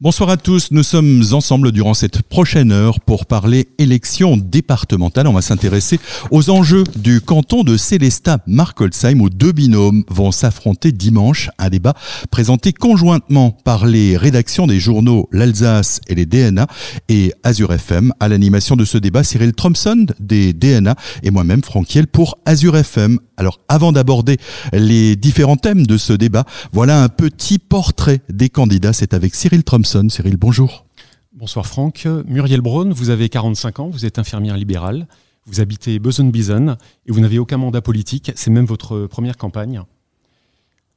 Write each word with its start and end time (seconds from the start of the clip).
Bonsoir 0.00 0.30
à 0.30 0.36
tous, 0.36 0.70
nous 0.70 0.84
sommes 0.84 1.24
ensemble 1.32 1.72
durant 1.72 1.92
cette 1.92 2.22
prochaine 2.22 2.70
heure 2.70 3.00
pour 3.00 3.26
parler 3.26 3.66
élections 3.78 4.36
départementales. 4.36 5.26
On 5.26 5.32
va 5.32 5.42
s'intéresser 5.42 5.98
aux 6.30 6.50
enjeux 6.50 6.84
du 6.94 7.20
canton 7.20 7.64
de 7.64 7.76
Célestat-Markolsheim 7.76 9.20
où 9.20 9.28
deux 9.28 9.50
binômes 9.50 10.04
vont 10.08 10.30
s'affronter 10.30 10.92
dimanche. 10.92 11.50
Un 11.58 11.68
débat 11.68 11.94
présenté 12.30 12.72
conjointement 12.72 13.50
par 13.50 13.86
les 13.86 14.16
rédactions 14.16 14.68
des 14.68 14.78
journaux 14.78 15.28
L'Alsace 15.32 16.00
et 16.06 16.14
les 16.14 16.26
DNA 16.26 16.68
et 17.08 17.32
Azure 17.42 17.72
FM. 17.72 18.12
À 18.20 18.28
l'animation 18.28 18.76
de 18.76 18.84
ce 18.84 18.98
débat, 18.98 19.24
Cyril 19.24 19.52
Thompson 19.52 20.06
des 20.20 20.52
DNA 20.52 20.94
et 21.24 21.32
moi-même 21.32 21.64
Franck 21.64 22.06
pour 22.12 22.38
Azure 22.46 22.76
FM. 22.76 23.18
Alors 23.38 23.60
avant 23.68 23.92
d'aborder 23.92 24.36
les 24.72 25.14
différents 25.14 25.56
thèmes 25.56 25.86
de 25.86 25.96
ce 25.96 26.12
débat, 26.12 26.44
voilà 26.72 27.04
un 27.04 27.08
petit 27.08 27.60
portrait 27.60 28.20
des 28.28 28.48
candidats. 28.48 28.92
C'est 28.92 29.14
avec 29.14 29.36
Cyril 29.36 29.62
Thompson 29.62 30.08
Cyril, 30.10 30.36
bonjour. 30.36 30.84
Bonsoir 31.32 31.64
Franck. 31.64 32.08
Muriel 32.26 32.60
Braun, 32.60 32.90
vous 32.90 33.10
avez 33.10 33.28
45 33.28 33.78
ans, 33.78 33.88
vous 33.90 34.04
êtes 34.04 34.18
infirmière 34.18 34.56
libérale, 34.56 35.06
vous 35.46 35.60
habitez 35.60 36.00
Beson-Bison 36.00 36.76
et 37.06 37.12
vous 37.12 37.20
n'avez 37.20 37.38
aucun 37.38 37.58
mandat 37.58 37.80
politique, 37.80 38.32
c'est 38.34 38.50
même 38.50 38.66
votre 38.66 39.06
première 39.06 39.36
campagne. 39.36 39.82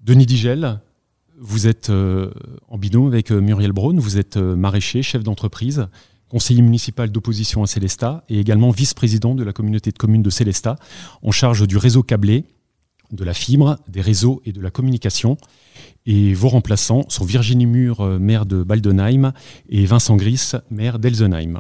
Denis 0.02 0.26
Digel, 0.26 0.80
vous 1.38 1.68
êtes 1.68 1.92
euh, 1.92 2.32
en 2.70 2.80
binôme 2.80 3.06
avec 3.06 3.32
euh, 3.32 3.40
Muriel 3.40 3.72
Braun, 3.72 4.00
vous 4.00 4.18
êtes 4.18 4.38
euh, 4.38 4.56
maraîcher, 4.56 5.04
chef 5.04 5.22
d'entreprise, 5.22 5.88
conseiller 6.32 6.62
municipal 6.62 7.12
d'opposition 7.12 7.62
à 7.62 7.68
Célestat 7.68 8.24
et 8.30 8.40
également 8.40 8.70
vice-président 8.70 9.36
de 9.36 9.44
la 9.44 9.52
communauté 9.52 9.92
de 9.92 9.98
communes 9.98 10.24
de 10.24 10.30
Célestat, 10.30 10.78
en 11.22 11.32
charge 11.32 11.68
du 11.68 11.76
réseau 11.76 12.04
câblé, 12.04 12.46
de 13.12 13.26
la 13.26 13.34
fibre, 13.34 13.78
des 13.90 14.00
réseaux 14.00 14.42
et 14.46 14.54
de 14.54 14.62
la 14.62 14.72
communication. 14.72 15.36
Et 16.06 16.34
vos 16.34 16.48
remplaçants 16.48 17.04
sont 17.10 17.26
Virginie 17.26 17.66
Mur, 17.66 18.00
euh, 18.00 18.18
maire 18.18 18.46
de 18.46 18.64
Baldenheim, 18.64 19.34
et 19.68 19.86
Vincent 19.86 20.16
Gris, 20.16 20.54
maire 20.70 21.00
d'Elsenheim. 21.00 21.60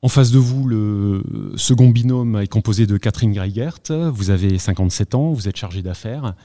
En 0.00 0.08
face 0.08 0.30
de 0.30 0.38
vous, 0.38 0.68
le 0.68 1.24
second 1.56 1.88
binôme 1.88 2.36
est 2.36 2.46
composé 2.46 2.86
de 2.86 2.96
Catherine 2.98 3.32
Greigert. 3.32 3.80
Vous 3.90 4.30
avez 4.30 4.58
57 4.58 5.16
ans, 5.16 5.32
vous 5.32 5.48
êtes 5.48 5.56
chargée 5.56 5.82
d'affaires. 5.82 6.36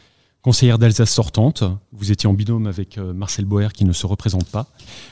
Conseillère 0.44 0.77
d'Alsace 0.77 1.09
sortante, 1.09 1.63
vous 1.94 2.11
étiez 2.11 2.27
en 2.27 2.33
binôme 2.33 2.67
avec 2.67 2.97
euh, 2.97 3.13
Marcel 3.13 3.45
Boer 3.45 3.69
qui 3.72 3.86
ne 3.86 3.94
se 3.94 4.05
représente 4.05 4.44
pas. 4.47 4.67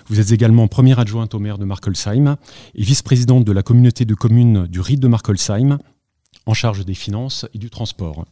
Vous 0.08 0.20
êtes 0.20 0.34
également 0.34 0.68
première 0.68 1.00
adjointe 1.00 1.34
au 1.34 1.40
maire 1.40 1.58
de 1.58 1.64
Markolsheim 1.64 2.36
et 2.76 2.84
vice-présidente 2.84 3.46
de 3.46 3.54
la 3.54 3.64
communauté 3.64 4.04
de 4.04 4.14
communes 4.14 4.68
du 4.68 4.82
RIT 4.82 5.00
de 5.00 5.08
Markolsheim, 5.08 5.80
en 6.46 6.54
charge 6.54 6.84
des 6.84 6.96
finances 6.96 7.46
et 7.54 7.60
du 7.60 7.70
transport. 7.70 8.26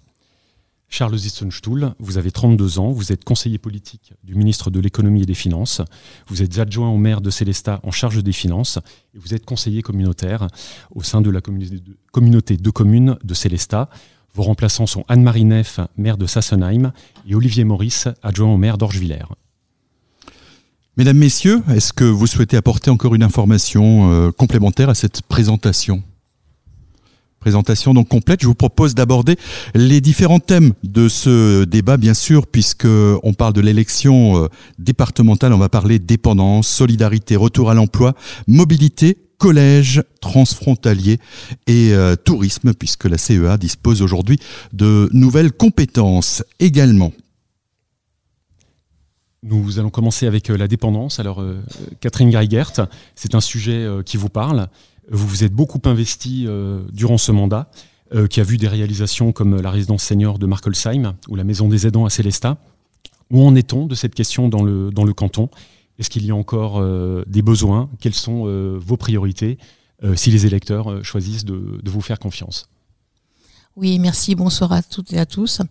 Charles 0.90 1.18
Zitzenstuhl, 1.18 1.94
vous 2.00 2.18
avez 2.18 2.32
32 2.32 2.80
ans, 2.80 2.92
vous 2.92 3.14
êtes 3.14 3.24
conseiller 3.24 3.60
politique 3.60 4.12
du 4.26 4.36
ministre 4.36 4.70
de 4.70 4.82
l'économie 4.82 5.22
et 5.22 5.26
des 5.26 5.36
finances, 5.36 5.82
vous 6.28 6.42
êtes 6.42 6.60
adjoint 6.60 6.90
au 6.90 6.98
maire 6.98 7.22
de 7.22 7.30
Célestat 7.30 7.80
en 7.84 7.92
charge 7.92 8.22
des 8.22 8.34
finances 8.34 8.78
et 9.14 9.20
vous 9.20 9.34
êtes 9.34 9.46
conseiller 9.46 9.82
communautaire 9.84 10.48
au 10.94 11.02
sein 11.02 11.22
de 11.22 11.30
la 11.30 11.40
communauté 12.12 12.58
de 12.58 12.70
communes 12.72 13.18
de 13.24 13.34
Célestat. 13.34 13.90
Vos 14.34 14.44
remplaçants 14.44 14.86
sont 14.86 15.04
Anne-Marie 15.08 15.46
Neff, 15.46 15.80
maire 15.98 16.18
de 16.18 16.26
Sassenheim, 16.26 16.92
et 17.28 17.36
Olivier 17.36 17.64
Maurice, 17.64 18.08
adjoint 18.24 18.54
au 18.54 18.58
maire 18.58 18.78
d'Orgevillers. 18.78 19.26
Mesdames, 20.98 21.18
Messieurs, 21.18 21.62
est-ce 21.70 21.94
que 21.94 22.04
vous 22.04 22.28
souhaitez 22.28 22.58
apporter 22.58 22.92
encore 22.92 23.16
une 23.16 23.24
information 23.24 24.12
euh, 24.12 24.32
complémentaire 24.32 24.90
à 24.90 24.96
cette 24.96 25.22
présentation? 25.22 26.04
Présentation 27.40 27.94
donc 27.94 28.10
complète. 28.10 28.42
Je 28.42 28.48
vous 28.48 28.56
propose 28.56 28.96
d'aborder 28.96 29.38
les 29.74 30.02
différents 30.02 30.42
thèmes 30.42 30.74
de 30.84 31.08
ce 31.08 31.64
débat, 31.64 31.96
bien 31.96 32.14
sûr, 32.14 32.48
puisque 32.48 32.86
on 32.86 33.34
parle 33.34 33.54
de 33.54 33.62
l'élection 33.62 34.44
euh, 34.44 34.48
départementale. 34.78 35.54
On 35.54 35.58
va 35.58 35.70
parler 35.70 36.00
dépendance, 36.00 36.68
solidarité, 36.68 37.38
retour 37.38 37.72
à 37.72 37.74
l'emploi, 37.74 38.14
mobilité, 38.48 39.18
collège 39.40 40.04
transfrontalier 40.22 41.18
et 41.66 41.94
euh, 41.94 42.16
tourisme, 42.16 42.76
puisque 42.76 43.06
la 43.06 43.18
CEA 43.18 43.58
dispose 43.58 44.04
aujourd'hui 44.04 44.40
de 44.72 45.10
nouvelles 45.12 45.52
compétences 45.52 46.44
également. 46.60 47.12
Nous 49.42 49.80
allons 49.80 49.90
commencer 49.90 50.28
avec 50.28 50.52
euh, 50.52 50.58
la 50.58 50.68
dépendance. 50.68 51.20
Alors, 51.20 51.44
Catherine 52.00 52.30
Greigert, 52.30 52.72
c'est 53.16 53.34
un 53.34 53.42
sujet 53.42 53.88
qui 54.06 54.18
vous 54.18 54.30
parle. 54.30 54.70
Vous 55.12 55.28
vous 55.28 55.44
êtes 55.44 55.54
beaucoup 55.54 55.82
investi 55.86 56.46
euh, 56.48 56.82
durant 56.92 57.18
ce 57.18 57.32
mandat, 57.32 57.70
euh, 58.14 58.28
qui 58.28 58.40
a 58.42 58.44
vu 58.44 58.58
des 58.58 58.68
réalisations 58.68 59.32
comme 59.32 59.60
la 59.60 59.72
résidence 59.72 60.04
senior 60.04 60.38
de 60.38 60.46
Markolsheim 60.46 61.16
ou 61.28 61.36
la 61.36 61.44
maison 61.44 61.68
des 61.68 61.88
aidants 61.88 62.06
à 62.06 62.10
Célestat. 62.10 62.58
Où 63.32 63.44
en 63.44 63.56
est-on 63.56 63.86
de 63.86 63.96
cette 63.96 64.14
question 64.14 64.50
dans 64.50 64.64
le, 64.64 64.92
dans 64.92 65.04
le 65.04 65.14
canton? 65.14 65.50
Est-ce 66.00 66.10
qu'il 66.10 66.26
y 66.26 66.32
a 66.32 66.36
encore 66.36 66.80
euh, 66.80 67.24
des 67.28 67.42
besoins? 67.42 67.90
Quelles 68.00 68.16
sont 68.16 68.46
vos 68.80 68.98
priorités 68.98 69.58
si 70.16 70.32
les 70.32 70.46
électeurs 70.46 71.04
choisissent 71.04 71.46
de 71.46 71.90
vous 71.90 72.02
faire 72.02 72.20
confiance? 72.20 72.70
Oui, 73.80 73.98
merci. 73.98 74.36
Bonsoir 74.36 74.74
à 74.74 74.82
toutes 74.82 75.14
et 75.14 75.20
à 75.20 75.26
tous. 75.26 75.62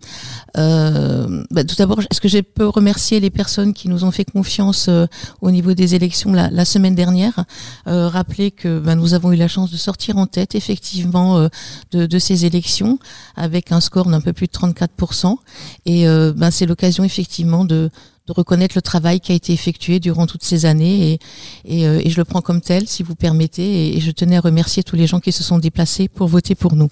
Euh, 0.57 1.45
bah, 1.51 1.63
tout 1.63 1.75
d'abord, 1.77 2.01
est-ce 2.01 2.23
que 2.23 2.29
je 2.29 2.39
peux 2.39 2.67
remercier 2.67 3.21
les 3.21 3.29
personnes 3.29 3.75
qui 3.75 3.87
nous 3.91 4.03
ont 4.03 4.11
fait 4.11 4.25
confiance 4.25 4.87
euh, 4.89 5.07
au 5.43 5.51
niveau 5.51 5.75
des 5.75 5.95
élections 5.95 6.33
la, 6.33 6.65
semaine 6.65 6.95
dernière? 6.95 7.45
Euh, 7.87 8.09
Rappeler 8.09 8.51
que 8.51 8.79
bah, 8.79 8.95
nous 8.95 9.13
avons 9.13 9.33
eu 9.33 9.37
la 9.37 9.47
chance 9.47 9.71
de 9.71 9.77
sortir 9.77 10.17
en 10.17 10.27
tête, 10.27 10.55
effectivement, 10.55 11.37
euh, 11.37 11.49
de, 11.91 12.19
ces 12.19 12.47
élections 12.47 12.99
avec 13.37 13.73
un 13.73 13.81
score 13.81 14.07
d'un 14.07 14.23
peu 14.23 14.33
plus 14.33 14.47
de 14.47 14.53
34%. 14.53 15.37
Et 15.85 16.07
ben, 16.07 16.51
c'est 16.51 16.65
l'occasion, 16.65 17.05
effectivement, 17.05 17.67
de 17.67 17.91
de 18.29 18.33
reconnaître 18.33 18.77
le 18.77 18.83
travail 18.83 19.21
qui 19.21 19.33
a 19.33 19.35
été 19.35 19.53
effectué 19.53 20.01
durant 20.01 20.27
toutes 20.27 20.45
ces 20.45 20.67
années 20.67 21.13
et, 21.13 21.19
et, 21.65 21.83
et, 21.83 22.11
je 22.11 22.17
le 22.19 22.25
prends 22.25 22.43
comme 22.43 22.61
tel, 22.61 22.87
si 22.87 23.03
vous 23.03 23.15
permettez, 23.15 23.97
et 23.97 24.01
je 24.01 24.11
tenais 24.11 24.37
à 24.37 24.41
remercier 24.41 24.83
tous 24.83 24.97
les 24.97 25.07
gens 25.07 25.19
qui 25.19 25.33
se 25.33 25.43
sont 25.43 25.59
déplacés 25.59 26.09
pour 26.09 26.29
voter 26.29 26.55
pour 26.55 26.77
nous. 26.77 26.91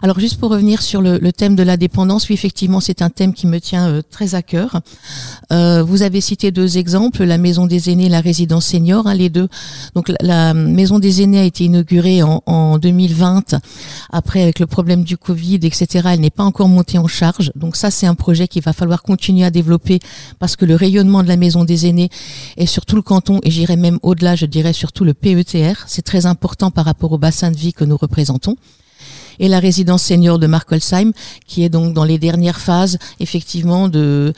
Alors 0.00 0.20
juste 0.20 0.38
pour 0.38 0.50
revenir 0.50 0.80
sur 0.80 1.02
le, 1.02 1.18
thème 1.32 1.56
de 1.56 1.62
la 1.62 1.76
dépendance, 1.76 2.28
oui 2.28 2.34
effectivement 2.34 2.80
c'est 2.80 3.02
un 3.02 3.10
thème 3.10 3.34
qui 3.34 3.46
me 3.46 3.60
tient 3.60 3.88
euh, 3.88 4.02
très 4.08 4.34
à 4.34 4.42
cœur. 4.42 4.80
Euh, 5.52 5.82
vous 5.82 6.02
avez 6.02 6.20
cité 6.20 6.50
deux 6.52 6.78
exemples, 6.78 7.24
la 7.24 7.38
maison 7.38 7.66
des 7.66 7.90
aînés, 7.90 8.08
la 8.08 8.20
résidence 8.20 8.66
senior, 8.66 9.06
hein, 9.06 9.14
les 9.14 9.28
deux. 9.28 9.48
Donc 9.94 10.12
la, 10.20 10.54
maison 10.54 10.98
des 10.98 11.22
aînés 11.22 11.40
a 11.40 11.44
été 11.44 11.64
inaugurée 11.64 12.22
en, 12.22 12.42
en 12.46 12.78
2020, 12.78 13.56
après 14.10 14.42
avec 14.42 14.60
le 14.60 14.66
problème 14.66 15.02
du 15.02 15.16
Covid, 15.16 15.60
etc. 15.62 16.10
Elle 16.12 16.20
n'est 16.20 16.30
pas 16.30 16.44
encore 16.44 16.68
montée 16.68 16.98
en 16.98 17.08
charge. 17.08 17.50
Donc 17.56 17.74
ça 17.74 17.90
c'est 17.90 18.06
un 18.06 18.14
projet 18.14 18.46
qu'il 18.46 18.62
va 18.62 18.72
falloir 18.72 19.02
continuer 19.02 19.44
à 19.44 19.50
développer 19.50 19.98
parce 20.38 20.54
que 20.54 20.64
le 20.64 20.76
rayonnement 20.76 21.22
de 21.22 21.28
la 21.28 21.36
maison 21.36 21.64
des 21.64 21.86
aînés 21.86 22.10
est 22.56 22.66
sur 22.66 22.86
tout 22.86 22.96
le 22.96 23.02
canton 23.02 23.40
et 23.42 23.50
j'irai 23.50 23.76
même 23.76 23.98
au-delà, 24.02 24.36
je 24.36 24.46
dirais 24.46 24.72
surtout 24.72 25.04
le 25.04 25.14
PETR. 25.14 25.84
C'est 25.86 26.02
très 26.02 26.26
important 26.26 26.70
par 26.70 26.84
rapport 26.84 27.10
au 27.10 27.18
bassin 27.18 27.50
de 27.50 27.56
vie 27.56 27.72
que 27.72 27.84
nous 27.84 27.96
représentons 27.96 28.56
et 29.38 29.48
la 29.48 29.60
résidence 29.60 30.02
senior 30.02 30.38
de 30.38 30.46
Markolsheim, 30.46 31.12
qui 31.46 31.64
est 31.64 31.68
donc 31.68 31.94
dans 31.94 32.04
les 32.04 32.18
dernières 32.18 32.60
phases, 32.60 32.98
effectivement, 33.20 33.88
de, 33.88 34.32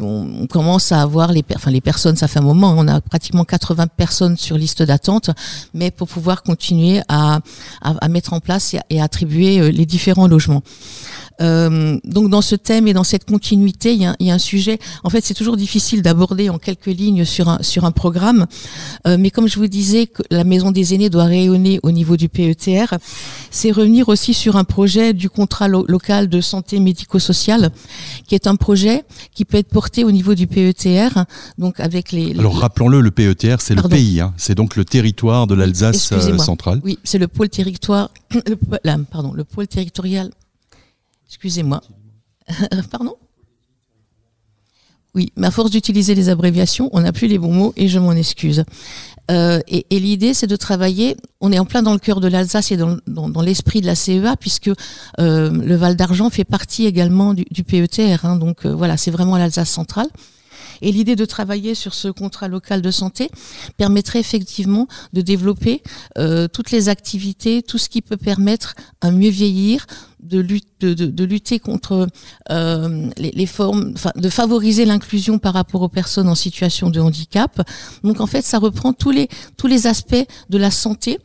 on 0.00 0.46
commence 0.46 0.92
à 0.92 1.02
avoir 1.02 1.32
les, 1.32 1.44
enfin 1.54 1.70
les 1.70 1.80
personnes, 1.80 2.16
ça 2.16 2.28
fait 2.28 2.38
un 2.38 2.42
moment, 2.42 2.74
on 2.76 2.88
a 2.88 3.00
pratiquement 3.00 3.44
80 3.44 3.86
personnes 3.88 4.36
sur 4.36 4.56
liste 4.56 4.82
d'attente, 4.82 5.30
mais 5.74 5.90
pour 5.90 6.08
pouvoir 6.08 6.42
continuer 6.42 7.00
à, 7.08 7.40
à, 7.82 8.08
mettre 8.08 8.32
en 8.32 8.40
place 8.40 8.74
et, 8.88 9.00
à 9.00 9.04
attribuer 9.04 9.60
euh, 9.60 9.70
les 9.70 9.86
différents 9.86 10.28
logements. 10.28 10.62
Euh, 11.40 11.98
donc 12.04 12.28
dans 12.28 12.42
ce 12.42 12.54
thème 12.54 12.86
et 12.88 12.92
dans 12.92 13.04
cette 13.04 13.24
continuité, 13.24 13.94
il 13.94 14.02
y 14.02 14.06
a, 14.06 14.14
il 14.18 14.26
y 14.26 14.30
a 14.30 14.34
un 14.34 14.38
sujet. 14.38 14.78
En 15.04 15.10
fait, 15.10 15.24
c'est 15.24 15.34
toujours 15.34 15.56
difficile 15.56 16.02
d'aborder 16.02 16.50
en 16.50 16.58
quelques 16.58 16.86
lignes 16.86 17.24
sur 17.24 17.48
un 17.48 17.62
sur 17.62 17.84
un 17.84 17.90
programme, 17.90 18.46
euh, 19.06 19.16
mais 19.18 19.30
comme 19.30 19.48
je 19.48 19.58
vous 19.58 19.66
disais, 19.66 20.06
que 20.06 20.22
la 20.30 20.44
maison 20.44 20.70
des 20.70 20.94
aînés 20.94 21.10
doit 21.10 21.24
rayonner 21.24 21.80
au 21.82 21.90
niveau 21.90 22.16
du 22.16 22.28
PETR. 22.28 22.94
C'est 23.50 23.70
revenir 23.70 24.08
aussi 24.08 24.34
sur 24.34 24.56
un 24.56 24.64
projet 24.64 25.12
du 25.12 25.30
contrat 25.30 25.68
local 25.68 26.28
de 26.28 26.40
santé 26.40 26.78
médico-sociale, 26.80 27.70
qui 28.26 28.34
est 28.34 28.46
un 28.46 28.56
projet 28.56 29.04
qui 29.34 29.44
peut 29.44 29.58
être 29.58 29.68
porté 29.68 30.04
au 30.04 30.10
niveau 30.10 30.34
du 30.34 30.46
PETR. 30.46 31.24
Donc 31.58 31.80
avec 31.80 32.12
les. 32.12 32.38
Alors 32.38 32.58
rappelons-le, 32.58 33.00
le 33.00 33.10
PETR, 33.10 33.60
c'est 33.60 33.74
le 33.74 33.82
pays, 33.82 34.20
hein. 34.20 34.34
c'est 34.36 34.54
donc 34.54 34.76
le 34.76 34.84
territoire 34.84 35.46
de 35.46 35.54
l'Alsace 35.54 36.12
euh, 36.12 36.38
centrale. 36.38 36.80
Oui, 36.84 36.98
c'est 37.04 37.18
le 37.18 37.28
pôle 37.28 37.48
territoire. 37.48 38.10
Le, 38.46 38.56
pardon, 39.10 39.32
le 39.32 39.44
pôle 39.44 39.66
territorial 39.66 40.30
Excusez-moi. 41.30 41.80
Pardon? 42.90 43.14
Oui, 45.14 45.32
mais 45.36 45.46
à 45.46 45.50
force 45.50 45.70
d'utiliser 45.70 46.14
les 46.14 46.28
abréviations, 46.28 46.90
on 46.92 47.00
n'a 47.00 47.12
plus 47.12 47.28
les 47.28 47.38
bons 47.38 47.52
mots 47.52 47.72
et 47.76 47.88
je 47.88 47.98
m'en 47.98 48.12
excuse. 48.12 48.64
Euh, 49.30 49.60
et, 49.68 49.84
l'idée, 49.90 50.34
c'est 50.34 50.48
de 50.48 50.56
travailler. 50.56 51.16
On 51.40 51.52
est 51.52 51.58
en 51.58 51.64
plein 51.64 51.82
dans 51.82 51.92
le 51.92 51.98
cœur 51.98 52.20
de 52.20 52.26
l'Alsace 52.26 52.72
et 52.72 52.76
dans, 52.76 53.42
l'esprit 53.42 53.80
de 53.80 53.86
la 53.86 53.94
CEA, 53.94 54.36
puisque 54.38 54.68
euh, 54.68 55.50
le 55.50 55.76
Val 55.76 55.94
d'Argent 55.94 56.30
fait 56.30 56.44
partie 56.44 56.86
également 56.86 57.32
du, 57.34 57.64
PETR. 57.64 58.24
Hein. 58.24 58.36
donc 58.36 58.66
euh, 58.66 58.74
voilà, 58.74 58.96
c'est 58.96 59.12
vraiment 59.12 59.36
l'Alsace 59.36 59.70
centrale. 59.70 60.08
Et 60.82 60.92
l'idée 60.92 61.16
de 61.16 61.24
travailler 61.24 61.74
sur 61.74 61.94
ce 61.94 62.08
contrat 62.08 62.48
local 62.48 62.82
de 62.82 62.90
santé 62.90 63.30
permettrait 63.76 64.20
effectivement 64.20 64.86
de 65.12 65.20
développer 65.20 65.82
euh, 66.18 66.48
toutes 66.48 66.70
les 66.70 66.88
activités, 66.88 67.62
tout 67.62 67.78
ce 67.78 67.88
qui 67.88 68.02
peut 68.02 68.16
permettre 68.16 68.74
un 69.02 69.12
mieux 69.12 69.30
vieillir, 69.30 69.86
de, 70.22 71.24
lutter 71.24 71.58
contre 71.58 72.06
euh, 72.50 73.10
les, 73.16 73.46
formes, 73.46 73.92
enfin, 73.94 74.12
de 74.16 74.28
favoriser 74.28 74.84
l'inclusion 74.84 75.38
par 75.38 75.54
rapport 75.54 75.82
aux 75.82 75.88
personnes 75.88 76.28
en 76.28 76.34
situation 76.34 76.90
de 76.90 77.00
handicap. 77.00 77.60
Donc 78.04 78.20
en 78.20 78.26
fait, 78.26 78.42
ça 78.42 78.58
reprend 78.58 78.92
tous 78.92 79.10
les 79.10 79.28
tous 79.56 79.66
les 79.66 79.86
aspects 79.86 80.26
de 80.48 80.58
la 80.58 80.70
santé. 80.70 81.18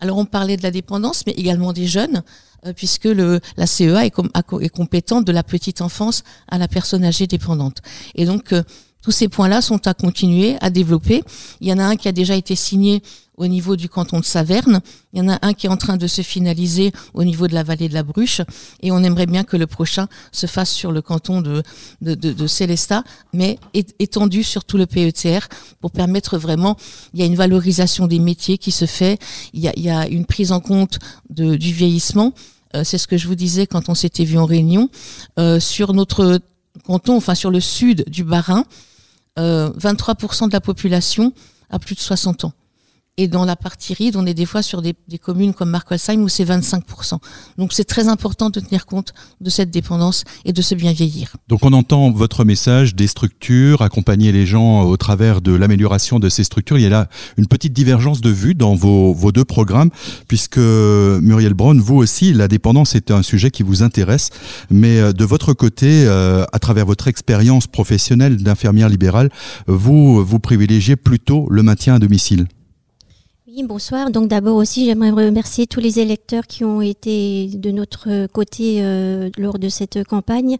Alors 0.00 0.18
on 0.18 0.24
parlait 0.24 0.56
de 0.56 0.62
la 0.62 0.70
dépendance, 0.70 1.24
mais 1.26 1.32
également 1.32 1.72
des 1.72 1.86
jeunes, 1.86 2.22
euh, 2.66 2.72
puisque 2.72 3.04
le, 3.04 3.40
la 3.56 3.66
CEA 3.66 4.06
est, 4.06 4.14
est, 4.60 4.68
compétente 4.68 5.26
de 5.26 5.32
la 5.32 5.42
petite 5.42 5.82
enfance 5.82 6.22
à 6.48 6.58
la 6.58 6.68
personne 6.68 7.04
âgée 7.04 7.26
dépendante. 7.26 7.78
Et 8.14 8.24
donc 8.24 8.52
euh, 8.52 8.62
tous 9.02 9.10
ces 9.10 9.28
points-là 9.28 9.62
sont 9.62 9.86
à 9.86 9.94
continuer, 9.94 10.56
à 10.60 10.70
développer. 10.70 11.22
Il 11.60 11.68
y 11.68 11.72
en 11.72 11.78
a 11.78 11.84
un 11.84 11.96
qui 11.96 12.08
a 12.08 12.12
déjà 12.12 12.34
été 12.34 12.54
signé 12.54 13.02
au 13.40 13.46
niveau 13.46 13.74
du 13.74 13.88
canton 13.88 14.20
de 14.20 14.24
Saverne. 14.24 14.80
Il 15.14 15.18
y 15.18 15.22
en 15.22 15.28
a 15.30 15.38
un 15.40 15.54
qui 15.54 15.66
est 15.66 15.70
en 15.70 15.78
train 15.78 15.96
de 15.96 16.06
se 16.06 16.20
finaliser 16.20 16.92
au 17.14 17.24
niveau 17.24 17.48
de 17.48 17.54
la 17.54 17.62
vallée 17.62 17.88
de 17.88 17.94
la 17.94 18.02
Bruche. 18.02 18.42
Et 18.82 18.92
on 18.92 19.02
aimerait 19.02 19.24
bien 19.24 19.44
que 19.44 19.56
le 19.56 19.66
prochain 19.66 20.08
se 20.30 20.46
fasse 20.46 20.70
sur 20.70 20.92
le 20.92 21.00
canton 21.00 21.40
de, 21.40 21.62
de, 22.02 22.14
de, 22.14 22.32
de 22.34 22.46
Célestat, 22.46 23.02
mais 23.32 23.58
étendu 23.98 24.42
sur 24.42 24.64
tout 24.64 24.76
le 24.76 24.84
PETR 24.84 25.48
pour 25.80 25.90
permettre 25.90 26.36
vraiment, 26.36 26.76
il 27.14 27.20
y 27.20 27.22
a 27.22 27.26
une 27.26 27.34
valorisation 27.34 28.06
des 28.06 28.18
métiers 28.18 28.58
qui 28.58 28.72
se 28.72 28.84
fait, 28.84 29.18
il 29.54 29.60
y 29.60 29.68
a, 29.68 29.72
il 29.74 29.82
y 29.82 29.90
a 29.90 30.06
une 30.06 30.26
prise 30.26 30.52
en 30.52 30.60
compte 30.60 30.98
de, 31.30 31.56
du 31.56 31.72
vieillissement. 31.72 32.34
Euh, 32.76 32.84
c'est 32.84 32.98
ce 32.98 33.06
que 33.08 33.16
je 33.16 33.26
vous 33.26 33.36
disais 33.36 33.66
quand 33.66 33.88
on 33.88 33.94
s'était 33.94 34.24
vu 34.24 34.36
en 34.36 34.44
réunion. 34.44 34.90
Euh, 35.38 35.58
sur 35.60 35.94
notre 35.94 36.40
canton, 36.84 37.16
enfin 37.16 37.34
sur 37.34 37.50
le 37.50 37.60
sud 37.60 38.04
du 38.06 38.22
Bas-Rhin, 38.22 38.60
euh, 38.60 38.89
23% 39.40 40.48
de 40.48 40.52
la 40.52 40.60
population 40.60 41.32
a 41.70 41.78
plus 41.78 41.94
de 41.94 42.00
60 42.00 42.44
ans. 42.44 42.52
Et 43.20 43.28
dans 43.28 43.44
la 43.44 43.54
partie 43.54 43.92
ride, 43.92 44.16
on 44.16 44.24
est 44.24 44.32
des 44.32 44.46
fois 44.46 44.62
sur 44.62 44.80
des, 44.80 44.94
communes 45.22 45.52
comme 45.52 45.68
Markwalsheim 45.68 46.22
où 46.22 46.30
c'est 46.30 46.46
25%. 46.46 47.18
Donc 47.58 47.74
c'est 47.74 47.84
très 47.84 48.08
important 48.08 48.48
de 48.48 48.60
tenir 48.60 48.86
compte 48.86 49.12
de 49.42 49.50
cette 49.50 49.70
dépendance 49.70 50.24
et 50.46 50.54
de 50.54 50.62
se 50.62 50.74
bien 50.74 50.94
vieillir. 50.94 51.36
Donc 51.46 51.62
on 51.62 51.74
entend 51.74 52.12
votre 52.12 52.46
message 52.46 52.94
des 52.94 53.06
structures, 53.06 53.82
accompagner 53.82 54.32
les 54.32 54.46
gens 54.46 54.84
au 54.84 54.96
travers 54.96 55.42
de 55.42 55.52
l'amélioration 55.52 56.18
de 56.18 56.30
ces 56.30 56.44
structures. 56.44 56.78
Il 56.78 56.82
y 56.82 56.86
a 56.86 56.88
là 56.88 57.08
une 57.36 57.46
petite 57.46 57.74
divergence 57.74 58.22
de 58.22 58.30
vue 58.30 58.54
dans 58.54 58.74
vos, 58.74 59.12
vos 59.12 59.32
deux 59.32 59.44
programmes, 59.44 59.90
puisque 60.26 60.56
Muriel 60.56 61.52
Braun, 61.52 61.78
vous 61.78 61.96
aussi, 61.96 62.32
la 62.32 62.48
dépendance 62.48 62.94
est 62.94 63.10
un 63.10 63.22
sujet 63.22 63.50
qui 63.50 63.62
vous 63.62 63.82
intéresse. 63.82 64.30
Mais 64.70 64.98
euh, 64.98 65.12
de 65.12 65.26
votre 65.26 65.52
côté, 65.52 66.06
euh, 66.06 66.46
à 66.54 66.58
travers 66.58 66.86
votre 66.86 67.06
expérience 67.06 67.66
professionnelle 67.66 68.38
d'infirmière 68.38 68.88
libérale, 68.88 69.28
vous, 69.66 70.24
vous 70.24 70.38
privilégiez 70.38 70.96
plutôt 70.96 71.46
le 71.50 71.62
maintien 71.62 71.96
à 71.96 71.98
domicile. 71.98 72.46
Oui, 73.52 73.64
bonsoir. 73.64 74.10
Donc 74.12 74.28
d'abord 74.28 74.54
aussi, 74.54 74.84
j'aimerais 74.84 75.10
remercier 75.10 75.66
tous 75.66 75.80
les 75.80 75.98
électeurs 75.98 76.46
qui 76.46 76.64
ont 76.64 76.80
été 76.80 77.48
de 77.48 77.72
notre 77.72 78.28
côté 78.28 78.76
euh, 78.78 79.28
lors 79.36 79.58
de 79.58 79.68
cette 79.68 80.04
campagne. 80.04 80.56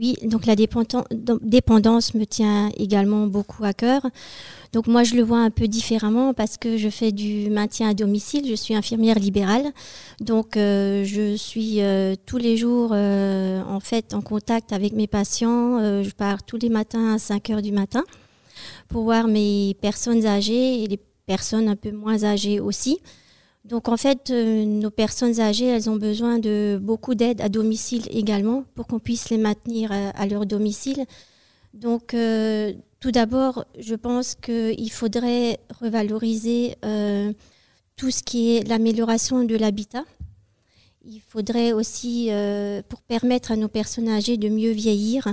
Oui, 0.00 0.16
donc 0.22 0.44
la 0.44 0.54
dépendance 0.54 2.12
me 2.14 2.24
tient 2.24 2.68
également 2.76 3.26
beaucoup 3.26 3.64
à 3.64 3.72
cœur. 3.72 4.02
Donc 4.74 4.86
moi, 4.86 5.02
je 5.02 5.14
le 5.14 5.22
vois 5.22 5.38
un 5.38 5.48
peu 5.48 5.66
différemment 5.66 6.34
parce 6.34 6.58
que 6.58 6.76
je 6.76 6.90
fais 6.90 7.10
du 7.10 7.48
maintien 7.48 7.88
à 7.88 7.94
domicile. 7.94 8.46
Je 8.46 8.54
suis 8.54 8.74
infirmière 8.74 9.18
libérale. 9.18 9.72
Donc 10.20 10.58
euh, 10.58 11.04
je 11.04 11.36
suis 11.36 11.80
euh, 11.80 12.16
tous 12.26 12.36
les 12.36 12.58
jours 12.58 12.92
en 12.92 13.80
fait 13.80 14.12
en 14.12 14.20
contact 14.20 14.74
avec 14.74 14.92
mes 14.92 15.06
patients. 15.06 16.02
Je 16.02 16.10
pars 16.10 16.42
tous 16.42 16.58
les 16.58 16.68
matins 16.68 17.14
à 17.14 17.18
5 17.18 17.48
heures 17.48 17.62
du 17.62 17.72
matin 17.72 18.04
pour 18.88 19.04
voir 19.04 19.26
mes 19.26 19.74
personnes 19.80 20.26
âgées 20.26 20.82
et 20.82 20.86
les 20.86 21.00
personnes 21.26 21.68
un 21.68 21.76
peu 21.76 21.92
moins 21.92 22.24
âgées 22.24 22.60
aussi. 22.60 22.98
Donc 23.64 23.88
en 23.88 23.96
fait, 23.96 24.30
euh, 24.30 24.64
nos 24.64 24.90
personnes 24.90 25.40
âgées, 25.40 25.66
elles 25.66 25.90
ont 25.90 25.96
besoin 25.96 26.38
de 26.38 26.78
beaucoup 26.80 27.14
d'aide 27.14 27.40
à 27.40 27.48
domicile 27.48 28.06
également 28.10 28.64
pour 28.74 28.86
qu'on 28.86 29.00
puisse 29.00 29.28
les 29.30 29.38
maintenir 29.38 29.90
à, 29.90 30.10
à 30.10 30.26
leur 30.26 30.46
domicile. 30.46 31.04
Donc 31.74 32.14
euh, 32.14 32.72
tout 33.00 33.10
d'abord, 33.10 33.64
je 33.78 33.94
pense 33.94 34.34
qu'il 34.34 34.90
faudrait 34.90 35.60
revaloriser 35.80 36.76
euh, 36.84 37.32
tout 37.96 38.10
ce 38.10 38.22
qui 38.22 38.56
est 38.56 38.68
l'amélioration 38.68 39.44
de 39.44 39.54
l'habitat. 39.56 40.04
Il 41.04 41.20
faudrait 41.20 41.72
aussi, 41.72 42.28
euh, 42.30 42.82
pour 42.88 43.02
permettre 43.02 43.52
à 43.52 43.56
nos 43.56 43.68
personnes 43.68 44.08
âgées 44.08 44.38
de 44.38 44.48
mieux 44.48 44.72
vieillir, 44.72 45.28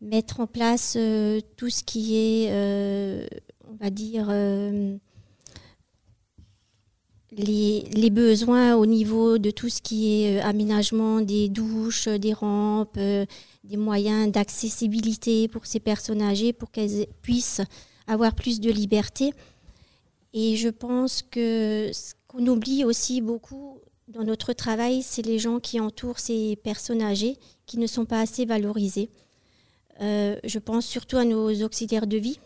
mettre 0.00 0.40
en 0.40 0.46
place 0.46 0.94
euh, 0.96 1.40
tout 1.56 1.68
ce 1.68 1.82
qui 1.82 2.16
est, 2.16 2.50
on 3.68 3.74
va 3.74 3.90
dire, 3.90 4.28
les, 7.36 8.10
besoins 8.10 8.76
au 8.76 8.86
niveau 8.86 9.38
de 9.38 9.50
tout 9.50 9.68
ce 9.68 9.82
qui 9.82 10.22
est 10.22 10.38
euh, 10.38 10.44
aménagement 10.44 11.20
des 11.20 11.48
douches, 11.48 12.08
des 12.08 12.32
rampes, 12.32 12.96
euh, 12.96 13.26
des 13.64 13.76
moyens 13.76 14.30
d'accessibilité 14.30 15.48
pour 15.48 15.66
ces 15.66 15.80
personnes 15.80 16.22
âgées 16.22 16.52
pour 16.52 16.70
qu'elles 16.70 17.06
puissent 17.22 17.60
avoir 18.06 18.34
plus 18.34 18.60
de 18.60 18.70
liberté. 18.70 19.32
Et 20.32 20.56
je 20.56 20.68
pense 20.68 21.22
que 21.22 21.90
ce 21.92 22.14
qu'on 22.26 22.46
oublie 22.46 22.84
aussi 22.84 23.20
beaucoup 23.20 23.80
dans 24.08 24.24
notre 24.24 24.52
travail, 24.52 25.02
c'est 25.02 25.22
les 25.22 25.38
gens 25.38 25.58
qui 25.60 25.80
entourent 25.80 26.18
ces 26.18 26.56
personnes 26.56 27.02
âgées 27.02 27.36
qui 27.66 27.78
ne 27.78 27.86
sont 27.86 28.04
pas 28.04 28.20
assez 28.20 28.44
valorisées. 28.44 29.10
Euh, 30.00 30.36
je 30.44 30.58
pense 30.58 30.86
surtout 30.86 31.16
à 31.16 31.24
nos 31.24 31.62
auxiliaires 31.62 32.06
de 32.06 32.18
vie, 32.18 32.38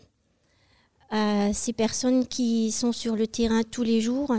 à 1.09 1.53
ces 1.53 1.73
personnes 1.73 2.25
qui 2.25 2.71
sont 2.71 2.93
sur 2.93 3.15
le 3.15 3.27
terrain 3.27 3.63
tous 3.63 3.83
les 3.83 4.01
jours, 4.01 4.33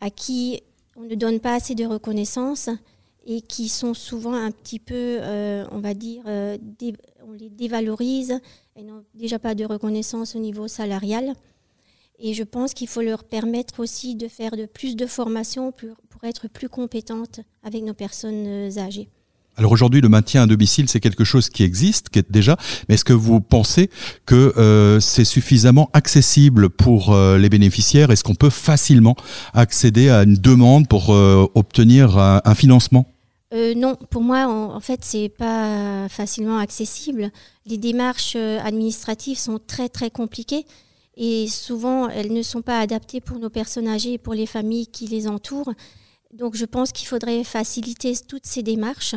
à 0.00 0.10
qui 0.10 0.62
on 0.96 1.02
ne 1.02 1.14
donne 1.14 1.40
pas 1.40 1.54
assez 1.54 1.74
de 1.74 1.84
reconnaissance 1.84 2.70
et 3.26 3.42
qui 3.42 3.68
sont 3.68 3.94
souvent 3.94 4.32
un 4.32 4.50
petit 4.50 4.78
peu, 4.78 5.18
euh, 5.20 5.66
on 5.70 5.78
va 5.78 5.94
dire, 5.94 6.22
euh, 6.26 6.56
on 7.26 7.32
les 7.32 7.50
dévalorise 7.50 8.40
et 8.74 8.82
n'ont 8.82 9.04
déjà 9.14 9.38
pas 9.38 9.54
de 9.54 9.64
reconnaissance 9.64 10.34
au 10.34 10.38
niveau 10.38 10.66
salarial. 10.66 11.34
Et 12.18 12.34
je 12.34 12.42
pense 12.42 12.74
qu'il 12.74 12.88
faut 12.88 13.02
leur 13.02 13.24
permettre 13.24 13.80
aussi 13.80 14.16
de 14.16 14.26
faire 14.28 14.56
de 14.56 14.66
plus 14.66 14.96
de 14.96 15.06
formation 15.06 15.70
pour, 15.72 15.94
pour 16.08 16.24
être 16.24 16.48
plus 16.48 16.68
compétentes 16.68 17.40
avec 17.62 17.84
nos 17.84 17.94
personnes 17.94 18.46
euh, 18.46 18.78
âgées. 18.78 19.08
Alors 19.58 19.72
aujourd'hui, 19.72 20.00
le 20.00 20.08
maintien 20.08 20.44
à 20.44 20.46
domicile, 20.46 20.88
c'est 20.88 21.00
quelque 21.00 21.24
chose 21.24 21.48
qui 21.50 21.64
existe, 21.64 22.10
qui 22.10 22.20
est 22.20 22.30
déjà. 22.30 22.56
Mais 22.88 22.94
est-ce 22.94 23.04
que 23.04 23.12
vous 23.12 23.40
pensez 23.40 23.90
que 24.24 24.54
euh, 24.56 25.00
c'est 25.00 25.24
suffisamment 25.24 25.90
accessible 25.94 26.70
pour 26.70 27.12
euh, 27.12 27.38
les 27.38 27.48
bénéficiaires? 27.48 28.12
Est-ce 28.12 28.22
qu'on 28.22 28.36
peut 28.36 28.50
facilement 28.50 29.16
accéder 29.54 30.10
à 30.10 30.22
une 30.22 30.36
demande 30.36 30.86
pour 30.86 31.12
euh, 31.12 31.44
obtenir 31.56 32.18
un, 32.18 32.54
financement? 32.54 33.06
Non, 33.52 33.96
pour 34.10 34.22
moi, 34.22 34.46
en, 34.46 34.78
fait, 34.78 35.00
c'est 35.02 35.28
pas 35.28 36.08
facilement 36.08 36.58
accessible. 36.58 37.32
Les 37.66 37.78
démarches 37.78 38.36
administratives 38.36 39.38
sont 39.38 39.58
très 39.58 39.88
très 39.88 40.10
compliquées 40.10 40.66
et 41.16 41.48
souvent 41.48 42.08
elles 42.08 42.32
ne 42.32 42.42
sont 42.42 42.62
pas 42.62 42.78
adaptées 42.78 43.20
pour 43.20 43.40
nos 43.40 43.50
personnes 43.50 43.88
âgées 43.88 44.12
et 44.14 44.18
pour 44.18 44.34
les 44.34 44.46
familles 44.46 44.86
qui 44.86 45.08
les 45.08 45.26
entourent. 45.26 45.72
Donc, 46.32 46.54
je 46.54 46.66
pense 46.66 46.92
qu'il 46.92 47.08
faudrait 47.08 47.42
faciliter 47.42 48.12
toutes 48.28 48.46
ces 48.46 48.62
démarches 48.62 49.14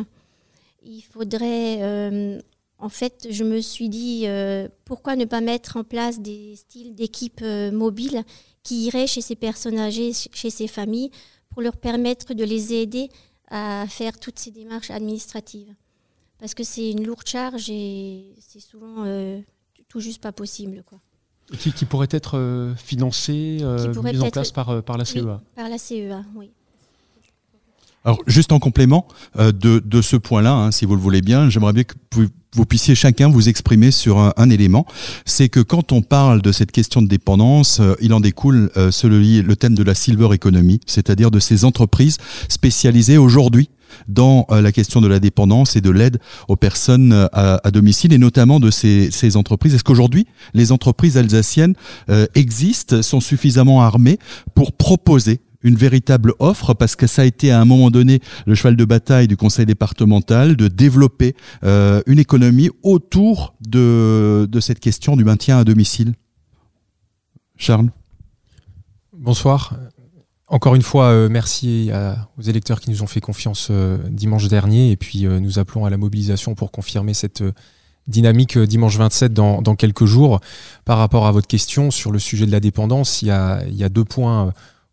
il 0.84 1.02
faudrait, 1.02 1.82
euh, 1.82 2.40
en 2.78 2.88
fait, 2.88 3.28
je 3.30 3.44
me 3.44 3.60
suis 3.60 3.88
dit, 3.88 4.24
euh, 4.26 4.68
pourquoi 4.84 5.16
ne 5.16 5.24
pas 5.24 5.40
mettre 5.40 5.76
en 5.76 5.84
place 5.84 6.20
des 6.20 6.56
styles 6.56 6.94
d'équipe 6.94 7.40
euh, 7.42 7.70
mobiles 7.70 8.24
qui 8.62 8.86
iraient 8.86 9.06
chez 9.06 9.20
ces 9.20 9.36
personnes 9.36 9.78
âgées, 9.78 10.12
chez 10.12 10.50
ces 10.50 10.68
familles, 10.68 11.10
pour 11.50 11.62
leur 11.62 11.76
permettre 11.76 12.34
de 12.34 12.44
les 12.44 12.72
aider 12.74 13.08
à 13.48 13.86
faire 13.88 14.18
toutes 14.18 14.38
ces 14.38 14.50
démarches 14.50 14.90
administratives. 14.90 15.74
Parce 16.38 16.54
que 16.54 16.64
c'est 16.64 16.90
une 16.90 17.06
lourde 17.06 17.26
charge 17.26 17.70
et 17.70 18.34
c'est 18.40 18.60
souvent 18.60 19.04
tout 19.88 20.00
juste 20.00 20.22
pas 20.22 20.32
possible. 20.32 20.82
Quoi. 20.84 20.98
Qui, 21.58 21.72
qui, 21.72 21.84
pourrait 21.84 22.08
être 22.10 22.74
financé, 22.76 23.58
mis 24.02 24.20
en 24.20 24.30
place 24.30 24.50
par, 24.50 24.82
par 24.82 24.96
la 24.96 25.04
CEA 25.04 25.20
oui, 25.22 25.32
Par 25.54 25.68
la 25.68 25.78
CEA, 25.78 26.24
oui. 26.34 26.50
Alors, 28.04 28.20
juste 28.26 28.50
en 28.52 28.58
complément 28.58 29.06
euh, 29.38 29.52
de, 29.52 29.80
de, 29.84 30.02
ce 30.02 30.16
point-là, 30.16 30.52
hein, 30.52 30.72
si 30.72 30.86
vous 30.86 30.96
le 30.96 31.00
voulez 31.00 31.20
bien, 31.20 31.48
j'aimerais 31.50 31.72
bien 31.72 31.84
que 31.84 31.94
vous, 32.54 32.66
puissiez 32.66 32.94
chacun 32.94 33.28
vous 33.28 33.48
exprimer 33.48 33.92
sur 33.92 34.18
un, 34.18 34.32
un 34.36 34.50
élément. 34.50 34.86
C'est 35.24 35.48
que 35.48 35.60
quand 35.60 35.92
on 35.92 36.02
parle 36.02 36.42
de 36.42 36.50
cette 36.50 36.72
question 36.72 37.00
de 37.00 37.06
dépendance, 37.06 37.78
euh, 37.80 37.94
il 38.00 38.12
en 38.12 38.20
découle 38.20 38.70
euh, 38.76 38.90
le 39.02 39.54
thème 39.54 39.74
de 39.74 39.84
la 39.84 39.94
silver 39.94 40.34
economy, 40.34 40.80
c'est-à-dire 40.86 41.30
de 41.30 41.38
ces 41.38 41.64
entreprises 41.64 42.18
spécialisées 42.48 43.18
aujourd'hui 43.18 43.70
dans 44.08 44.46
euh, 44.50 44.62
la 44.62 44.72
question 44.72 45.00
de 45.00 45.06
la 45.06 45.20
dépendance 45.20 45.76
et 45.76 45.80
de 45.80 45.90
l'aide 45.90 46.18
aux 46.48 46.56
personnes 46.56 47.28
à, 47.32 47.70
domicile 47.70 48.12
et 48.12 48.18
notamment 48.18 48.58
de 48.58 48.70
ces, 48.70 49.12
ces 49.12 49.36
entreprises. 49.36 49.74
Est-ce 49.74 49.84
qu'aujourd'hui, 49.84 50.26
les 50.54 50.72
entreprises 50.72 51.16
alsaciennes 51.16 51.74
existent, 52.34 53.02
sont 53.02 53.20
suffisamment 53.20 53.82
armées 53.82 54.18
pour 54.54 54.72
proposer 54.72 55.40
une 55.62 55.76
véritable 55.76 56.34
offre 56.38 56.74
parce 56.74 56.96
que 56.96 57.06
ça 57.06 57.22
a 57.22 57.24
été 57.24 57.50
à 57.50 57.60
un 57.60 57.64
moment 57.64 57.90
donné 57.90 58.20
le 58.46 58.54
cheval 58.54 58.76
de 58.76 58.84
bataille 58.84 59.28
du 59.28 59.36
conseil 59.36 59.66
départemental 59.66 60.56
de 60.56 60.68
développer 60.68 61.34
euh, 61.64 62.02
une 62.06 62.18
économie 62.18 62.70
autour 62.82 63.54
de, 63.60 64.48
de 64.50 64.60
cette 64.60 64.80
question 64.80 65.16
du 65.16 65.24
maintien 65.24 65.58
à 65.58 65.64
domicile 65.64 66.14
Charles? 67.56 67.90
Bonsoir. 69.12 69.76
Encore 70.48 70.74
une 70.74 70.82
fois, 70.82 71.06
euh, 71.06 71.28
merci 71.30 71.90
aux 72.36 72.42
électeurs 72.42 72.80
qui 72.80 72.90
nous 72.90 73.02
ont 73.02 73.06
fait 73.06 73.20
confiance 73.20 73.68
euh, 73.70 73.98
dimanche 74.10 74.48
dernier 74.48 74.90
et 74.90 74.96
puis 74.96 75.24
nous 75.24 75.58
appelons 75.58 75.84
à 75.84 75.90
la 75.90 75.96
mobilisation 75.96 76.54
pour 76.54 76.72
confirmer 76.72 77.14
cette 77.14 77.42
dynamique 78.08 78.58
dimanche 78.58 78.96
27 78.96 79.32
dans, 79.32 79.62
quelques 79.76 80.06
jours. 80.06 80.40
Par 80.84 80.98
rapport 80.98 81.26
à 81.26 81.32
votre 81.32 81.46
question 81.46 81.90
sur 81.90 82.10
le 82.10 82.18
sujet 82.18 82.46
de 82.46 82.50
la 82.50 82.60
dépendance, 82.60 83.22
il 83.22 83.28
y 83.28 83.30
a, 83.30 83.88
deux 83.88 84.04
points 84.04 84.52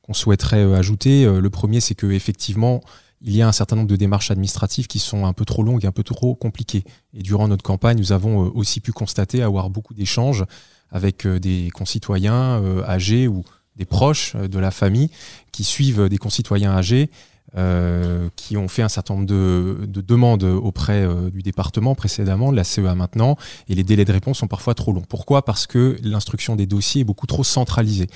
qu'on 0.10 0.16
souhaiterait 0.16 0.74
ajouter. 0.74 1.26
Le 1.26 1.50
premier, 1.52 1.82
c'est 1.82 1.94
qu'effectivement, 1.94 2.82
il 3.22 3.36
y 3.36 3.44
a 3.44 3.48
un 3.48 3.52
certain 3.52 3.76
nombre 3.76 3.88
de 3.88 3.96
démarches 3.96 4.32
administratives 4.32 4.88
qui 4.88 4.98
sont 4.98 5.28
un 5.28 5.34
peu 5.34 5.46
trop 5.46 5.62
longues 5.62 5.86
et 5.86 5.88
un 5.88 5.92
peu 5.92 6.02
trop 6.02 6.34
compliquées. 6.34 6.84
Et 7.14 7.22
durant 7.22 7.48
notre 7.48 7.62
campagne, 7.62 8.00
nous 8.00 8.12
avons 8.12 8.52
aussi 8.56 8.80
pu 8.80 8.92
constater 8.92 9.44
avoir 9.44 9.70
beaucoup 9.70 9.94
d'échanges 9.94 10.46
avec 10.90 11.28
des 11.28 11.70
concitoyens 11.72 12.64
âgés 12.88 13.28
ou 13.28 13.44
des 13.80 13.86
proches 13.86 14.34
euh, 14.36 14.48
de 14.48 14.60
la 14.60 14.70
famille 14.70 15.10
qui 15.52 15.64
suivent 15.64 16.08
des 16.08 16.18
concitoyens 16.18 16.72
âgés 16.72 17.10
euh, 17.58 18.30
qui 18.36 18.58
ont 18.58 18.68
fait 18.68 18.84
un 18.84 18.90
certain 18.90 19.16
nombre 19.16 19.26
de, 19.26 19.88
demandes 19.88 20.44
auprès 20.44 21.02
euh, 21.02 21.32
du 21.32 21.42
département 21.42 21.96
précédemment, 21.96 22.52
de 22.52 22.56
la 22.56 22.64
CEA 22.64 22.94
maintenant, 22.94 23.38
et 23.68 23.76
les 23.76 23.84
délais 23.84 24.06
de 24.06 24.12
réponse 24.12 24.38
sont 24.38 24.48
parfois 24.48 24.76
trop 24.76 24.94
longs. 24.94 25.06
Pourquoi? 25.08 25.44
Parce 25.44 25.66
que 25.66 25.98
l'instruction 26.04 26.56
des 26.56 26.68
dossiers 26.68 27.02
est 27.02 27.06
beaucoup 27.06 27.28
trop 27.28 27.44
centralisée. 27.44 28.08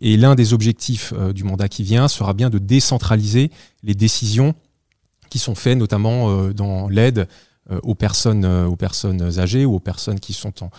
Et 0.00 0.16
l'un 0.16 0.34
des 0.34 0.52
objectifs 0.52 1.14
du 1.34 1.44
mandat 1.44 1.68
qui 1.68 1.84
vient 1.84 2.06
sera 2.06 2.34
bien 2.34 2.50
de 2.50 2.58
décentraliser 2.58 3.50
les 3.82 3.94
décisions 3.94 4.54
qui 5.30 5.38
sont 5.38 5.54
faites, 5.54 5.78
notamment 5.78 6.50
dans 6.52 6.88
l'aide 6.88 7.28
aux 7.82 7.94
personnes, 7.94 8.44
aux 8.44 8.76
personnes 8.76 9.38
âgées 9.38 9.64
ou 9.64 9.74
aux 9.74 9.80
personnes 9.80 10.20
qui 10.20 10.34
sont 10.34 10.52
en, 10.62 10.70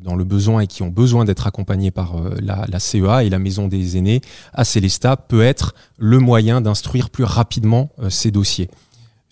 dans 0.00 0.14
le 0.14 0.24
besoin 0.24 0.60
et 0.60 0.66
qui 0.66 0.82
ont 0.82 0.88
besoin 0.88 1.24
d'être 1.24 1.46
accompagnés 1.46 1.90
par 1.90 2.16
euh, 2.16 2.36
la, 2.40 2.78
CEA 2.78 3.24
et 3.24 3.30
la 3.30 3.38
Maison 3.38 3.68
des 3.68 3.96
aînés 3.96 4.20
à 4.52 4.64
Célestat 4.64 5.16
peut 5.16 5.42
être 5.42 5.74
le 5.98 6.18
moyen 6.18 6.60
d'instruire 6.60 7.10
plus 7.10 7.24
rapidement 7.24 7.90
euh, 8.00 8.10
ces 8.10 8.30
dossiers 8.30 8.70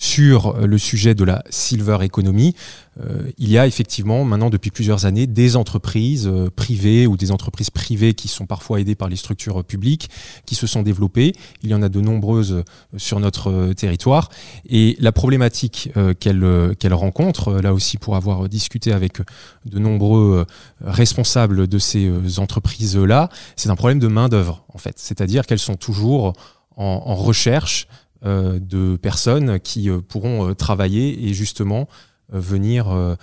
sur 0.01 0.57
euh, 0.57 0.67
le 0.67 0.79
sujet 0.79 1.15
de 1.15 1.25
la 1.25 1.45
silver 1.51 1.99
economy, 2.01 2.57
euh, 3.01 3.31
il 3.37 3.51
y 3.51 3.59
a 3.59 3.67
effectivement 3.67 4.25
maintenant 4.25 4.49
depuis 4.49 4.71
plusieurs 4.71 5.05
années 5.05 5.27
des 5.27 5.57
entreprises 5.57 6.27
euh, 6.27 6.49
privées 6.51 7.07
ou 7.07 7.19
des 7.19 7.31
entreprises 7.31 7.69
privées 7.69 8.15
qui 8.15 8.27
sont 8.27 8.47
parfois 8.47 8.81
aidées 8.81 8.95
par 8.95 9.11
les 9.11 9.17
structures 9.17 9.63
publiques 9.63 10.09
qui 10.47 10.55
se 10.55 10.67
sont 10.67 10.83
développées. 10.83 11.35
Il 11.63 11.69
y 11.69 11.75
en 11.75 11.83
a 11.83 11.91
de 11.91 12.01
nombreuses 12.01 12.65
sur 12.97 13.21
notre 13.21 13.75
territoire. 13.75 14.31
Et 14.67 14.97
la 15.01 15.13
problématique 15.13 15.91
qu'elle 16.19 16.75
qu'elle 16.79 16.95
rencontre, 16.95 17.61
là 17.61 17.75
aussi 17.75 17.99
pour 17.99 18.17
avoir 18.17 18.49
discuté 18.49 18.93
avec 18.93 19.19
de 19.67 19.79
nombreux 19.79 20.47
responsables 20.81 21.67
de 21.67 21.79
ces 21.79 22.39
entreprises-là, 22.39 23.29
c'est 23.57 23.69
un 23.69 23.77
problème 23.77 23.99
de 23.99 24.09
main-d'œuvre 24.09 24.65
en 24.73 24.79
fait. 24.79 24.95
C'est-à-dire 24.97 25.47
qu'elles 25.47 25.59
sont 25.59 25.77
toujours 25.77 26.33
en, 26.81 27.15
recherche 27.15 27.87
de 28.23 28.97
personnes 28.97 29.59
qui 29.61 29.89
euh, 29.89 30.01
pourront 30.01 30.51
euh, 30.51 30.55
travailler 30.55 31.29
et 31.29 31.35
justement 31.35 31.89
venir 32.29 33.17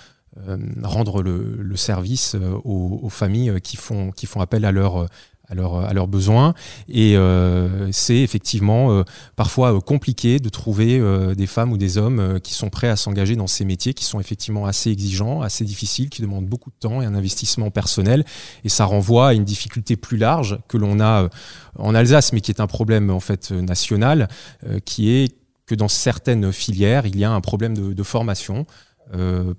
rendre 0.84 1.24
le, 1.24 1.76
service 1.76 2.36
aux, 2.64 3.10
familles 3.10 3.62
qui 3.62 3.78
font, 3.78 4.12
qui 4.12 4.26
font 4.26 4.42
appel 4.42 4.66
à 4.66 4.74
leur 4.74 5.08
à, 5.50 5.54
à 5.54 5.94
leurs 5.94 6.08
besoins. 6.08 6.54
Et 6.90 7.16
euh, 7.16 7.90
c'est 7.92 8.18
effectivement 8.18 8.92
euh, 8.92 9.04
parfois 9.36 9.76
euh, 9.76 9.80
compliqué 9.80 10.40
de 10.40 10.50
trouver 10.50 11.02
des 11.36 11.48
femmes 11.48 11.72
ou 11.72 11.78
des 11.78 11.98
hommes 11.98 12.40
qui 12.42 12.54
sont 12.54 12.70
prêts 12.70 12.90
à 12.90 12.96
s'engager 12.96 13.36
dans 13.36 13.48
ces 13.48 13.66
métiers 13.66 13.94
qui 13.94 14.04
sont 14.04 14.20
effectivement 14.20 14.66
assez 14.66 14.92
exigeants, 14.92 15.42
assez 15.42 15.64
difficiles, 15.64 16.10
qui 16.10 16.22
demandent 16.22 16.48
beaucoup 16.48 16.70
de 16.70 16.76
temps 16.80 17.02
et 17.02 17.06
un 17.06 17.16
investissement 17.16 17.70
personnel. 17.70 18.26
Et 18.64 18.70
ça 18.70 18.86
renvoie 18.86 19.30
à 19.30 19.34
une 19.34 19.46
difficulté 19.46 19.96
plus 19.96 20.18
large 20.18 20.60
que 20.68 20.78
l'on 20.78 21.00
a 21.00 21.30
en 21.78 21.96
Alsace, 21.96 22.34
mais 22.34 22.42
qui 22.42 22.52
est 22.52 22.60
un 22.60 22.68
problème 22.68 23.10
en 23.10 23.20
fait 23.20 23.52
national, 23.52 24.28
qui 24.86 25.12
est 25.12 25.36
que 25.66 25.76
dans 25.76 25.88
certaines 25.88 26.52
filières, 26.52 27.06
il 27.06 27.18
y 27.18 27.24
a 27.24 27.32
un 27.32 27.42
problème 27.42 27.94
de 27.94 28.04
formation, 28.04 28.66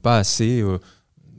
pas 0.02 0.18
assez 0.18 0.62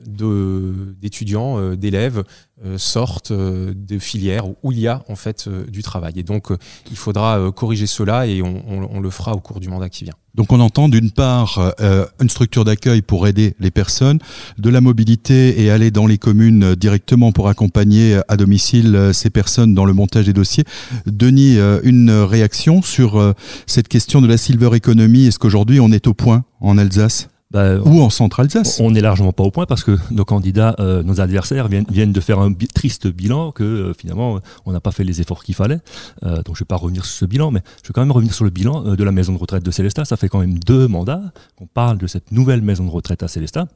d'étudiants, 0.06 1.58
euh, 1.58 1.76
d'élèves 1.76 2.24
euh, 2.64 2.78
sortent 2.78 3.30
euh, 3.30 3.72
de 3.74 3.98
filières 3.98 4.44
où 4.62 4.72
il 4.72 4.80
y 4.80 4.88
a 4.88 5.02
en 5.08 5.16
fait 5.16 5.48
du 5.48 5.82
travail. 5.82 6.14
Et 6.16 6.22
donc 6.22 6.48
il 6.90 6.96
faudra 6.96 7.50
corriger 7.54 7.86
cela 7.86 8.26
et 8.26 8.42
on, 8.42 9.00
le 9.00 9.10
fera 9.10 9.32
au 9.32 9.40
cours 9.40 9.60
du 9.60 9.68
mandat 9.68 9.88
qui 9.88 10.04
vient. 10.04 10.14
Donc 10.34 10.52
on 10.52 10.60
entend 10.60 10.88
d'une 10.88 11.10
part 11.10 11.74
une 12.20 12.28
structure 12.28 12.64
d'accueil 12.64 13.02
pour 13.02 13.26
aider 13.26 13.54
les 13.58 13.70
personnes, 13.70 14.18
de 14.58 14.68
la 14.70 14.80
mobilité 14.80 15.62
et 15.62 15.70
aller 15.70 15.90
dans 15.90 16.06
les 16.06 16.18
communes 16.18 16.74
directement 16.74 17.32
pour 17.32 17.48
accompagner 17.48 18.20
à 18.28 18.36
domicile 18.36 19.10
ces 19.12 19.30
personnes 19.30 19.74
dans 19.74 19.84
le 19.84 19.92
montage 19.92 20.26
des 20.26 20.32
dossiers. 20.32 20.64
Denis, 21.06 21.56
une 21.82 22.10
réaction 22.10 22.82
sur 22.82 23.34
cette 23.66 23.88
question 23.88 24.20
de 24.20 24.26
la 24.26 24.36
silver 24.36 24.70
economy. 24.74 25.26
Est-ce 25.26 25.38
qu'aujourd'hui 25.38 25.80
on 25.80 25.90
est 25.92 26.06
au 26.06 26.14
point 26.14 26.44
en 26.60 26.76
Alsace? 26.78 27.29
Bah, 27.50 27.78
Ou 27.78 28.00
en 28.00 28.10
Centre-Alsace 28.10 28.80
On 28.80 28.90
n'est 28.90 29.00
largement 29.00 29.32
pas 29.32 29.42
au 29.42 29.50
point 29.50 29.66
parce 29.66 29.84
que 29.84 29.98
nos 30.10 30.24
candidats, 30.24 30.74
euh, 30.78 31.02
nos 31.02 31.20
adversaires 31.20 31.68
viennent, 31.68 31.86
viennent, 31.90 32.12
de 32.12 32.20
faire 32.20 32.38
un 32.38 32.52
triste 32.74 33.08
bilan 33.08 33.52
que 33.52 33.64
euh, 33.64 33.94
finalement 33.94 34.40
on 34.66 34.72
n'a 34.72 34.80
pas 34.80 34.92
fait 34.92 35.04
les 35.04 35.20
efforts 35.20 35.42
qu'il 35.42 35.54
fallait. 35.54 35.80
Euh, 36.24 36.42
donc 36.42 36.56
je 36.56 36.62
ne 36.62 36.64
vais 36.64 36.66
pas 36.66 36.76
revenir 36.76 37.04
sur 37.04 37.14
ce 37.14 37.24
bilan, 37.24 37.50
mais 37.50 37.60
je 37.82 37.88
vais 37.88 37.92
quand 37.92 38.02
même 38.02 38.12
revenir 38.12 38.34
sur 38.34 38.44
le 38.44 38.50
bilan 38.50 38.94
de 38.94 39.04
la 39.04 39.12
maison 39.12 39.32
de 39.32 39.38
retraite 39.38 39.64
de 39.64 39.70
Célestat. 39.70 40.04
Ça 40.04 40.16
fait 40.16 40.28
quand 40.28 40.40
même 40.40 40.58
deux 40.58 40.88
mandats 40.88 41.22
qu'on 41.56 41.66
parle 41.66 41.98
de 41.98 42.06
cette 42.06 42.32
nouvelle 42.32 42.62
maison 42.62 42.84
de 42.84 42.90
retraite 42.90 43.22
à 43.22 43.28
Célestat. 43.28 43.66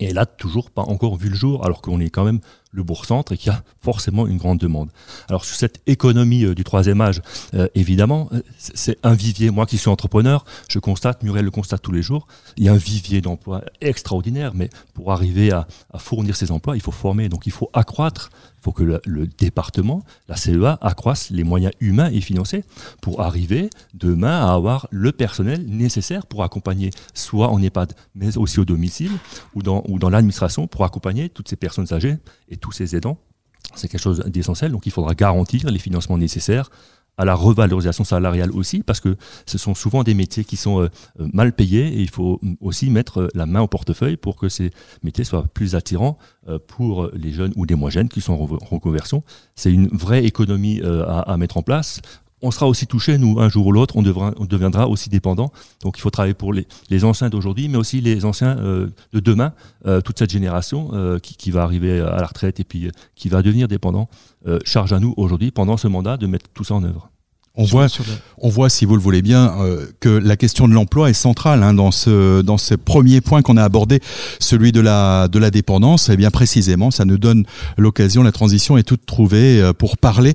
Et 0.00 0.06
elle 0.06 0.14
n'a 0.14 0.26
toujours 0.26 0.70
pas 0.70 0.82
encore 0.82 1.16
vu 1.16 1.28
le 1.28 1.36
jour, 1.36 1.64
alors 1.64 1.80
qu'on 1.80 2.00
est 2.00 2.10
quand 2.10 2.24
même 2.24 2.40
le 2.74 2.82
bourg-centre 2.82 3.32
et 3.32 3.38
qu'il 3.38 3.52
y 3.52 3.54
a 3.54 3.62
forcément 3.80 4.26
une 4.26 4.36
grande 4.36 4.58
demande. 4.58 4.90
Alors 5.28 5.44
sur 5.44 5.56
cette 5.56 5.80
économie 5.86 6.44
euh, 6.44 6.54
du 6.54 6.64
troisième 6.64 7.00
âge, 7.00 7.22
euh, 7.54 7.68
évidemment, 7.74 8.28
euh, 8.32 8.42
c'est 8.58 8.98
un 9.02 9.14
vivier. 9.14 9.50
Moi 9.50 9.64
qui 9.64 9.78
suis 9.78 9.88
entrepreneur, 9.88 10.44
je 10.68 10.78
constate, 10.80 11.22
Muriel 11.22 11.44
le 11.44 11.50
constate 11.50 11.80
tous 11.82 11.92
les 11.92 12.02
jours, 12.02 12.26
il 12.56 12.64
y 12.64 12.68
a 12.68 12.72
un 12.72 12.76
vivier 12.76 13.20
d'emplois 13.20 13.62
extraordinaire, 13.80 14.52
mais 14.54 14.68
pour 14.92 15.12
arriver 15.12 15.52
à, 15.52 15.66
fournir 15.98 16.34
ces 16.36 16.50
emplois, 16.50 16.76
il 16.76 16.82
faut 16.82 16.90
former, 16.90 17.28
donc 17.28 17.46
il 17.46 17.52
faut 17.52 17.70
accroître 17.72 18.30
faut 18.64 18.72
que 18.72 18.82
le, 18.82 19.26
département, 19.26 20.02
la 20.26 20.36
CEA, 20.36 20.78
accroisse 20.80 21.28
les 21.28 21.44
moyens 21.44 21.74
humains 21.80 22.10
et 22.10 22.22
financiers 22.22 22.64
pour 23.02 23.20
arriver 23.20 23.68
demain 23.92 24.46
à 24.48 24.54
avoir 24.54 24.88
le 24.90 25.12
personnel 25.12 25.66
nécessaire 25.66 26.26
pour 26.26 26.42
accompagner 26.42 26.88
soit 27.12 27.48
en 27.48 27.60
EHPAD, 27.60 27.92
mais 28.14 28.38
aussi 28.38 28.58
au 28.60 28.64
domicile 28.64 29.12
ou 29.54 29.62
dans, 29.62 29.84
ou 29.86 29.98
dans 29.98 30.08
l'administration 30.08 30.66
pour 30.66 30.84
accompagner 30.84 31.28
toutes 31.28 31.48
ces 31.48 31.56
personnes 31.56 31.92
âgées 31.92 32.16
et 32.48 32.56
tous 32.64 32.72
ces 32.72 32.96
aidants. 32.96 33.18
C'est 33.74 33.88
quelque 33.88 34.00
chose 34.00 34.20
d'essentiel, 34.26 34.72
donc 34.72 34.86
il 34.86 34.92
faudra 34.92 35.14
garantir 35.14 35.70
les 35.70 35.78
financements 35.78 36.16
nécessaires 36.16 36.70
à 37.16 37.24
la 37.24 37.34
revalorisation 37.34 38.04
salariale 38.04 38.50
aussi, 38.50 38.82
parce 38.82 39.00
que 39.00 39.16
ce 39.46 39.58
sont 39.58 39.74
souvent 39.74 40.02
des 40.02 40.14
métiers 40.14 40.44
qui 40.44 40.56
sont 40.56 40.80
euh, 40.80 40.88
euh, 41.20 41.28
mal 41.32 41.52
payés 41.52 41.86
et 41.86 42.00
il 42.00 42.10
faut 42.10 42.40
aussi 42.60 42.90
mettre 42.90 43.20
euh, 43.20 43.28
la 43.34 43.46
main 43.46 43.60
au 43.60 43.68
portefeuille 43.68 44.16
pour 44.16 44.36
que 44.36 44.48
ces 44.48 44.70
métiers 45.02 45.24
soient 45.24 45.46
plus 45.52 45.74
attirants 45.74 46.18
pour 46.66 47.10
les 47.14 47.32
jeunes 47.32 47.52
ou 47.56 47.64
les 47.64 47.74
moins 47.74 47.88
jeunes 47.88 48.08
qui 48.08 48.20
sont 48.20 48.34
en 48.34 48.44
reconversion. 48.44 49.22
C'est 49.54 49.72
une 49.72 49.88
vraie 49.88 50.24
économie 50.24 50.82
à, 50.82 51.36
mettre 51.38 51.56
en 51.56 51.62
place 51.62 52.02
on 52.44 52.50
sera 52.50 52.68
aussi 52.68 52.86
touché, 52.86 53.18
nous, 53.18 53.40
un 53.40 53.48
jour 53.48 53.66
ou 53.66 53.72
l'autre, 53.72 53.96
on, 53.96 54.02
deviendra 54.02 54.88
aussi 54.88 55.08
dépendant. 55.08 55.50
Donc 55.82 55.98
il 55.98 56.00
faut 56.00 56.10
travailler 56.10 56.34
pour 56.34 56.52
les, 56.52 56.66
anciens 57.04 57.28
d'aujourd'hui, 57.28 57.68
mais 57.68 57.78
aussi 57.78 58.00
les 58.00 58.24
anciens 58.24 58.54
de 58.54 59.20
demain, 59.20 59.52
toute 60.04 60.18
cette 60.18 60.30
génération 60.30 60.90
qui, 61.22 61.36
qui, 61.36 61.50
va 61.50 61.62
arriver 61.62 62.00
à 62.00 62.20
la 62.20 62.26
retraite 62.26 62.60
et 62.60 62.64
puis 62.64 62.90
qui 63.16 63.28
va 63.28 63.42
devenir 63.42 63.68
dépendant. 63.68 64.08
Euh, 64.46 64.58
charge 64.64 64.92
à 64.92 65.00
nous 65.00 65.14
aujourd'hui, 65.16 65.50
pendant 65.50 65.76
ce 65.76 65.88
mandat, 65.88 66.16
de 66.16 66.26
mettre 66.26 66.50
tout 66.52 66.64
ça 66.64 66.74
en 66.74 66.84
œuvre. 66.84 67.10
On 67.56 67.62
voit, 67.62 67.86
on 68.38 68.48
voit, 68.48 68.68
si 68.68 68.84
vous 68.84 68.96
le 68.96 69.00
voulez 69.00 69.22
bien, 69.22 69.54
euh, 69.60 69.86
que 70.00 70.08
la 70.08 70.36
question 70.36 70.66
de 70.66 70.74
l'emploi 70.74 71.08
est 71.08 71.14
centrale 71.14 71.62
hein, 71.62 71.72
dans 71.72 71.92
ce 71.92 72.42
dans 72.42 72.58
ce 72.58 72.74
premier 72.74 73.20
point 73.20 73.42
qu'on 73.42 73.56
a 73.56 73.62
abordé, 73.62 74.00
celui 74.40 74.72
de 74.72 74.80
la 74.80 75.28
de 75.28 75.38
la 75.38 75.52
dépendance. 75.52 76.08
Et 76.08 76.14
eh 76.14 76.16
bien 76.16 76.32
précisément, 76.32 76.90
ça 76.90 77.04
nous 77.04 77.16
donne 77.16 77.44
l'occasion, 77.78 78.24
la 78.24 78.32
transition 78.32 78.76
est 78.76 78.82
toute 78.82 79.06
trouvée 79.06 79.60
euh, 79.60 79.72
pour 79.72 79.98
parler 79.98 80.34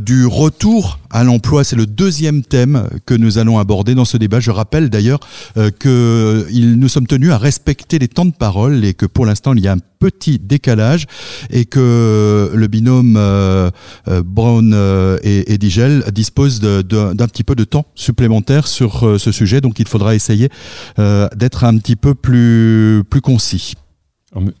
du 0.00 0.26
retour 0.26 1.00
à 1.10 1.24
l'emploi. 1.24 1.64
C'est 1.64 1.74
le 1.74 1.86
deuxième 1.86 2.42
thème 2.42 2.88
que 3.04 3.14
nous 3.14 3.38
allons 3.38 3.58
aborder 3.58 3.96
dans 3.96 4.04
ce 4.04 4.16
débat. 4.16 4.38
Je 4.38 4.52
rappelle 4.52 4.90
d'ailleurs 4.90 5.18
que 5.56 6.46
nous 6.52 6.88
sommes 6.88 7.08
tenus 7.08 7.32
à 7.32 7.38
respecter 7.38 7.98
les 7.98 8.06
temps 8.06 8.26
de 8.26 8.30
parole 8.30 8.84
et 8.84 8.94
que 8.94 9.06
pour 9.06 9.26
l'instant 9.26 9.54
il 9.54 9.64
y 9.64 9.66
a 9.66 9.72
un 9.72 9.78
petit 10.00 10.38
décalage 10.38 11.06
et 11.50 11.66
que 11.66 12.50
le 12.52 12.66
binôme 12.66 13.16
euh, 13.18 13.70
euh, 14.08 14.22
Brown 14.24 14.72
euh, 14.74 15.18
et, 15.22 15.52
et, 15.52 15.58
Digel 15.58 16.02
dispose 16.12 16.59
d'un 16.60 17.28
petit 17.28 17.44
peu 17.44 17.54
de 17.54 17.64
temps 17.64 17.86
supplémentaire 17.94 18.66
sur 18.66 19.18
ce 19.18 19.32
sujet, 19.32 19.60
donc 19.60 19.78
il 19.78 19.88
faudra 19.88 20.14
essayer 20.14 20.48
d'être 20.96 21.64
un 21.64 21.76
petit 21.78 21.96
peu 21.96 22.14
plus, 22.14 23.02
plus 23.08 23.20
concis. 23.20 23.74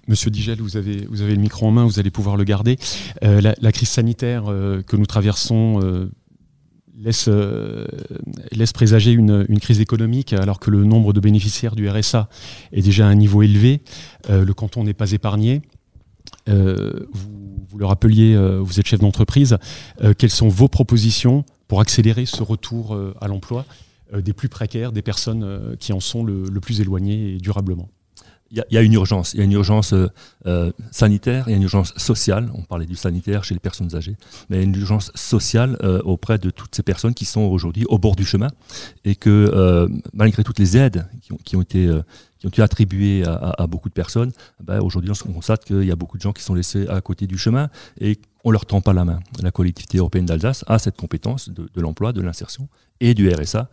Monsieur 0.08 0.30
Digel, 0.30 0.60
vous 0.60 0.76
avez, 0.76 1.06
vous 1.08 1.22
avez 1.22 1.34
le 1.34 1.40
micro 1.40 1.66
en 1.66 1.70
main, 1.70 1.84
vous 1.84 2.00
allez 2.00 2.10
pouvoir 2.10 2.36
le 2.36 2.44
garder. 2.44 2.76
la, 3.22 3.72
crise 3.72 3.88
sanitaire 3.88 4.44
que 4.44 4.96
nous 4.96 5.06
traversons 5.06 6.08
laisse, 6.98 7.28
laisse 8.50 8.72
présager 8.72 9.12
une, 9.12 9.46
une, 9.48 9.60
crise 9.60 9.80
économique 9.80 10.32
alors 10.32 10.58
que 10.58 10.70
le 10.70 10.84
nombre 10.84 11.12
de 11.12 11.20
bénéficiaires 11.20 11.76
du 11.76 11.88
RSA 11.88 12.28
est 12.72 12.82
déjà 12.82 13.06
à 13.06 13.10
un 13.10 13.14
niveau 13.14 13.42
élevé. 13.42 13.82
le 14.28 14.52
canton 14.52 14.82
n'est 14.82 14.94
pas 14.94 15.12
épargné. 15.12 15.62
vous, 16.48 17.56
vous, 17.68 17.78
le 17.78 17.86
rappeliez, 17.86 18.36
vous 18.60 18.80
êtes 18.80 18.86
chef 18.86 18.98
d'entreprise. 18.98 19.56
quelles 20.18 20.30
sont 20.30 20.48
vos 20.48 20.68
propositions 20.68 21.44
pour 21.70 21.80
accélérer 21.80 22.26
ce 22.26 22.42
retour 22.42 22.98
à 23.20 23.28
l'emploi 23.28 23.64
des 24.12 24.32
plus 24.32 24.48
précaires, 24.48 24.90
des 24.90 25.02
personnes 25.02 25.76
qui 25.78 25.92
en 25.92 26.00
sont 26.00 26.24
le, 26.24 26.60
plus 26.60 26.80
éloignées 26.80 27.34
et 27.34 27.38
durablement 27.38 27.88
il 28.50 28.64
y, 28.70 28.78
a 28.78 28.82
une 28.82 28.92
urgence. 28.94 29.32
Il 29.34 29.38
y 29.38 29.40
a 29.42 29.44
une 29.44 29.52
urgence 29.52 29.92
euh, 29.92 30.08
euh, 30.46 30.72
sanitaire, 30.90 31.44
il 31.46 31.50
y 31.50 31.54
a 31.54 31.56
une 31.56 31.62
urgence 31.62 31.92
sociale. 31.96 32.50
On 32.54 32.62
parlait 32.62 32.86
du 32.86 32.96
sanitaire 32.96 33.44
chez 33.44 33.54
les 33.54 33.60
personnes 33.60 33.94
âgées, 33.94 34.16
mais 34.48 34.56
il 34.56 34.58
y 34.58 34.62
a 34.62 34.64
une 34.64 34.74
urgence 34.74 35.12
sociale 35.14 35.76
euh, 35.84 36.02
auprès 36.02 36.38
de 36.38 36.50
toutes 36.50 36.74
ces 36.74 36.82
personnes 36.82 37.14
qui 37.14 37.24
sont 37.24 37.42
aujourd'hui 37.42 37.84
au 37.88 37.98
bord 37.98 38.16
du 38.16 38.24
chemin 38.24 38.48
et 39.04 39.14
que 39.14 39.88
malgré 40.12 40.42
toutes 40.42 40.58
les 40.58 40.76
aides 40.76 41.06
qui 41.22 41.32
ont, 41.56 41.62
été 41.62 41.88
qui 42.38 42.46
ont 42.46 42.48
été 42.48 42.62
attribuées 42.62 43.24
à, 43.24 43.54
à, 43.58 43.66
beaucoup 43.66 43.88
de 43.88 43.94
personnes, 43.94 44.32
ben 44.62 44.80
aujourd'hui 44.80 45.12
on 45.26 45.32
constate 45.32 45.64
qu'il 45.64 45.84
y 45.84 45.90
a 45.90 45.96
beaucoup 45.96 46.16
de 46.16 46.22
gens 46.22 46.32
qui 46.32 46.42
sont 46.42 46.54
laissés 46.54 46.88
à 46.88 47.00
côté 47.00 47.26
du 47.26 47.38
chemin 47.38 47.68
et 48.00 48.18
on 48.44 48.50
leur 48.50 48.66
tend 48.66 48.80
pas 48.80 48.92
la 48.92 49.04
main. 49.04 49.20
La 49.42 49.50
collectivité 49.50 49.98
européenne 49.98 50.26
d'Alsace 50.26 50.64
a 50.66 50.78
cette 50.78 50.96
compétence 50.96 51.48
de, 51.50 51.68
l'emploi, 51.80 52.12
de 52.12 52.20
l'insertion 52.20 52.68
et 53.00 53.14
du 53.14 53.28
RSA. 53.30 53.68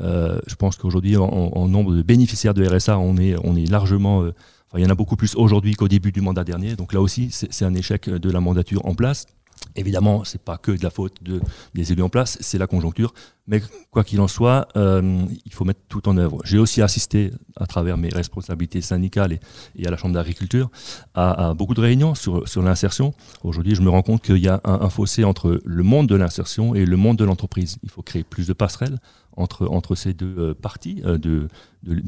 Euh, 0.00 0.40
je 0.46 0.54
pense 0.54 0.76
qu'aujourd'hui, 0.76 1.16
en, 1.16 1.68
nombre 1.68 1.94
de 1.94 2.02
bénéficiaires 2.02 2.54
de 2.54 2.64
RSA, 2.64 2.98
on 2.98 3.16
est, 3.16 3.70
largement... 3.70 4.22
Euh, 4.22 4.34
il 4.76 4.82
y 4.82 4.86
en 4.86 4.90
a 4.90 4.94
beaucoup 4.94 5.16
plus 5.16 5.34
aujourd'hui 5.34 5.74
qu'au 5.74 5.88
début 5.88 6.12
du 6.12 6.20
mandat 6.20 6.44
dernier. 6.44 6.76
Donc 6.76 6.92
là 6.92 7.00
aussi, 7.00 7.28
c'est 7.32 7.64
un 7.64 7.74
échec 7.74 8.08
de 8.08 8.30
la 8.30 8.38
mandature 8.38 8.86
en 8.86 8.94
place. 8.94 9.26
Évidemment, 9.74 10.24
c'est 10.24 10.40
pas 10.40 10.58
que 10.58 10.72
de 10.72 10.82
la 10.82 10.90
faute 10.90 11.22
de, 11.22 11.40
des 11.74 11.92
élus 11.92 12.02
en 12.02 12.08
place, 12.08 12.38
c'est 12.40 12.58
la 12.58 12.66
conjoncture. 12.66 13.12
Mais 13.50 13.60
quoi 13.90 14.04
qu'il 14.04 14.20
en 14.20 14.28
soit, 14.28 14.68
euh, 14.76 15.24
il 15.44 15.52
faut 15.52 15.64
mettre 15.64 15.80
tout 15.88 16.08
en 16.08 16.16
œuvre. 16.16 16.38
J'ai 16.44 16.56
aussi 16.56 16.82
assisté, 16.82 17.32
à 17.56 17.66
travers 17.66 17.98
mes 17.98 18.08
responsabilités 18.08 18.80
syndicales 18.80 19.40
et, 19.76 19.86
à 19.86 19.90
la 19.90 19.96
Chambre 19.96 20.14
d'agriculture, 20.14 20.70
à, 21.14 21.52
beaucoup 21.54 21.74
de 21.74 21.80
réunions 21.80 22.14
sur, 22.14 22.44
l'insertion. 22.62 23.12
Aujourd'hui, 23.42 23.74
je 23.74 23.82
me 23.82 23.90
rends 23.90 24.02
compte 24.02 24.22
qu'il 24.22 24.38
y 24.38 24.46
a 24.46 24.60
un, 24.62 24.88
fossé 24.88 25.24
entre 25.24 25.60
le 25.64 25.82
monde 25.82 26.06
de 26.06 26.14
l'insertion 26.14 26.76
et 26.76 26.86
le 26.86 26.96
monde 26.96 27.18
de 27.18 27.24
l'entreprise. 27.24 27.78
Il 27.82 27.90
faut 27.90 28.02
créer 28.02 28.22
plus 28.22 28.46
de 28.46 28.52
passerelles 28.52 29.00
entre, 29.36 29.94
ces 29.96 30.12
deux 30.14 30.34
euh, 30.38 30.54
parties 30.54 31.02
euh, 31.04 31.18
de, 31.18 31.48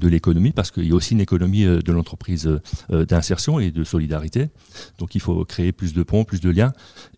l'économie, 0.06 0.52
parce 0.52 0.70
qu'il 0.70 0.86
y 0.86 0.92
a 0.92 0.94
aussi 0.94 1.14
une 1.14 1.20
économie 1.20 1.64
de 1.64 1.92
l'entreprise 1.92 2.48
d'insertion 2.88 3.58
et 3.58 3.72
de 3.72 3.82
solidarité. 3.82 4.50
Donc 4.98 5.16
il 5.16 5.20
faut 5.20 5.44
créer 5.44 5.72
plus 5.72 5.92
de 5.92 6.04
ponts, 6.04 6.22
plus 6.22 6.40
de 6.40 6.50
liens, 6.50 6.72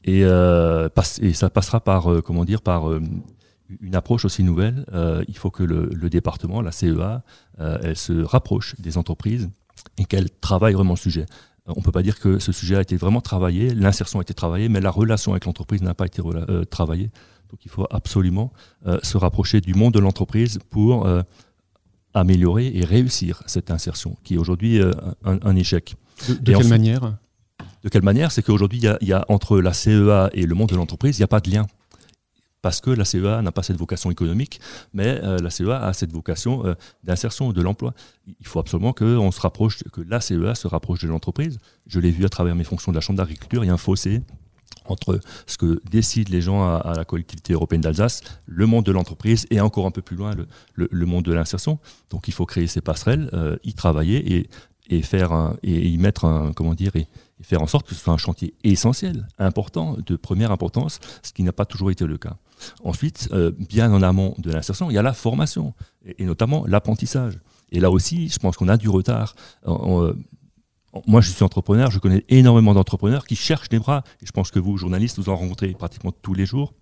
et, 0.05 0.21
et 0.21 1.33
ça 1.35 1.51
passera 1.51 1.81
par, 1.81 2.23
comment 2.23 2.45
dire, 2.45 2.63
par 2.63 2.89
une 3.81 3.95
approche 3.95 4.25
aussi 4.25 4.43
nouvelle. 4.43 4.85
il 5.27 5.37
faut 5.37 5.51
que 5.51 5.63
le, 5.63 5.89
le 5.93 6.11
département, 6.11 6.61
la 6.61 6.73
CEA, 6.73 7.23
elle 7.59 7.97
se 7.97 8.13
rapproche 8.23 8.75
des 8.79 8.99
entreprises 8.99 9.49
et 9.99 10.05
qu'elle 10.05 10.31
travaille 10.31 10.75
vraiment 10.75 10.93
le 10.93 10.99
sujet. 10.99 11.27
On 11.67 11.79
ne 11.79 11.83
peut 11.83 11.93
pas 11.93 12.03
dire 12.03 12.21
que 12.21 12.39
ce 12.39 12.53
sujet 12.53 12.77
a 12.77 12.83
été 12.83 12.97
vraiment 12.97 13.23
travaillé, 13.23 13.75
l'insertion 13.75 14.19
a 14.19 14.23
été 14.23 14.35
travaillée, 14.35 14.69
mais 14.69 14.81
la 14.81 14.91
relation 14.91 15.33
avec 15.33 15.47
l'entreprise 15.47 15.81
n'a 15.83 15.95
pas 15.95 16.05
été 16.05 16.23
travaillée. 16.71 17.11
Donc 17.55 17.65
il 17.65 17.71
faut 17.71 17.87
absolument 17.91 18.53
euh, 18.85 18.99
se 19.05 19.17
rapprocher 19.17 19.61
du 19.61 19.75
monde 19.75 19.95
de 19.95 20.01
l'entreprise 20.01 20.59
pour 20.71 21.07
euh, 21.07 21.23
améliorer 22.13 22.73
et 22.75 22.85
réussir 22.85 23.45
cette 23.47 23.71
insertion, 23.71 24.17
qui 24.25 24.35
est 24.35 24.39
aujourd'hui 24.39 24.81
euh, 24.81 24.91
un, 25.25 25.55
échec. 25.55 25.95
De, 26.29 26.53
quelle 26.53 26.67
manière? 26.67 27.17
De 27.85 27.89
quelle 27.89 28.03
manière? 28.03 28.33
C'est 28.33 28.43
qu'aujourd'hui, 28.43 28.81
il 29.01 29.09
y, 29.09 29.13
a 29.13 29.25
entre 29.29 29.61
la 29.61 29.73
CEA 29.73 30.31
et 30.33 30.47
le 30.47 30.55
monde 30.57 30.71
de 30.71 30.75
l'entreprise, 30.75 31.17
il 31.17 31.21
n'y 31.21 31.25
a 31.25 31.29
pas 31.29 31.39
de 31.39 31.49
lien 31.49 31.67
parce 32.65 32.81
que 32.81 32.89
la 32.89 33.05
CEA 33.05 33.43
n'a 33.43 33.53
pas 33.53 33.63
cette 33.63 33.77
vocation 33.77 34.11
économique, 34.11 34.59
mais 34.95 35.21
la 35.21 35.51
CEA 35.51 35.85
a 35.85 35.93
cette 35.93 36.13
vocation 36.13 36.63
d'insertion 37.03 37.53
de 37.53 37.61
l'emploi. 37.61 37.93
Il 38.41 38.47
faut 38.47 38.59
absolument 38.59 38.95
se 38.97 39.41
rapproche, 39.41 39.85
que 39.93 40.01
la 40.01 40.23
CEA 40.23 40.55
se 40.55 40.67
rapproche 40.67 41.03
de 41.03 41.09
l'entreprise. 41.09 41.59
Je 41.87 42.01
l'ai 42.01 42.11
vu 42.11 42.25
à 42.25 42.31
travers 42.31 42.55
mes 42.55 42.65
fonctions 42.65 42.91
de 42.91 42.97
la 42.97 43.03
Chambre 43.03 43.19
d'agriculture, 43.19 43.65
il 43.65 43.67
y 43.67 43.71
a 43.71 43.75
un 43.75 43.77
fossé 43.77 44.23
entre 44.87 45.21
ce 45.47 45.59
que 45.59 45.83
décident 45.91 46.31
les 46.33 46.41
gens 46.41 46.65
à, 46.65 46.95
la 46.97 47.05
collectivité 47.05 47.53
européenne 47.53 47.83
d'Alsace, 47.83 48.23
le 48.47 48.65
monde 48.65 48.87
de 48.87 48.93
l'entreprise 48.93 49.47
et 49.51 49.61
encore 49.61 49.85
un 49.85 49.91
peu 49.91 50.03
plus 50.03 50.17
loin 50.17 50.33
le, 50.75 51.07
monde 51.07 51.25
de 51.25 51.35
l'insertion. 51.35 51.79
Donc 52.09 52.29
il 52.29 52.33
faut 52.33 52.47
créer 52.47 52.67
ces 52.67 52.81
passerelles, 52.81 53.29
euh, 53.35 53.59
y 53.63 53.75
travailler 53.75 54.49
et, 54.89 55.03
faire 55.03 55.55
et 55.63 55.89
y 55.89 55.99
mettre 55.99 56.25
un 56.25 56.55
comment 56.55 56.75
dire 56.75 56.97
et, 56.97 57.09
faire 57.43 57.63
en 57.63 57.67
sorte 57.67 57.87
que 57.87 57.95
ce 57.95 58.01
soit 58.01 58.13
un 58.13 58.19
chantier 58.19 58.55
essentiel, 58.65 59.27
important, 59.39 59.97
de 60.05 60.17
première 60.17 60.51
importance, 60.51 60.99
ce 61.23 61.33
qui 61.33 61.43
n'a 61.43 61.53
pas 61.53 61.67
toujours 61.67 61.91
été 61.91 62.07
le 62.07 62.17
cas. 62.17 62.37
Ensuite, 62.83 63.29
euh, 63.33 63.53
bien 63.69 63.93
en 63.93 64.03
amont 64.03 64.35
de 64.39 64.51
l'insertion, 64.51 64.91
il 64.91 64.95
y 64.95 64.99
a 64.99 65.03
la 65.03 65.13
formation 65.13 65.75
et, 66.05 66.25
notamment 66.25 66.65
l'apprentissage. 66.67 67.39
Et 67.73 67.81
là 67.81 67.91
aussi, 67.91 68.29
je 68.29 68.39
pense 68.39 68.57
qu'on 68.57 68.69
a 68.69 68.77
du 68.77 68.89
retard 68.89 69.35
moi, 71.07 71.21
je 71.21 71.31
suis 71.31 71.43
entrepreneur, 71.43 71.91
je 71.91 71.99
connais 71.99 72.25
énormément 72.29 72.75
d'entrepreneurs 72.75 73.27
qui 73.27 73.37
cherchent 73.37 73.69
des 73.69 73.79
bras. 73.79 74.05
Et 74.23 74.27
je 74.27 74.33
pense 74.33 74.51
que 74.51 74.59
vous, 74.59 74.77
journalistes, 74.77 75.19
vous 75.19 75.29
en 75.29 75.37
rencontrez 75.37 75.73
pratiquement 75.73 76.13
tous 76.13 76.35
les 76.35 76.47
jours. 76.47 76.73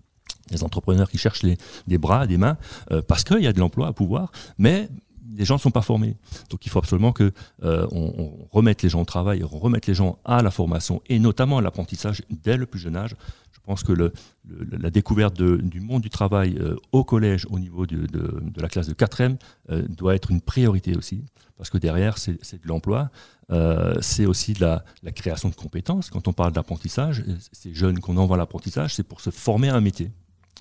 Des 0.51 0.65
entrepreneurs 0.65 1.11
qui 1.11 1.19
cherchent 1.19 1.43
des 1.87 1.99
bras, 1.99 2.27
des 2.27 2.37
mains, 2.37 2.59
euh, 2.91 3.01
parce 3.01 3.25
qu'il 3.25 3.41
y 3.41 3.47
a 3.47 3.53
de 3.53 3.61
l'emploi 3.61 3.87
à 3.87 3.93
pouvoir, 3.93 4.33
mais 4.59 4.89
les 5.35 5.45
gens 5.45 5.55
ne 5.55 5.61
sont 5.61 5.71
pas 5.71 5.83
formés. 5.83 6.17
Donc 6.51 6.67
il 6.67 6.69
faut 6.69 6.79
absolument 6.79 7.13
que 7.13 7.33
euh, 7.63 7.87
on, 7.93 8.47
remette 8.51 8.83
les 8.83 8.89
gens 8.89 9.03
au 9.03 9.05
travail, 9.05 9.45
on 9.45 9.59
remette 9.59 9.87
les 9.87 9.95
gens 9.95 10.19
à 10.25 10.43
la 10.43 10.51
formation 10.51 11.03
et 11.09 11.19
notamment 11.19 11.59
à 11.59 11.63
l'apprentissage 11.63 12.23
dès 12.31 12.57
le 12.57 12.67
plus 12.67 12.81
jeune 12.81 12.97
âge. 12.97 13.17
Je 13.53 13.59
pense 13.65 13.85
que 13.85 13.93
la 13.93 14.91
découverte 14.91 15.41
du 15.41 15.81
monde 15.81 16.03
du 16.03 16.11
travail 16.11 16.57
euh, 16.59 16.77
au 16.91 17.05
collège, 17.05 17.47
au 17.51 17.59
niveau 17.59 17.87
de, 17.87 18.07
la 18.57 18.69
classe 18.69 18.89
de 18.89 18.95
4e, 18.95 19.37
doit 19.89 20.15
être 20.15 20.31
une 20.31 20.41
priorité 20.41 20.97
aussi, 20.97 21.25
parce 21.57 21.71
que 21.71 21.79
derrière, 21.79 22.19
c'est 22.19 22.35
de 22.35 22.69
l'emploi. 22.69 23.11
Euh, 23.51 23.95
c'est 24.01 24.27
aussi 24.27 24.55
de 24.55 24.61
la, 24.61 24.83
création 25.15 25.49
de 25.49 25.55
compétences. 25.55 26.11
Quand 26.11 26.27
on 26.29 26.33
parle 26.33 26.53
d'apprentissage, 26.53 27.23
ces 27.53 27.75
jeunes 27.75 28.01
qu'on 28.01 28.17
envoie 28.17 28.37
à 28.37 28.39
l'apprentissage, 28.39 28.95
c'est 28.95 29.03
pour 29.03 29.21
se 29.21 29.31
former 29.31 29.69
à 29.69 29.77
un 29.77 29.81
métier. 29.81 30.11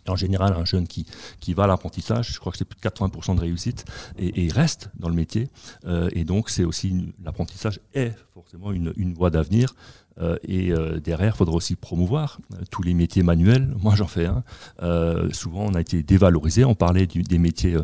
En 0.08 0.16
général, 0.16 0.54
un 0.54 0.66
jeune 0.66 0.88
qui, 0.88 1.06
qui 1.40 1.54
va 1.54 1.66
à 1.66 1.68
l'apprentissage, 1.68 2.34
je 2.34 2.40
crois 2.40 2.52
que 2.52 2.58
c'est 2.58 2.66
plus 2.66 2.80
de 2.80 2.88
80% 2.88 3.36
de 3.36 3.42
réussite, 3.42 3.86
et, 4.18 4.46
et, 4.46 4.50
reste 4.50 4.90
dans 4.98 5.10
le 5.10 5.14
métier. 5.14 5.48
Euh, 5.86 6.10
et 6.14 6.24
donc, 6.24 6.50
c'est 6.50 6.64
aussi 6.64 7.14
l'apprentissage 7.24 7.80
est 7.94 8.16
forcément 8.34 8.72
une, 8.72 8.94
une 8.98 9.14
voie 9.14 9.30
d'avenir. 9.30 9.76
Euh, 10.20 10.38
et 10.44 10.74
derrière, 11.04 11.34
il 11.36 11.38
faudra 11.38 11.56
aussi 11.56 11.76
promouvoir 11.76 12.40
tous 12.72 12.82
les 12.82 12.96
métiers 12.96 13.24
manuels. 13.24 13.74
Moi, 13.82 13.96
j'en 13.96 14.08
fais 14.08 14.26
un. 14.26 14.44
souvent, 15.34 15.66
on 15.66 15.76
a 15.76 15.82
été 15.82 16.02
dévalorisé. 16.02 16.66
On 16.66 16.76
parlait 16.76 17.06
des 17.06 17.38
métiers 17.38 17.78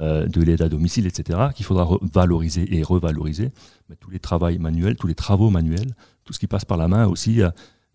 euh, 0.00 0.26
de 0.26 0.40
l'aide 0.40 0.62
à 0.62 0.70
domicile, 0.70 1.06
etc., 1.06 1.50
qu'il 1.54 1.66
faudra 1.66 1.86
valoriser 2.00 2.74
et 2.74 2.82
revaloriser. 2.82 3.50
Mais 3.90 3.96
tous 3.96 4.08
les 4.08 4.18
travaux 4.18 4.50
manuels, 4.58 4.96
tous 4.96 5.06
les 5.06 5.14
travaux 5.14 5.50
manuels, 5.50 5.94
tout 6.24 6.32
ce 6.32 6.38
qui 6.38 6.46
passe 6.46 6.64
par 6.64 6.78
la 6.78 6.88
main 6.88 7.06
aussi, 7.06 7.42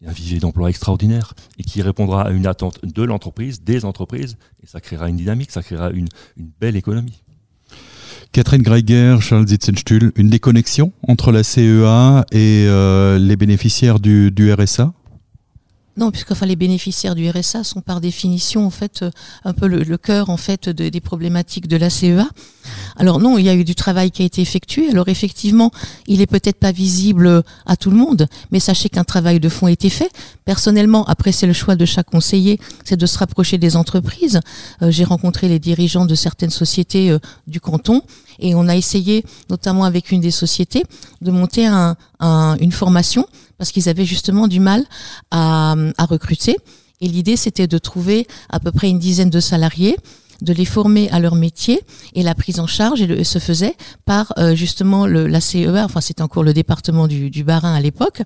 un 0.05 0.11
vivier 0.11 0.39
d'emploi 0.39 0.69
extraordinaire 0.69 1.33
et 1.57 1.63
qui 1.63 1.81
répondra 1.81 2.27
à 2.27 2.31
une 2.31 2.47
attente 2.47 2.79
de 2.83 3.03
l'entreprise, 3.03 3.63
des 3.63 3.85
entreprises, 3.85 4.37
et 4.63 4.67
ça 4.67 4.79
créera 4.79 5.09
une 5.09 5.17
dynamique, 5.17 5.51
ça 5.51 5.63
créera 5.63 5.89
une, 5.91 6.07
belle 6.59 6.75
économie. 6.75 7.21
Catherine 8.31 8.61
Greiger, 8.61 9.17
Charles 9.21 9.47
Zitzenstuhl, 9.47 10.11
une 10.15 10.29
déconnexion 10.29 10.91
entre 11.07 11.31
la 11.31 11.43
CEA 11.43 12.25
et 12.31 12.65
euh, 12.67 13.17
les 13.17 13.35
bénéficiaires 13.35 13.99
du 13.99 14.31
RSA 14.53 14.93
non, 15.97 16.11
puisque 16.11 16.31
enfin, 16.31 16.45
les 16.45 16.57
bénéficiaires 16.57 17.15
du 17.15 17.29
RSA 17.29 17.63
sont 17.63 17.79
par 17.79 18.01
définition 18.01 18.65
en 18.65 18.69
fait 18.69 19.01
euh, 19.01 19.11
un 19.45 19.53
peu 19.53 19.67
le, 19.67 19.97
cœur 19.97 20.29
en 20.29 20.35
fait 20.35 20.69
des 20.69 20.99
problématiques 20.99 21.67
de 21.67 21.77
la 21.77 21.89
CEA. 21.89 22.27
Alors 22.97 23.19
non, 23.19 23.37
il 23.37 23.45
y 23.45 23.49
a 23.49 23.55
eu 23.55 23.63
du 23.63 23.75
travail 23.75 24.11
qui 24.11 24.21
a 24.21 24.25
été 24.25 24.41
effectué. 24.41 24.89
Alors 24.89 25.07
effectivement, 25.07 25.71
il 26.07 26.21
est 26.21 26.27
peut-être 26.27 26.59
pas 26.59 26.73
visible 26.73 27.43
à 27.65 27.77
tout 27.77 27.91
le 27.91 27.97
monde, 27.97 28.27
mais 28.51 28.59
sachez 28.59 28.89
qu'un 28.89 29.05
travail 29.05 29.39
de 29.39 29.47
fond 29.47 29.67
a 29.67 29.71
été 29.71 29.89
fait. 29.89 30.11
Personnellement, 30.43 31.05
après 31.05 31.31
c'est 31.31 31.47
le 31.47 31.53
choix 31.53 31.75
de 31.75 31.85
chaque 31.85 32.09
conseiller, 32.09 32.59
c'est 32.83 32.97
de 32.97 33.05
se 33.05 33.17
rapprocher 33.17 33.57
des 33.57 33.77
entreprises. 33.77 34.41
Euh, 34.81 34.91
j'ai 34.91 35.05
rencontré 35.05 35.47
les 35.47 35.59
dirigeants 35.59 36.05
de 36.05 36.15
certaines 36.15 36.49
sociétés 36.49 37.09
euh, 37.09 37.19
du 37.47 37.61
canton 37.61 38.01
et 38.39 38.53
on 38.53 38.67
a 38.67 38.75
essayé, 38.75 39.23
notamment 39.49 39.85
avec 39.85 40.11
une 40.11 40.19
des 40.19 40.31
sociétés, 40.31 40.83
de 41.21 41.31
monter 41.31 41.65
un, 41.65 41.95
une 42.59 42.71
formation 42.71 43.27
parce 43.57 43.71
qu'ils 43.71 43.89
avaient 43.89 44.05
justement 44.05 44.47
du 44.47 44.59
mal 44.59 44.83
à, 45.31 45.75
recruter. 46.09 46.57
Et 47.01 47.07
l'idée, 47.07 47.35
c'était 47.35 47.67
de 47.67 47.77
trouver 47.77 48.27
à 48.49 48.59
peu 48.59 48.71
près 48.71 48.89
une 48.89 48.99
dizaine 48.99 49.29
de 49.29 49.39
salariés 49.39 49.97
de 50.41 50.53
les 50.53 50.65
former 50.65 51.09
à 51.11 51.19
leur 51.19 51.35
métier 51.35 51.81
et 52.13 52.23
la 52.23 52.35
prise 52.35 52.59
en 52.59 52.67
charge 52.67 53.05
se 53.23 53.39
faisait 53.39 53.75
par 54.05 54.33
euh, 54.37 54.55
justement 54.55 55.07
le, 55.07 55.27
la 55.27 55.39
CEA, 55.39 55.85
enfin 55.85 56.01
c'était 56.01 56.21
encore 56.21 56.43
le 56.43 56.53
département 56.53 57.07
du, 57.07 57.29
du 57.29 57.43
Barin 57.43 57.73
à 57.73 57.79
l'époque, 57.79 58.21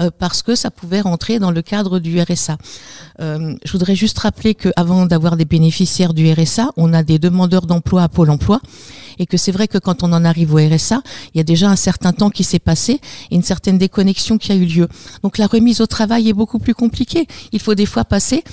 euh, 0.00 0.10
parce 0.16 0.42
que 0.42 0.54
ça 0.54 0.70
pouvait 0.70 1.00
rentrer 1.00 1.38
dans 1.38 1.50
le 1.50 1.62
cadre 1.62 1.98
du 1.98 2.20
RSA. 2.20 2.58
Euh, 3.20 3.56
je 3.64 3.72
voudrais 3.72 3.96
juste 3.96 4.18
rappeler 4.18 4.54
qu'avant 4.54 5.06
d'avoir 5.06 5.36
des 5.36 5.44
bénéficiaires 5.44 6.14
du 6.14 6.32
RSA, 6.32 6.70
on 6.76 6.92
a 6.92 7.02
des 7.02 7.18
demandeurs 7.18 7.66
d'emploi 7.66 8.04
à 8.04 8.08
Pôle 8.08 8.30
Emploi 8.30 8.60
et 9.18 9.26
que 9.26 9.36
c'est 9.36 9.52
vrai 9.52 9.68
que 9.68 9.78
quand 9.78 10.02
on 10.02 10.12
en 10.12 10.24
arrive 10.24 10.54
au 10.54 10.58
RSA, 10.58 11.02
il 11.34 11.38
y 11.38 11.40
a 11.40 11.44
déjà 11.44 11.70
un 11.70 11.76
certain 11.76 12.12
temps 12.12 12.30
qui 12.30 12.44
s'est 12.44 12.58
passé 12.58 13.00
et 13.30 13.34
une 13.34 13.42
certaine 13.42 13.78
déconnexion 13.78 14.38
qui 14.38 14.52
a 14.52 14.54
eu 14.54 14.64
lieu. 14.64 14.88
Donc 15.22 15.38
la 15.38 15.46
remise 15.46 15.80
au 15.80 15.86
travail 15.86 16.28
est 16.28 16.34
beaucoup 16.34 16.58
plus 16.58 16.74
compliquée. 16.74 17.26
Il 17.52 17.60
faut 17.60 17.74
des 17.74 17.86
fois 17.86 18.04
passer 18.04 18.44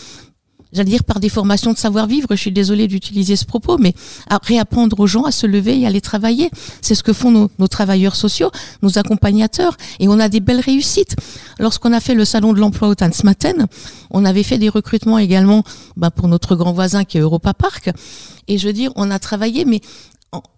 j'allais 0.75 0.89
dire 0.89 1.04
par 1.04 1.19
des 1.19 1.30
formations 1.30 1.71
de 1.73 1.78
savoir-vivre, 1.78 2.28
je 2.32 2.36
suis 2.36 2.51
désolée 2.51 2.88
d'utiliser 2.88 3.36
ce 3.36 3.45
propos, 3.45 3.78
mais 3.78 3.93
à 4.30 4.39
réapprendre 4.43 4.99
aux 4.99 5.08
gens 5.08 5.23
à 5.23 5.32
se 5.32 5.47
lever 5.47 5.80
et 5.80 5.86
à 5.86 5.88
aller 5.88 6.01
travailler. 6.01 6.49
C'est 6.82 6.95
ce 6.95 7.04
que 7.04 7.13
font 7.13 7.32
nos, 7.32 7.49
nos, 7.60 7.67
travailleurs 7.67 8.15
sociaux, 8.15 8.51
nos 8.82 8.97
accompagnateurs, 8.97 9.78
et 9.99 10.08
on 10.08 10.19
a 10.19 10.30
des 10.30 10.41
belles 10.41 10.60
réussites. 10.60 11.15
Lorsqu'on 11.60 11.93
a 11.93 12.01
fait 12.01 12.13
le 12.13 12.25
salon 12.25 12.54
de 12.54 12.60
l'emploi 12.60 12.89
au 12.89 12.93
ce 12.95 13.25
matin, 13.25 13.54
on 14.12 14.25
avait 14.25 14.43
fait 14.43 14.58
des 14.58 14.69
recrutements 14.69 15.17
également 15.17 15.63
ben, 15.95 16.12
pour 16.12 16.28
notre 16.28 16.56
grand 16.56 16.73
voisin 16.73 17.06
qui 17.06 17.17
est 17.17 17.21
Europa 17.21 17.54
Park, 17.54 17.91
et 18.47 18.58
je 18.58 18.67
veux 18.67 18.73
dire, 18.73 18.91
on 18.95 19.10
a 19.10 19.19
travaillé, 19.19 19.65
mais 19.65 19.82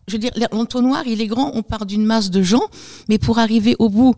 je 0.07 0.13
veux 0.13 0.19
dire, 0.19 0.31
l'entonnoir, 0.51 1.05
il 1.05 1.21
est 1.21 1.27
grand, 1.27 1.51
on 1.53 1.63
part 1.63 1.85
d'une 1.85 2.05
masse 2.05 2.29
de 2.29 2.41
gens, 2.41 2.63
mais 3.09 3.17
pour 3.17 3.39
arriver 3.39 3.75
au 3.79 3.89
bout 3.89 4.15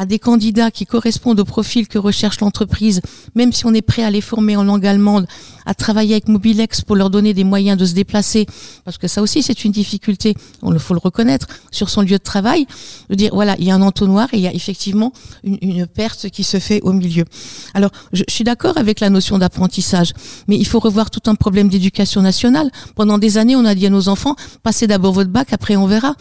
à 0.00 0.06
des 0.06 0.18
candidats 0.18 0.70
qui 0.70 0.86
correspondent 0.86 1.40
au 1.40 1.44
profil 1.44 1.86
que 1.86 1.98
recherche 1.98 2.40
l'entreprise, 2.40 3.02
même 3.34 3.52
si 3.52 3.66
on 3.66 3.74
est 3.74 3.82
prêt 3.82 4.02
à 4.02 4.10
les 4.10 4.22
former 4.22 4.56
en 4.56 4.64
langue 4.64 4.86
allemande, 4.86 5.26
à 5.66 5.74
travailler 5.74 6.14
avec 6.14 6.26
Mobilex 6.26 6.80
pour 6.80 6.96
leur 6.96 7.10
donner 7.10 7.34
des 7.34 7.44
moyens 7.44 7.76
de 7.76 7.84
se 7.84 7.92
déplacer, 7.92 8.46
parce 8.86 8.96
que 8.96 9.08
ça 9.08 9.20
aussi 9.20 9.42
c'est 9.42 9.62
une 9.62 9.72
difficulté, 9.72 10.34
on 10.62 10.70
le 10.70 10.78
faut 10.78 10.94
le 10.94 11.00
reconnaître, 11.04 11.48
sur 11.70 11.90
son 11.90 12.00
lieu 12.00 12.16
de 12.16 12.16
travail, 12.16 12.66
de 13.10 13.14
dire 13.14 13.30
voilà, 13.34 13.56
il 13.58 13.66
y 13.66 13.70
a 13.70 13.74
un 13.74 13.82
entonnoir 13.82 14.28
et 14.32 14.38
il 14.38 14.42
y 14.42 14.46
a 14.48 14.54
effectivement 14.54 15.12
une, 15.44 15.86
perte 15.86 16.30
qui 16.30 16.44
se 16.44 16.58
fait 16.58 16.80
au 16.80 16.94
milieu. 16.94 17.26
Alors, 17.74 17.90
je 18.14 18.24
suis 18.26 18.44
d'accord 18.44 18.78
avec 18.78 19.00
la 19.00 19.10
notion 19.10 19.36
d'apprentissage, 19.36 20.14
mais 20.48 20.56
il 20.56 20.66
faut 20.66 20.80
revoir 20.80 21.10
tout 21.10 21.28
un 21.28 21.34
problème 21.34 21.68
d'éducation 21.68 22.22
nationale. 22.22 22.70
Pendant 22.94 23.18
des 23.18 23.36
années, 23.36 23.54
on 23.54 23.66
a 23.66 23.74
dit 23.74 23.86
à 23.86 23.90
nos 23.90 24.08
enfants, 24.08 24.34
passez 24.62 24.86
d'abord 24.86 25.12
votre 25.12 25.30
bac, 25.30 25.52
après 25.52 25.76
on 25.76 25.86
verra. 25.86 26.14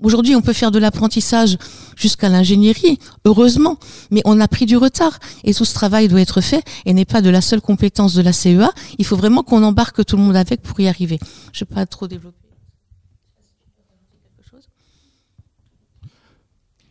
Aujourd'hui, 0.00 0.36
on 0.36 0.42
peut 0.42 0.52
faire 0.52 0.70
de 0.70 0.78
l'apprentissage 0.78 1.58
jusqu'à 1.96 2.28
l'ingénierie, 2.28 3.00
heureusement, 3.24 3.78
mais 4.12 4.22
on 4.24 4.38
a 4.38 4.46
pris 4.46 4.64
du 4.64 4.76
retard 4.76 5.18
et 5.42 5.52
tout 5.52 5.64
ce 5.64 5.74
travail 5.74 6.06
doit 6.06 6.20
être 6.20 6.40
fait 6.40 6.62
et 6.86 6.94
n'est 6.94 7.04
pas 7.04 7.20
de 7.20 7.30
la 7.30 7.40
seule 7.40 7.60
compétence 7.60 8.14
de 8.14 8.22
la 8.22 8.32
CEA. 8.32 8.70
Il 8.98 9.04
faut 9.04 9.16
vraiment 9.16 9.42
qu'on 9.42 9.64
embarque 9.64 10.04
tout 10.04 10.16
le 10.16 10.22
monde 10.22 10.36
avec 10.36 10.62
pour 10.62 10.78
y 10.78 10.86
arriver. 10.86 11.18
Je 11.52 11.64
ne 11.64 11.68
vais 11.68 11.74
pas 11.74 11.84
trop 11.86 12.06
développer. 12.06 12.47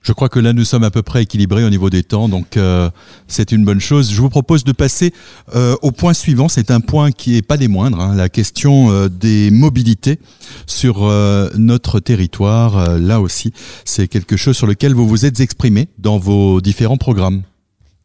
Je 0.07 0.13
crois 0.13 0.29
que 0.29 0.39
là, 0.39 0.53
nous 0.53 0.63
sommes 0.63 0.85
à 0.85 0.89
peu 0.89 1.01
près 1.01 1.23
équilibrés 1.23 1.65
au 1.65 1.69
niveau 1.69 1.89
des 1.89 2.01
temps, 2.01 2.29
donc 2.29 2.55
euh, 2.55 2.89
c'est 3.27 3.51
une 3.51 3.65
bonne 3.65 3.81
chose. 3.81 4.09
Je 4.09 4.21
vous 4.21 4.29
propose 4.29 4.63
de 4.63 4.71
passer 4.71 5.13
euh, 5.53 5.75
au 5.81 5.91
point 5.91 6.13
suivant. 6.13 6.47
C'est 6.47 6.71
un 6.71 6.79
point 6.79 7.11
qui 7.11 7.35
est 7.35 7.41
pas 7.41 7.57
des 7.57 7.67
moindres, 7.67 7.99
hein, 7.99 8.15
la 8.15 8.29
question 8.29 8.89
euh, 8.89 9.09
des 9.09 9.51
mobilités 9.51 10.17
sur 10.65 11.03
euh, 11.03 11.49
notre 11.57 11.99
territoire. 11.99 12.77
Euh, 12.77 12.97
là 12.97 13.19
aussi, 13.19 13.51
c'est 13.83 14.07
quelque 14.07 14.37
chose 14.37 14.55
sur 14.55 14.65
lequel 14.65 14.93
vous 14.93 15.05
vous 15.05 15.25
êtes 15.25 15.41
exprimé 15.41 15.89
dans 15.97 16.17
vos 16.17 16.61
différents 16.61 16.95
programmes. 16.95 17.41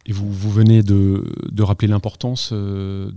Et 0.04 0.12
vous, 0.12 0.28
vous 0.28 0.50
venez 0.50 0.82
de, 0.82 1.22
de 1.52 1.62
rappeler 1.62 1.86
l'importance 1.86 2.50
euh, 2.52 3.12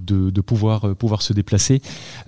de, 0.00 0.40
pouvoir, 0.40 0.88
euh, 0.88 0.94
pouvoir 0.94 1.22
se 1.22 1.32
déplacer. 1.32 1.80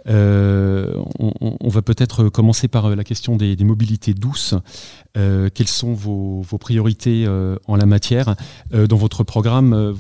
Euh, 0.09 0.95
on, 1.19 1.69
va 1.69 1.83
peut-être 1.83 2.29
commencer 2.29 2.69
par 2.69 2.87
euh, 2.87 2.95
la 2.95 3.05
question 3.05 3.37
des, 3.37 3.57
mobilités 3.65 4.15
douces. 4.15 4.55
Quelles 5.15 5.69
sont 5.69 5.95
vos, 5.95 6.43
priorités 6.59 7.27
en 7.67 7.77
la 7.77 7.87
matière? 7.87 8.35
Dans 8.73 8.97
votre 8.97 9.23
programme, 9.23 9.95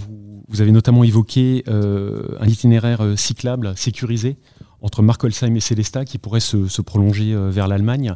vous, 0.48 0.61
avez 0.61 0.72
notamment 0.72 1.05
évoqué 1.05 1.64
un 1.66 2.46
itinéraire 2.46 3.00
cyclable 3.16 3.74
sécurisé 3.77 4.37
entre 4.83 5.03
Markolsheim 5.03 5.55
et 5.55 5.61
Célestat 5.61 6.05
qui 6.05 6.18
pourrait 6.18 6.40
se, 6.40 6.83
prolonger 6.83 7.35
vers 7.50 7.68
l'Allemagne. 7.68 8.14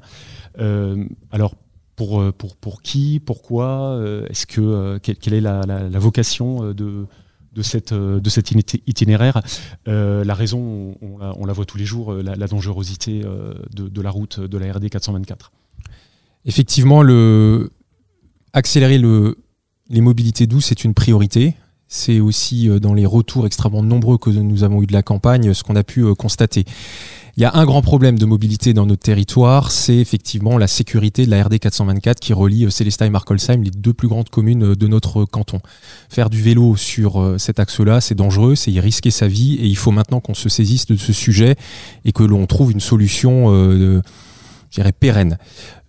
alors, 1.31 1.55
pour, 1.97 2.83
qui? 2.83 3.21
Pourquoi? 3.25 4.03
Est-ce 4.29 4.47
que 4.47 4.99
quelle 4.99 5.35
est 5.35 5.41
la 5.41 5.99
vocation 5.99 6.73
de, 6.75 7.07
de, 7.55 7.63
cet 7.63 8.53
itinéraire. 8.87 9.43
Euh, 9.89 10.25
la 10.25 10.35
raison, 10.35 10.97
on 11.01 11.47
la, 11.47 11.53
voit 11.53 11.65
tous 11.65 11.79
les 11.79 11.85
jours, 11.85 12.15
la, 12.15 12.37
la 12.37 12.47
dangerosité 12.47 13.23
de, 13.75 14.01
la 14.01 14.11
route 14.11 14.41
de 14.41 14.59
la 14.59 14.73
RD 14.73 14.89
424. 14.89 15.53
Effectivement, 16.45 17.03
le, 17.03 17.71
accélérer 18.53 18.99
le, 18.99 19.39
les 19.89 20.01
mobilités 20.01 20.47
douces 20.47 20.71
est 20.71 20.85
une 20.85 20.95
priorité. 20.95 21.55
C'est 21.89 22.21
aussi 22.21 22.69
dans 22.81 22.95
les 22.95 23.07
retours 23.07 23.47
extrêmement 23.47 23.83
nombreux 23.83 24.19
que 24.19 24.31
nous 24.31 24.63
avons 24.63 24.83
eu 24.83 24.87
de 24.87 24.93
la 24.93 25.03
campagne 25.03 25.55
ce 25.55 25.63
qu'on 25.65 25.77
a 25.77 25.83
pu 25.83 26.15
constater. 26.15 26.65
Il 27.39 27.43
y 27.43 27.45
a 27.45 27.55
un 27.55 27.67
grand 27.67 27.83
problème 27.83 28.19
de 28.19 28.27
mobilité 28.27 28.75
dans 28.75 28.85
notre 28.85 29.05
territoire, 29.05 29.71
c'est 29.71 29.95
effectivement 29.95 30.59
la 30.59 30.67
sécurité 30.67 31.25
de 31.25 31.31
la 31.31 31.45
RD 31.45 31.61
424 31.61 32.19
qui 32.19 32.33
relie 32.33 32.69
Célestat 32.69 33.07
et 33.07 33.11
Markolsheim, 33.11 33.63
les 33.63 33.71
deux 33.71 33.93
plus 33.93 34.09
grandes 34.09 34.29
communes 34.29 34.75
de 34.75 34.87
notre 34.89 35.25
canton. 35.25 35.61
Faire 36.09 36.31
du 36.31 36.43
vélo 36.43 36.75
sur 36.75 37.37
cet 37.39 37.61
axe-là, 37.61 38.01
c'est 38.01 38.17
dangereux, 38.17 38.57
c'est 38.57 38.73
y 38.73 38.81
risquer 38.81 39.13
sa 39.13 39.29
vie 39.29 39.55
et 39.55 39.67
il 39.67 39.77
faut 39.77 39.93
maintenant 39.93 40.19
qu'on 40.19 40.35
se 40.35 40.49
saisisse 40.49 40.87
de 40.87 40.97
ce 40.97 41.13
sujet 41.13 41.55
et 42.05 42.11
que 42.11 42.25
l'on 42.25 42.45
trouve 42.47 42.73
une 42.73 42.81
solution, 42.81 43.55
euh, 43.55 44.03
je 44.71 44.75
dirais, 44.75 44.91
pérenne. 44.91 45.39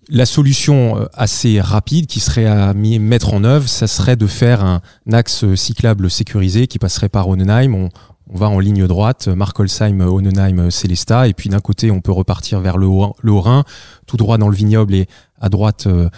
La 0.07 0.27
solution 0.27 1.07
assez 1.15 1.59
rapide 1.59 2.05
qui 2.05 2.19
serait 2.19 2.45
à 2.45 2.75
mettre 2.75 3.33
en 3.33 3.43
œuvre, 3.43 3.67
ça 3.67 3.87
serait 3.87 4.15
de 4.15 4.27
faire 4.27 4.63
un 4.63 4.81
axe 5.11 5.45
cyclable 5.55 6.11
sécurisé 6.11 6.67
qui 6.67 6.77
passerait 6.77 7.09
par 7.09 7.27
Onenheim. 7.27 7.73
On, 7.73 7.89
on 8.31 8.37
va 8.37 8.47
en 8.47 8.59
ligne 8.59 8.85
droite, 8.85 9.27
Markolsheim, 9.27 10.01
Onenheim, 10.01 10.69
Célestat, 10.69 11.27
et 11.27 11.33
puis 11.33 11.49
d'un 11.49 11.59
côté 11.59 11.89
on 11.89 11.99
peut 11.99 12.11
repartir 12.11 12.59
vers 12.59 12.77
le 12.77 12.85
Haut-Rhin, 12.85 13.63
tout 14.05 14.17
droit 14.17 14.37
dans 14.37 14.49
le 14.49 14.55
vignoble 14.55 14.93
et 14.93 15.07
à 15.41 15.49
droite 15.49 15.87
euh, 15.87 16.09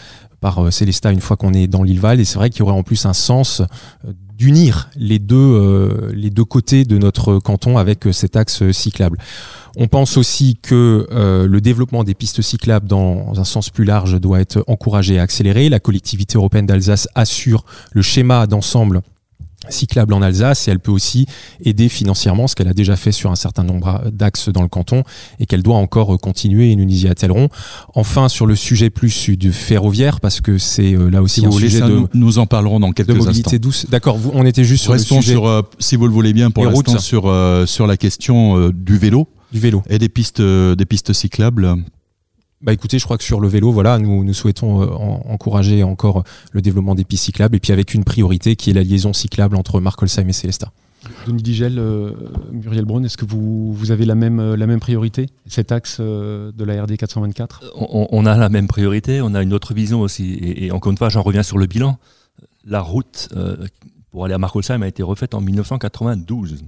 par 0.42 0.60
euh, 0.60 0.72
Célestat 0.72 1.12
une 1.12 1.22
fois 1.22 1.38
qu'on 1.38 1.54
est 1.54 1.68
dans 1.68 1.84
l'île 1.84 2.00
Val. 2.00 2.20
Et 2.20 2.26
c'est 2.26 2.38
vrai 2.38 2.50
qu'il 2.50 2.60
y 2.60 2.64
aurait 2.64 2.74
en 2.74 2.84
plus 2.84 3.06
un 3.06 3.14
sens 3.14 3.62
euh, 3.62 4.12
d'unir 4.36 4.90
les 4.96 5.20
deux 5.20 6.12
les 6.16 6.32
deux 6.32 6.46
côtés 6.46 6.84
de 6.84 6.98
notre 6.98 7.38
canton 7.38 7.78
avec 7.78 8.06
cet 8.12 8.36
axe 8.36 8.72
cyclable. 8.72 9.20
On 9.76 9.88
pense 9.88 10.18
aussi 10.18 10.58
que 10.60 11.08
le 11.12 11.62
développement 11.62 12.04
des 12.04 12.16
pistes 12.16 12.42
cyclables 12.42 12.88
dans 12.88 13.40
un 13.40 13.44
sens 13.44 13.70
plus 13.70 13.84
large 13.84 14.20
doit 14.20 14.40
être 14.42 14.64
encouragé 14.66 15.14
et 15.14 15.20
accéléré. 15.20 15.70
La 15.70 15.80
collectivité 15.80 16.40
européenne 16.40 16.66
d'Alsace 16.66 17.08
assure 17.14 17.66
le 17.92 18.02
schéma 18.02 18.48
d'ensemble 18.48 19.02
cyclable 19.70 20.14
en 20.14 20.22
Alsace 20.22 20.68
et 20.68 20.72
elle 20.72 20.80
peut 20.80 20.92
aussi 20.92 21.26
aider 21.64 21.90
financièrement 21.90 22.48
ce 22.48 22.56
qu'elle 22.56 22.68
a 22.68 22.74
déjà 22.74 22.96
fait 22.96 23.12
sur 23.12 23.32
un 23.32 23.36
certain 23.36 23.64
nombre 23.64 24.04
d'axes 24.12 24.50
dans 24.50 24.62
le 24.62 24.68
canton 24.68 25.04
et 25.40 25.46
qu'elle 25.46 25.64
doit 25.64 25.76
encore 25.76 26.20
continuer 26.20 26.72
et 26.72 26.76
nous 26.76 26.88
y 26.88 27.08
attellerons. 27.08 27.50
Enfin 27.94 28.30
sur 28.30 28.46
le 28.46 28.56
sujet 28.56 28.90
plus 28.90 29.30
du 29.30 29.54
ferroviaire 29.54 30.20
parce 30.20 30.42
que 30.42 30.58
c'est 30.58 30.94
euh, 30.94 31.10
là 31.10 31.22
aussi 31.22 31.42
si 31.42 31.46
un 31.46 31.52
sujet 31.52 31.80
ça, 31.80 31.88
de 31.88 31.94
nous, 31.96 32.08
nous, 32.14 32.40
en 32.40 32.46
parlerons 32.46 32.80
dans 32.80 32.92
quelques 32.92 33.10
de 33.10 33.14
mobilité 33.14 33.56
instants. 33.56 33.58
douce. 33.62 33.86
D'accord, 33.90 34.18
on 34.34 34.46
était 34.46 34.64
juste 34.64 34.84
sur 34.84 34.94
Restons 34.94 35.18
le 35.18 35.22
sujet 35.22 35.34
sur 35.34 35.48
euh, 35.48 35.62
si 35.80 35.96
vous 35.96 36.08
le 36.08 36.14
voulez 36.14 36.34
bien 36.34 36.52
pour 36.52 36.66
l'instant 36.66 37.00
sur 37.00 37.28
euh, 37.28 37.66
sur 37.66 37.88
la 37.88 37.98
question 37.98 38.58
euh, 38.58 38.72
du 38.74 38.98
vélo 38.98 39.28
du 39.52 39.60
vélo 39.60 39.84
et 39.90 40.00
des 40.00 40.10
pistes 40.10 40.40
euh, 40.40 40.76
des 40.76 40.86
pistes 40.86 41.14
cyclables. 41.14 41.76
Bah 42.62 42.74
écoutez, 42.74 43.00
je 43.00 43.06
crois 43.06 43.18
que 43.18 43.24
sur 43.24 43.40
le 43.40 43.48
vélo, 43.48 43.72
voilà, 43.72 43.98
nous, 43.98 44.24
nous 44.24 44.34
souhaitons 44.34 44.82
euh, 44.82 44.86
en, 44.88 45.26
encourager 45.30 45.84
encore 45.84 46.24
le 46.52 46.62
développement 46.62 46.96
des 46.96 47.04
pistes 47.04 47.26
cyclables 47.26 47.56
et 47.56 47.60
puis 47.60 47.74
avec 47.74 47.94
une 47.94 48.04
priorité 48.04 48.56
qui 48.56 48.70
est 48.70 48.74
la 48.74 48.84
liaison 48.84 49.14
cyclable 49.14 49.56
entre 49.56 49.80
Markolsheim 49.80 50.30
et 50.30 50.34
Célestat. 50.34 50.72
Denis 51.26 51.42
Digel, 51.42 51.80
euh, 51.80 52.12
Muriel 52.52 52.86
Braun, 52.86 53.04
est-ce 53.04 53.18
que 53.18 53.26
vous, 53.26 53.74
vous 53.74 53.92
avez 53.92 54.06
la 54.06 54.16
même, 54.16 54.54
la 54.54 54.68
même 54.68 54.80
priorité, 54.80 55.28
cet 55.48 55.72
axe 55.72 55.98
euh, 56.00 56.52
de 56.52 56.64
la 56.64 56.84
RD 56.84 56.98
424 56.98 57.74
on, 57.76 58.08
on, 58.12 58.26
a 58.26 58.38
la 58.38 58.50
même 58.50 58.68
priorité, 58.68 59.22
on 59.22 59.34
a 59.34 59.42
une 59.42 59.54
autre 59.54 59.74
vision 59.74 60.02
aussi. 60.02 60.34
Et, 60.34 60.66
et 60.66 60.72
encore 60.72 60.92
une 60.92 60.98
fois, 60.98 61.10
j'en 61.10 61.24
reviens 61.24 61.44
sur 61.44 61.58
le 61.58 61.66
bilan. 61.66 61.98
La 62.66 62.82
route 62.82 63.30
euh, 63.36 63.58
pour 64.12 64.26
aller 64.26 64.34
à 64.34 64.38
Markolsheim 64.38 64.84
a 64.84 64.88
été 64.88 65.02
refaite 65.02 65.34
en 65.34 65.42
1992. 65.42 66.64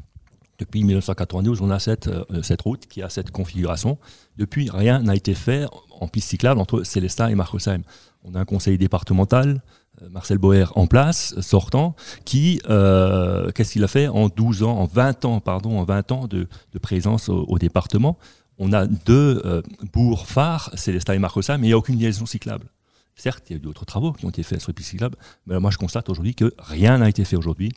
Depuis 0.59 0.83
1992, 0.83 1.61
on 1.61 1.71
a 1.71 1.79
cette, 1.79 2.07
euh, 2.07 2.43
cette 2.43 2.61
route 2.61 2.85
qui 2.87 3.01
a 3.01 3.09
cette 3.09 3.31
configuration. 3.31 3.97
Depuis, 4.37 4.69
rien 4.69 5.01
n'a 5.01 5.15
été 5.15 5.33
fait 5.33 5.65
en 5.99 6.07
piste 6.07 6.29
cyclable 6.29 6.59
entre 6.59 6.83
Célestat 6.83 7.31
et 7.31 7.35
Markolsheim. 7.35 7.81
On 8.23 8.35
a 8.35 8.39
un 8.39 8.45
conseil 8.45 8.77
départemental, 8.77 9.61
euh, 10.01 10.09
Marcel 10.09 10.37
Boer 10.37 10.65
en 10.75 10.87
place, 10.87 11.39
sortant, 11.41 11.95
qui, 12.25 12.61
euh, 12.69 13.51
qu'est-ce 13.51 13.73
qu'il 13.73 13.83
a 13.83 13.87
fait 13.87 14.07
en 14.07 14.27
12 14.29 14.63
ans, 14.63 14.77
en 14.77 14.85
20 14.85 15.25
ans, 15.25 15.39
pardon, 15.39 15.79
en 15.79 15.83
20 15.83 16.11
ans 16.11 16.27
de, 16.27 16.47
de 16.71 16.79
présence 16.79 17.29
au, 17.29 17.57
département? 17.59 18.17
On 18.57 18.71
a 18.73 18.85
deux 18.87 19.41
euh, 19.45 19.61
bourgs 19.91 20.25
phares, 20.25 20.71
Célestat 20.75 21.15
et 21.15 21.19
Markolsheim, 21.19 21.57
mais 21.57 21.67
il 21.67 21.69
n'y 21.69 21.73
a 21.73 21.77
aucune 21.77 21.99
liaison 21.99 22.25
cyclable. 22.25 22.67
Certes, 23.15 23.43
il 23.49 23.53
y 23.53 23.55
a 23.55 23.57
eu 23.57 23.59
d'autres 23.59 23.85
travaux 23.85 24.11
qui 24.11 24.25
ont 24.25 24.29
été 24.29 24.41
faits 24.41 24.59
sur 24.59 24.69
les 24.69 24.73
pistes 24.73 24.89
cyclables, 24.89 25.17
mais 25.45 25.59
moi 25.59 25.69
je 25.69 25.77
constate 25.77 26.09
aujourd'hui 26.09 26.33
que 26.33 26.53
rien 26.57 26.97
n'a 26.97 27.09
été 27.09 27.25
fait 27.25 27.35
aujourd'hui. 27.35 27.71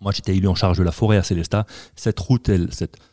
Moi, 0.00 0.12
j'étais 0.12 0.36
élu 0.36 0.46
en 0.48 0.54
charge 0.54 0.78
de 0.78 0.82
la 0.82 0.92
forêt 0.92 1.16
à 1.16 1.22
Célestat. 1.22 1.66
Cette 1.96 2.18
route, 2.20 2.50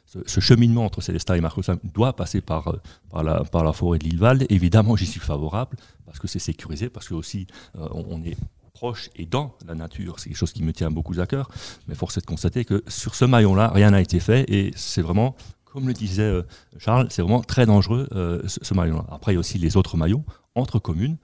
ce, 0.05 0.39
cheminement 0.39 0.85
entre 0.85 1.01
Célestat 1.01 1.37
et 1.37 1.41
Markolsheim 1.41 1.79
doit 1.83 2.15
passer 2.15 2.41
par, 2.41 2.67
euh, 2.67 3.43
par, 3.51 3.63
la, 3.63 3.73
forêt 3.73 3.97
de 3.99 4.03
l'Île-Valde. 4.03 4.45
Évidemment, 4.49 4.95
j'y 4.95 5.05
suis 5.05 5.19
favorable 5.19 5.77
parce 6.05 6.19
que 6.19 6.27
c'est 6.27 6.39
sécurisé, 6.39 6.89
parce 6.89 7.07
que 7.07 7.13
aussi 7.13 7.47
euh, 7.77 7.87
on 7.91 8.23
est 8.23 8.37
proche 8.73 9.09
et 9.15 9.25
dans 9.25 9.55
la 9.65 9.73
nature. 9.73 10.19
C'est 10.19 10.29
quelque 10.29 10.37
chose 10.37 10.53
qui 10.53 10.63
me 10.63 10.73
tient 10.73 10.91
beaucoup 10.91 11.19
à 11.19 11.25
cœur. 11.25 11.49
Mais 11.87 11.95
force 11.95 12.17
est 12.17 12.21
de 12.21 12.25
constater 12.25 12.65
que 12.65 12.83
sur 12.87 13.15
ce 13.15 13.25
maillon-là, 13.25 13.69
rien 13.69 13.91
n'a 13.91 14.01
été 14.01 14.19
fait 14.19 14.45
et 14.49 14.71
c'est 14.75 15.01
vraiment, 15.01 15.35
comme 15.65 15.87
le 15.87 15.93
disait 15.93 16.21
euh, 16.21 16.43
Charles, 16.77 17.07
c'est 17.09 17.21
vraiment 17.21 17.41
très 17.41 17.65
dangereux 17.65 18.07
ce, 18.11 18.59
ce 18.61 18.73
maillon-là. 18.73 19.05
Après, 19.11 19.31
il 19.31 19.35
y 19.35 19.37
a 19.37 19.39
aussi 19.39 19.57
les 19.57 19.75
autres 19.77 19.97
maillons 19.97 20.23
entre 20.53 20.77
communes. 20.79 21.17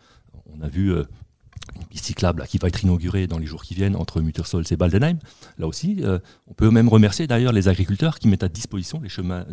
On 0.54 0.62
a 0.62 0.67
vu 0.67 0.93
une 1.76 1.86
piste 1.86 2.06
cyclable 2.06 2.45
qui 2.47 2.58
va 2.58 2.67
être 2.67 2.84
inaugurée 2.84 3.28
dans 3.28 3.38
les 3.38 3.45
jours 3.45 3.63
qui 3.63 3.74
viennent 3.74 3.95
entre 3.95 4.21
Muttersols 4.21 4.65
et 4.71 4.76
Baldenheim. 4.76 5.17
Là 5.58 5.67
aussi, 5.67 5.97
euh, 6.02 6.19
on 6.47 6.54
peut 6.54 6.69
même 6.69 6.89
remercier 6.89 7.28
d'ailleurs 7.28 7.54
les 7.54 7.67
agriculteurs 7.67 8.19
qui 8.19 8.28
mettent 8.28 8.43
à 8.43 8.50
disposition 8.50 9.00
les 9.02 9.10
chemins 9.10 9.45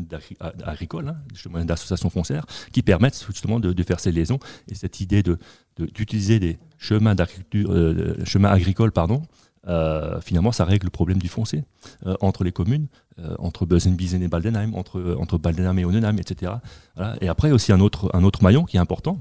agricoles, 0.64 1.09
hein, 1.09 1.16
les 1.31 1.37
chemins 1.37 1.64
d'associations 1.64 2.11
foncières, 2.11 2.47
qui 2.73 2.83
permettent 2.83 3.25
justement 3.27 3.61
de, 3.61 3.83
faire 3.83 4.01
ces 4.01 4.12
liaisons. 4.12 4.38
Et 4.68 4.75
cette 4.75 5.01
idée 5.01 5.23
d'utiliser 5.79 6.38
des 6.38 6.59
chemins, 6.79 7.14
euh, 7.55 8.25
chemins 8.25 8.51
agricoles, 8.51 8.92
pardon, 8.92 9.23
euh, 9.66 10.21
finalement, 10.21 10.53
ça 10.53 10.64
règle 10.64 10.87
le 10.87 10.90
problème 10.90 11.18
du 11.18 11.29
foncier 11.29 11.64
entre 12.21 12.44
les 12.44 12.53
communes, 12.53 12.87
entre 13.38 13.66
Bösenbiesen 13.66 14.23
et 14.23 14.29
Baldenheim, 14.29 14.75
entre, 14.75 15.16
entre 15.18 15.38
Baldenheim 15.38 15.79
et 15.79 15.85
Onenheim, 15.85 16.18
etc. 16.18 16.53
Et 17.21 17.29
après, 17.29 17.51
aussi 17.51 17.73
un 17.73 17.81
autre, 17.81 18.11
un 18.14 18.25
autre 18.25 18.42
maillon 18.42 18.64
qui 18.64 18.77
est 18.77 18.81
important, 18.81 19.21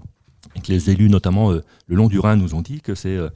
et 0.56 0.62
que 0.62 0.72
les 0.72 0.90
élus, 0.90 1.10
notamment 1.10 1.52
euh, 1.52 1.64
le 1.88 1.96
long 1.96 2.08
du 2.08 2.20
Rhin, 2.20 2.36
nous 2.36 2.56
ont 2.56 2.62
dit 2.62 2.82
que 2.82 2.96
c'est 2.96 3.16
euh, 3.16 3.30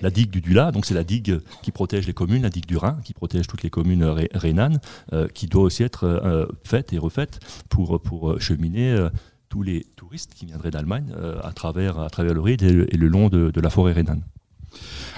la, 0.00 0.10
digue 0.10 0.30
du 0.30 0.40
Dula, 0.40 0.72
donc 0.72 0.86
c'est 0.86 0.94
la 0.94 1.04
digue 1.04 1.40
qui 1.62 1.70
protège 1.70 2.06
les 2.06 2.12
communes, 2.12 2.42
la 2.42 2.50
digue 2.50 2.66
du 2.66 2.76
Rhin, 2.76 2.98
qui 3.04 3.14
protège 3.14 3.46
toutes 3.46 3.62
les 3.62 3.70
communes 3.70 4.04
rhénanes, 4.34 4.80
euh, 5.12 5.28
qui 5.28 5.46
doit 5.46 5.62
aussi 5.62 5.82
être 5.82 6.48
faite 6.64 6.92
et 6.92 6.98
refaite 6.98 7.40
pour, 7.68 8.00
pour 8.00 8.40
cheminer 8.40 9.08
tous 9.48 9.62
les 9.62 9.84
touristes 9.96 10.32
qui 10.34 10.46
viendraient 10.46 10.70
d'Allemagne 10.70 11.14
à, 11.42 11.52
travers, 11.52 11.98
à 11.98 12.08
travers 12.08 12.34
le 12.34 12.40
Rhin 12.40 12.56
et 12.58 12.96
le, 12.96 13.08
long 13.08 13.28
de, 13.28 13.50
de 13.50 13.60
la 13.60 13.70
forêt 13.70 13.92
rhénane. 13.92 14.22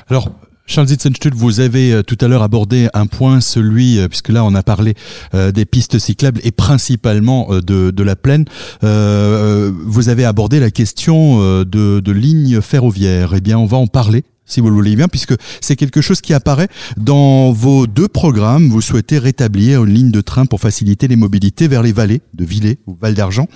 Alors, 0.09 0.31
Charles 0.67 0.89
Zitzenstuhl, 0.89 1.33
vous 1.35 1.61
avez 1.61 1.93
euh, 1.93 2.03
tout 2.03 2.19
à 2.21 2.29
l'heure 2.29 2.43
abordé 2.43 2.89
un 2.93 3.07
point, 3.07 3.41
celui, 3.41 3.99
euh, 3.99 4.09
puisque 4.09 4.31
là 4.31 4.45
on 4.45 4.55
a 4.55 4.63
parlé 4.65 4.95
euh, 5.35 5.53
des 5.53 5.65
pistes 5.65 5.99
cyclables 5.99 6.41
et 6.43 6.51
principalement 6.51 7.49
de, 7.51 7.91
de, 7.91 8.03
la 8.03 8.17
plaine, 8.17 8.45
vous 8.83 10.09
avez 10.09 10.25
abordé 10.25 10.61
la 10.61 10.71
question 10.71 11.41
de, 11.41 11.65
de 11.65 12.13
lignes 12.13 12.61
ferroviaires. 12.61 13.35
Eh 13.37 13.41
bien, 13.41 13.59
on 13.59 13.67
va 13.67 13.77
en 13.77 13.87
parler 13.87 14.25
si 14.45 14.61
vous 14.61 14.69
le 14.69 14.75
voulez 14.75 14.97
bien, 14.97 15.09
puisque 15.09 15.35
c'est 15.61 15.77
quelque 15.77 16.01
chose 16.01 16.21
qui 16.21 16.33
apparaît 16.33 16.69
dans 16.97 17.53
vos 17.53 17.87
deux 17.87 18.09
programmes. 18.09 18.69
Vous 18.69 18.81
souhaitez 18.81 19.19
rétablir 19.19 19.85
une 19.85 19.93
ligne 19.93 20.11
de 20.11 20.21
train 20.21 20.47
pour 20.47 20.61
faciliter 20.61 21.09
les 21.09 21.17
mobilités 21.17 21.69
vers 21.69 21.83
les 21.83 21.93
vallées 21.93 22.21
de 22.35 22.45
Villers 22.45 22.79
ou 22.87 22.97
Val 23.01 23.15
d'Argent, 23.15 23.49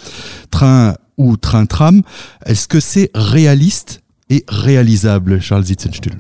train 0.50 0.94
ou 1.16 1.36
train-tram. 1.36 2.02
Est-ce 2.46 2.66
que 2.66 2.80
c'est 2.80 3.10
réaliste 3.14 4.00
et 4.30 4.44
réalisable, 4.48 5.40
Charles 5.40 5.64
Zitzenstuhl? 5.64 6.16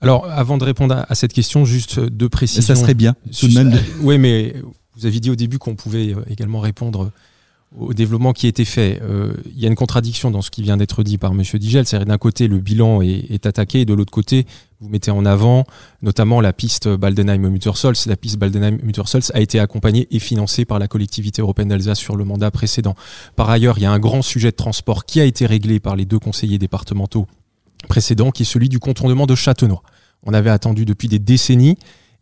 Alors, 0.00 0.26
avant 0.30 0.56
de 0.56 0.64
répondre 0.64 1.04
à, 1.06 1.14
cette 1.14 1.32
question, 1.32 1.64
juste 1.64 2.00
deux 2.00 2.28
précisions. 2.28 2.62
Ça 2.62 2.74
serait 2.74 2.94
bien, 2.94 3.14
tout 3.38 3.48
de 3.48 3.54
même. 3.54 3.78
Oui, 4.00 4.18
mais 4.18 4.54
vous 4.96 5.06
avez 5.06 5.20
dit 5.20 5.30
au 5.30 5.36
début 5.36 5.58
qu'on 5.58 5.76
pouvait 5.76 6.14
euh, 6.14 6.22
également 6.28 6.60
répondre 6.60 7.10
au 7.78 7.94
développement 7.94 8.32
qui 8.32 8.46
a 8.46 8.48
été 8.48 8.64
fait. 8.64 9.00
Euh, 9.02 9.32
il 9.46 9.60
y 9.60 9.64
a 9.64 9.68
une 9.68 9.76
contradiction 9.76 10.30
dans 10.30 10.42
ce 10.42 10.50
qui 10.50 10.62
vient 10.62 10.76
d'être 10.76 11.02
dit 11.02 11.18
par 11.18 11.32
M. 11.32 11.42
Digel. 11.42 11.86
C'est 11.86 12.04
d'un 12.04 12.18
côté, 12.18 12.48
le 12.48 12.58
bilan 12.58 13.00
est, 13.02 13.46
attaqué, 13.46 13.82
et 13.82 13.84
de 13.84 13.94
l'autre 13.94 14.10
côté, 14.10 14.46
vous 14.80 14.88
mettez 14.88 15.10
en 15.10 15.24
avant 15.24 15.64
notamment 16.02 16.40
la 16.40 16.52
piste 16.52 16.88
Baldenheim-Muttersols. 16.88 18.08
La 18.08 18.16
piste 18.16 18.38
Baldenheim-Muttersols 18.38 19.30
a 19.34 19.40
été 19.40 19.60
accompagnée 19.60 20.08
et 20.10 20.18
financée 20.18 20.64
par 20.64 20.78
la 20.78 20.88
collectivité 20.88 21.42
européenne 21.42 21.68
d'Alsace 21.68 21.98
sur 21.98 22.16
le 22.16 22.24
mandat 22.24 22.50
précédent. 22.50 22.96
Par 23.36 23.50
ailleurs, 23.50 23.78
il 23.78 23.82
y 23.82 23.86
a 23.86 23.92
un 23.92 24.00
grand 24.00 24.22
sujet 24.22 24.50
de 24.50 24.56
transport 24.56 25.04
qui 25.04 25.20
a 25.20 25.24
été 25.24 25.46
réglé 25.46 25.78
par 25.78 25.94
les 25.94 26.06
deux 26.06 26.18
conseillers 26.18 26.58
départementaux 26.58 27.26
précédent, 27.88 28.30
qui 28.30 28.42
est 28.42 28.46
celui 28.46 28.68
du 28.68 28.78
contournement 28.78 29.26
de 29.26 29.34
Châtenois. 29.34 29.82
On 30.22 30.34
avait 30.34 30.50
attendu 30.50 30.84
depuis 30.84 31.08
des 31.08 31.18
décennies 31.18 31.76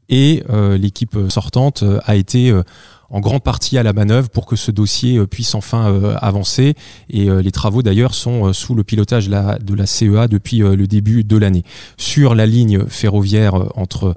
et 0.09 0.43
euh, 0.51 0.79
l'équipe 0.79 1.17
sortante 1.29 1.83
euh, 1.83 2.01
a 2.05 2.17
été 2.17 2.51
euh, 2.51 2.63
en 3.11 3.21
grande 3.21 3.43
partie 3.43 3.79
à 3.79 3.83
la 3.83 3.93
manœuvre 3.93 4.29
pour 4.29 4.47
que 4.47 4.57
ce 4.57 4.71
dossier 4.71 5.27
puisse 5.27 5.55
enfin 5.55 6.15
avancer. 6.21 6.75
Et 7.09 7.31
les 7.31 7.53
travaux 7.53 7.83
d'ailleurs 7.83 8.13
sont 8.13 8.53
sous 8.53 8.75
le 8.75 8.85
pilotage 8.85 9.31
de 9.31 9.75
la 9.75 9.87
CEA 9.87 10.29
depuis 10.29 10.59
le 10.59 10.87
début 10.87 11.25
de 11.25 11.39
l'année. 11.39 11.65
Sur 11.97 12.35
la 12.35 12.45
ligne 12.45 12.85
ferroviaire 12.87 13.55
entre 13.79 14.15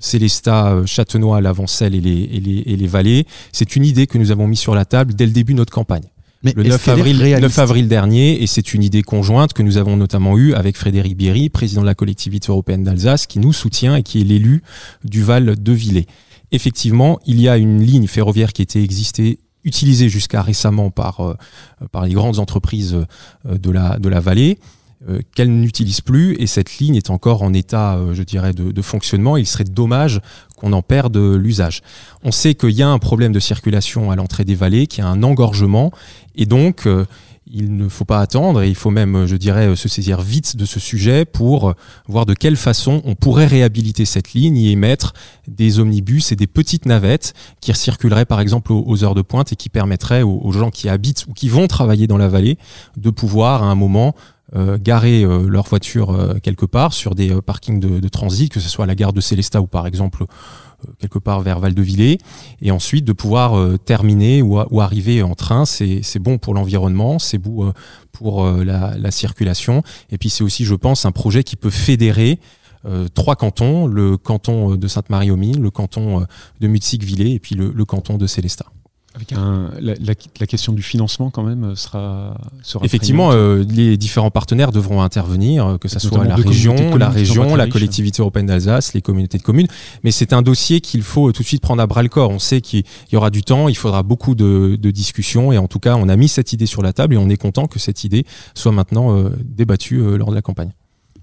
Célestat, 0.00 0.82
Châtenois, 0.84 1.40
Lavancelle 1.40 1.94
et 1.94 2.00
les, 2.02 2.86
vallées, 2.86 3.26
c'est 3.52 3.74
une 3.74 3.86
idée 3.86 4.06
que 4.06 4.18
nous 4.18 4.30
avons 4.32 4.46
mis 4.46 4.58
sur 4.58 4.74
la 4.74 4.84
table 4.84 5.14
dès 5.14 5.24
le 5.24 5.32
début 5.32 5.54
de 5.54 5.58
notre 5.58 5.72
campagne 5.72 6.04
le 6.42 6.62
9 6.62 6.88
avril, 6.88 7.38
9 7.40 7.58
avril, 7.58 7.88
dernier, 7.88 8.42
et 8.42 8.46
c'est 8.46 8.74
une 8.74 8.82
idée 8.82 9.02
conjointe 9.02 9.52
que 9.52 9.62
nous 9.62 9.78
avons 9.78 9.96
notamment 9.96 10.36
eue 10.36 10.54
avec 10.54 10.76
Frédéric 10.76 11.16
Bierry, 11.16 11.48
président 11.48 11.80
de 11.80 11.86
la 11.86 11.94
collectivité 11.94 12.50
européenne 12.50 12.84
d'Alsace, 12.84 13.26
qui 13.26 13.38
nous 13.38 13.52
soutient 13.52 13.96
et 13.96 14.02
qui 14.02 14.20
est 14.20 14.24
l'élu 14.24 14.62
du 15.04 15.22
Val 15.22 15.60
de 15.60 15.72
Villers. 15.72 16.06
Effectivement, 16.52 17.18
il 17.26 17.40
y 17.40 17.48
a 17.48 17.56
une 17.56 17.82
ligne 17.82 18.06
ferroviaire 18.06 18.52
qui 18.52 18.62
était 18.62 18.82
existée 18.82 19.40
utilisée 19.66 20.08
jusqu'à 20.08 20.40
récemment 20.40 20.90
par, 20.90 21.20
euh, 21.20 21.34
par 21.90 22.06
les 22.06 22.14
grandes 22.14 22.38
entreprises 22.38 22.94
euh, 22.94 23.58
de 23.58 23.70
la, 23.70 23.98
de 23.98 24.08
la 24.08 24.20
vallée, 24.20 24.58
euh, 25.08 25.20
qu'elle 25.34 25.50
n'utilise 25.50 26.00
plus 26.00 26.36
et 26.40 26.46
cette 26.46 26.78
ligne 26.78 26.94
est 26.94 27.10
encore 27.10 27.42
en 27.42 27.52
état, 27.52 28.00
je 28.12 28.22
dirais, 28.22 28.52
de, 28.52 28.70
de, 28.70 28.82
fonctionnement. 28.82 29.36
Il 29.36 29.46
serait 29.46 29.64
dommage 29.64 30.20
qu'on 30.56 30.72
en 30.72 30.82
perde 30.82 31.16
l'usage. 31.16 31.82
On 32.24 32.32
sait 32.32 32.54
qu'il 32.54 32.70
y 32.70 32.82
a 32.82 32.88
un 32.88 32.98
problème 32.98 33.32
de 33.32 33.40
circulation 33.40 34.10
à 34.10 34.16
l'entrée 34.16 34.44
des 34.44 34.54
vallées, 34.54 34.86
qu'il 34.86 35.04
y 35.04 35.06
a 35.06 35.10
un 35.10 35.22
engorgement, 35.22 35.92
et 36.34 36.46
donc 36.46 36.86
euh, 36.86 37.04
il 37.48 37.76
ne 37.76 37.88
faut 37.88 38.04
pas 38.04 38.20
attendre, 38.20 38.62
et 38.62 38.68
il 38.68 38.74
faut 38.74 38.90
même, 38.90 39.26
je 39.26 39.36
dirais, 39.36 39.76
se 39.76 39.88
saisir 39.88 40.20
vite 40.20 40.56
de 40.56 40.64
ce 40.64 40.80
sujet 40.80 41.24
pour 41.24 41.74
voir 42.08 42.26
de 42.26 42.34
quelle 42.34 42.56
façon 42.56 43.02
on 43.04 43.14
pourrait 43.14 43.46
réhabiliter 43.46 44.04
cette 44.04 44.32
ligne 44.32 44.58
et 44.58 44.74
mettre 44.74 45.14
des 45.46 45.78
omnibus 45.78 46.32
et 46.32 46.36
des 46.36 46.48
petites 46.48 46.86
navettes 46.86 47.34
qui 47.60 47.72
circuleraient 47.72 48.24
par 48.24 48.40
exemple 48.40 48.72
aux, 48.72 49.04
heures 49.04 49.14
de 49.14 49.22
pointe 49.22 49.52
et 49.52 49.56
qui 49.56 49.68
permettraient 49.68 50.22
aux, 50.22 50.50
gens 50.50 50.70
qui 50.70 50.88
habitent 50.88 51.26
ou 51.28 51.34
qui 51.34 51.48
vont 51.48 51.68
travailler 51.68 52.08
dans 52.08 52.18
la 52.18 52.28
vallée 52.28 52.58
de 52.96 53.10
pouvoir 53.10 53.62
à 53.62 53.66
un 53.66 53.76
moment 53.76 54.14
euh, 54.54 54.78
garer 54.80 55.24
euh, 55.24 55.48
leur 55.48 55.64
voiture 55.64 56.10
euh, 56.10 56.34
quelque 56.40 56.66
part 56.66 56.92
sur 56.92 57.16
des 57.16 57.34
parkings 57.42 57.80
de, 57.80 58.08
transit, 58.08 58.52
que 58.52 58.60
ce 58.60 58.68
soit 58.68 58.84
à 58.84 58.86
la 58.86 58.94
gare 58.94 59.12
de 59.12 59.20
Célestat 59.20 59.60
ou 59.60 59.66
par 59.66 59.88
exemple 59.88 60.24
quelque 61.00 61.18
part 61.18 61.40
vers 61.40 61.58
Val-de-Villers, 61.58 62.18
et 62.60 62.70
ensuite 62.70 63.04
de 63.04 63.12
pouvoir 63.12 63.78
terminer 63.86 64.42
ou, 64.42 64.80
arriver 64.80 65.22
en 65.22 65.34
train. 65.34 65.64
C'est 65.64 66.18
bon 66.18 66.38
pour 66.38 66.54
l'environnement, 66.54 67.18
c'est 67.18 67.38
bon 67.38 67.72
pour 68.12 68.46
la, 68.46 69.10
circulation, 69.10 69.82
et 70.10 70.18
puis 70.18 70.28
c'est 70.28 70.44
aussi, 70.44 70.64
je 70.64 70.74
pense, 70.74 71.06
un 71.06 71.12
projet 71.12 71.44
qui 71.44 71.56
peut 71.56 71.70
fédérer 71.70 72.38
trois 73.14 73.36
cantons, 73.36 73.86
le 73.86 74.18
canton 74.18 74.76
de 74.76 74.86
Sainte-Marie-aux-Mines, 74.86 75.62
le 75.62 75.70
canton 75.70 76.26
de 76.60 76.68
Mutzig-Villers 76.68 77.32
et 77.32 77.40
puis 77.40 77.54
le 77.54 77.84
canton 77.86 78.18
de 78.18 78.26
Célestat. 78.26 78.66
Avec 79.16 79.32
un, 79.32 79.70
la, 79.80 80.14
question 80.14 80.74
du 80.74 80.82
financement 80.82 81.30
quand 81.30 81.42
même 81.42 81.74
sera, 81.74 82.36
sera 82.62 82.84
effectivement 82.84 83.32
euh, 83.32 83.64
les 83.66 83.96
différents 83.96 84.30
partenaires 84.30 84.72
devront 84.72 85.00
intervenir, 85.00 85.66
euh, 85.66 85.78
que 85.78 85.88
ce 85.88 85.98
soit 85.98 86.22
la 86.26 86.36
région, 86.36 86.96
la 86.98 87.08
région, 87.08 87.56
la 87.56 87.66
collectivité 87.66 88.20
européenne 88.20 88.44
d'Alsace, 88.44 88.92
les 88.92 89.00
communautés 89.00 89.38
de 89.38 89.42
communes. 89.42 89.68
Mais 90.04 90.10
c'est 90.10 90.34
un 90.34 90.42
dossier 90.42 90.82
qu'il 90.82 91.00
faut 91.00 91.32
tout 91.32 91.42
de 91.42 91.48
suite 91.48 91.62
prendre 91.62 91.80
à 91.80 91.86
bras 91.86 92.02
le 92.02 92.10
corps. 92.10 92.28
On 92.30 92.38
sait 92.38 92.60
qu'il 92.60 92.84
y 93.10 93.16
aura 93.16 93.30
du 93.30 93.42
temps, 93.42 93.68
il 93.68 93.76
faudra 93.76 94.02
beaucoup 94.02 94.34
de, 94.34 94.76
discussions 94.90 95.50
et 95.50 95.58
en 95.58 95.66
tout 95.66 95.80
cas 95.80 95.96
on 95.96 96.08
a 96.08 96.16
mis 96.16 96.28
cette 96.28 96.52
idée 96.52 96.66
sur 96.66 96.82
la 96.82 96.92
table 96.92 97.14
et 97.14 97.16
on 97.16 97.28
est 97.28 97.36
content 97.36 97.66
que 97.66 97.78
cette 97.78 98.04
idée 98.04 98.24
soit 98.54 98.70
maintenant 98.70 99.16
euh, 99.16 99.30
débattue 99.44 100.16
lors 100.16 100.30
de 100.30 100.34
la 100.34 100.42
campagne 100.42 100.72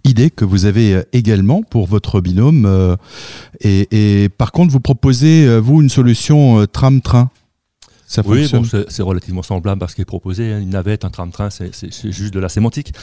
idée 0.05 0.31
que 0.31 0.43
vous 0.43 0.65
avez 0.65 1.01
également 1.13 1.63
pour 1.63 1.87
votre 1.87 2.19
binôme. 2.19 2.97
et, 3.61 3.87
et, 4.23 4.27
par 4.27 4.51
contre, 4.51 4.73
vous 4.73 4.81
proposez, 4.81 5.59
vous, 5.59 5.81
une 5.81 5.89
solution 5.89 6.65
tram-train? 6.65 7.29
Oui, 8.25 8.47
bon, 8.51 8.63
c'est 8.87 9.01
relativement 9.01 9.43
semblable 9.43 9.83
à 9.83 9.87
ce 9.87 9.95
qui 9.95 10.01
est 10.01 10.05
proposé. 10.05 10.51
Hein. 10.51 10.59
Une 10.59 10.69
navette, 10.69 11.05
un 11.05 11.09
tram-train, 11.09 11.49
c'est 11.49 12.11
juste 12.11 12.33
de 12.33 12.39
la 12.39 12.49
sémantique. 12.49 12.93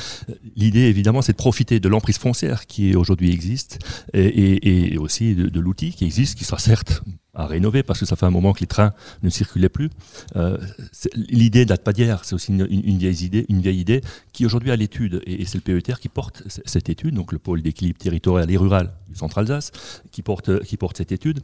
L'idée, 0.57 0.81
évidemment, 0.81 1.23
c'est 1.23 1.33
de 1.33 1.37
profiter 1.37 1.81
de 1.81 1.89
l'emprise 1.89 2.19
foncière 2.19 2.67
qui 2.67 2.95
aujourd'hui 2.95 3.33
existe 3.33 3.79
et, 4.13 4.93
et, 4.93 4.99
aussi 4.99 5.35
de, 5.35 5.61
l'outil 5.61 5.93
qui 5.93 6.05
existe, 6.05 6.39
qui 6.39 6.45
sera 6.45 6.59
certes 6.59 7.03
à 7.35 7.47
rénover 7.47 7.83
parce 7.83 8.01
que 8.01 8.07
ça 8.07 8.17
fait 8.17 8.27
un 8.27 8.31
moment 8.31 8.53
que 8.53 8.61
les 8.61 8.67
trains 8.67 8.93
ne 9.23 9.31
circulaient 9.31 9.69
plus. 9.69 9.91
Euh, 10.37 10.59
l'idée 11.15 11.65
date 11.65 11.85
pas 11.85 11.93
d'hier, 11.93 12.25
c'est 12.25 12.35
aussi 12.35 12.53
une, 12.53 12.67
vieille 12.99 13.25
idée, 13.25 13.47
une 13.49 13.61
vieille 13.61 13.81
idée 13.81 14.01
qui 14.33 14.47
aujourd'hui 14.47 14.71
a 14.71 14.77
l'étude 14.77 15.23
et, 15.27 15.45
c'est 15.45 15.57
le 15.57 15.63
PETR 15.63 16.01
qui 16.01 16.09
porte 16.09 16.43
cette 16.47 16.89
étude, 16.89 17.15
donc 17.15 17.33
le 17.33 17.39
pôle 17.39 17.63
d'équilibre 17.63 17.99
territorial 17.99 18.51
et 18.51 18.57
rural 18.57 18.93
du 19.09 19.17
Centre 19.17 19.39
Alsace, 19.39 19.71
qui 20.11 20.23
porte, 20.23 20.63
qui 20.65 20.77
porte 20.77 20.97
cette 20.97 21.13
étude. 21.13 21.41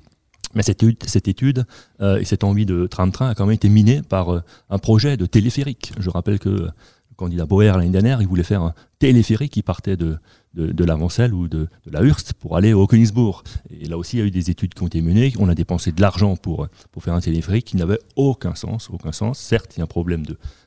Mais 0.55 0.63
cette, 0.63 0.83
étude 1.29 1.67
euh, 2.01 2.19
et 2.19 2.25
cette 2.25 2.45
envie 2.45 2.67
de 2.67 2.87
tram-train 2.87 3.29
a 3.29 3.35
quand 3.35 3.47
même 3.47 3.55
été 3.55 3.69
minée 3.69 4.03
par 4.03 4.33
euh, 4.33 4.41
un 4.71 4.79
projet 4.79 5.17
de 5.17 5.27
téléphérique. 5.27 5.93
Je 5.99 6.09
rappelle 6.09 6.39
que 6.39 6.49
le 6.49 6.71
candidat 7.17 7.47
Boer 7.47 7.73
l'année 7.77 7.91
dernière, 7.91 8.23
il 8.23 8.29
voulait 8.29 8.43
faire 8.43 8.63
un 8.63 8.75
téléphérique 8.99 9.53
qui 9.53 9.63
partait 9.63 9.97
de, 9.97 10.19
de, 10.55 10.73
de 10.73 11.33
ou 11.33 11.49
de, 11.49 11.69
la 11.91 12.03
Hurst 12.03 12.33
pour 12.35 12.57
aller 12.57 12.73
au 12.73 12.87
Königsbourg. 12.87 13.43
Et 13.71 13.87
là 13.87 13.99
aussi, 13.99 14.17
il 14.17 14.21
y 14.21 14.23
a 14.23 14.27
eu 14.27 14.31
des 14.31 14.51
études 14.51 14.73
qui 14.75 14.83
ont 14.83 14.87
été 14.87 15.03
menées. 15.03 15.33
On 15.39 15.49
a 15.49 15.55
dépensé 15.55 15.93
de 15.93 16.01
l'argent 16.01 16.37
pour, 16.37 16.69
pour 16.93 17.03
faire 17.03 17.15
un 17.15 17.21
téléphérique 17.21 17.67
qui 17.67 17.77
n'avait 17.77 17.99
aucun 18.15 18.55
sens. 18.55 18.89
Aucun 18.91 19.13
sens. 19.13 19.39
Certes, 19.39 19.75
il 19.77 19.79
y 19.79 19.83
a 19.83 19.85
un 19.85 19.89
problème 19.89 20.25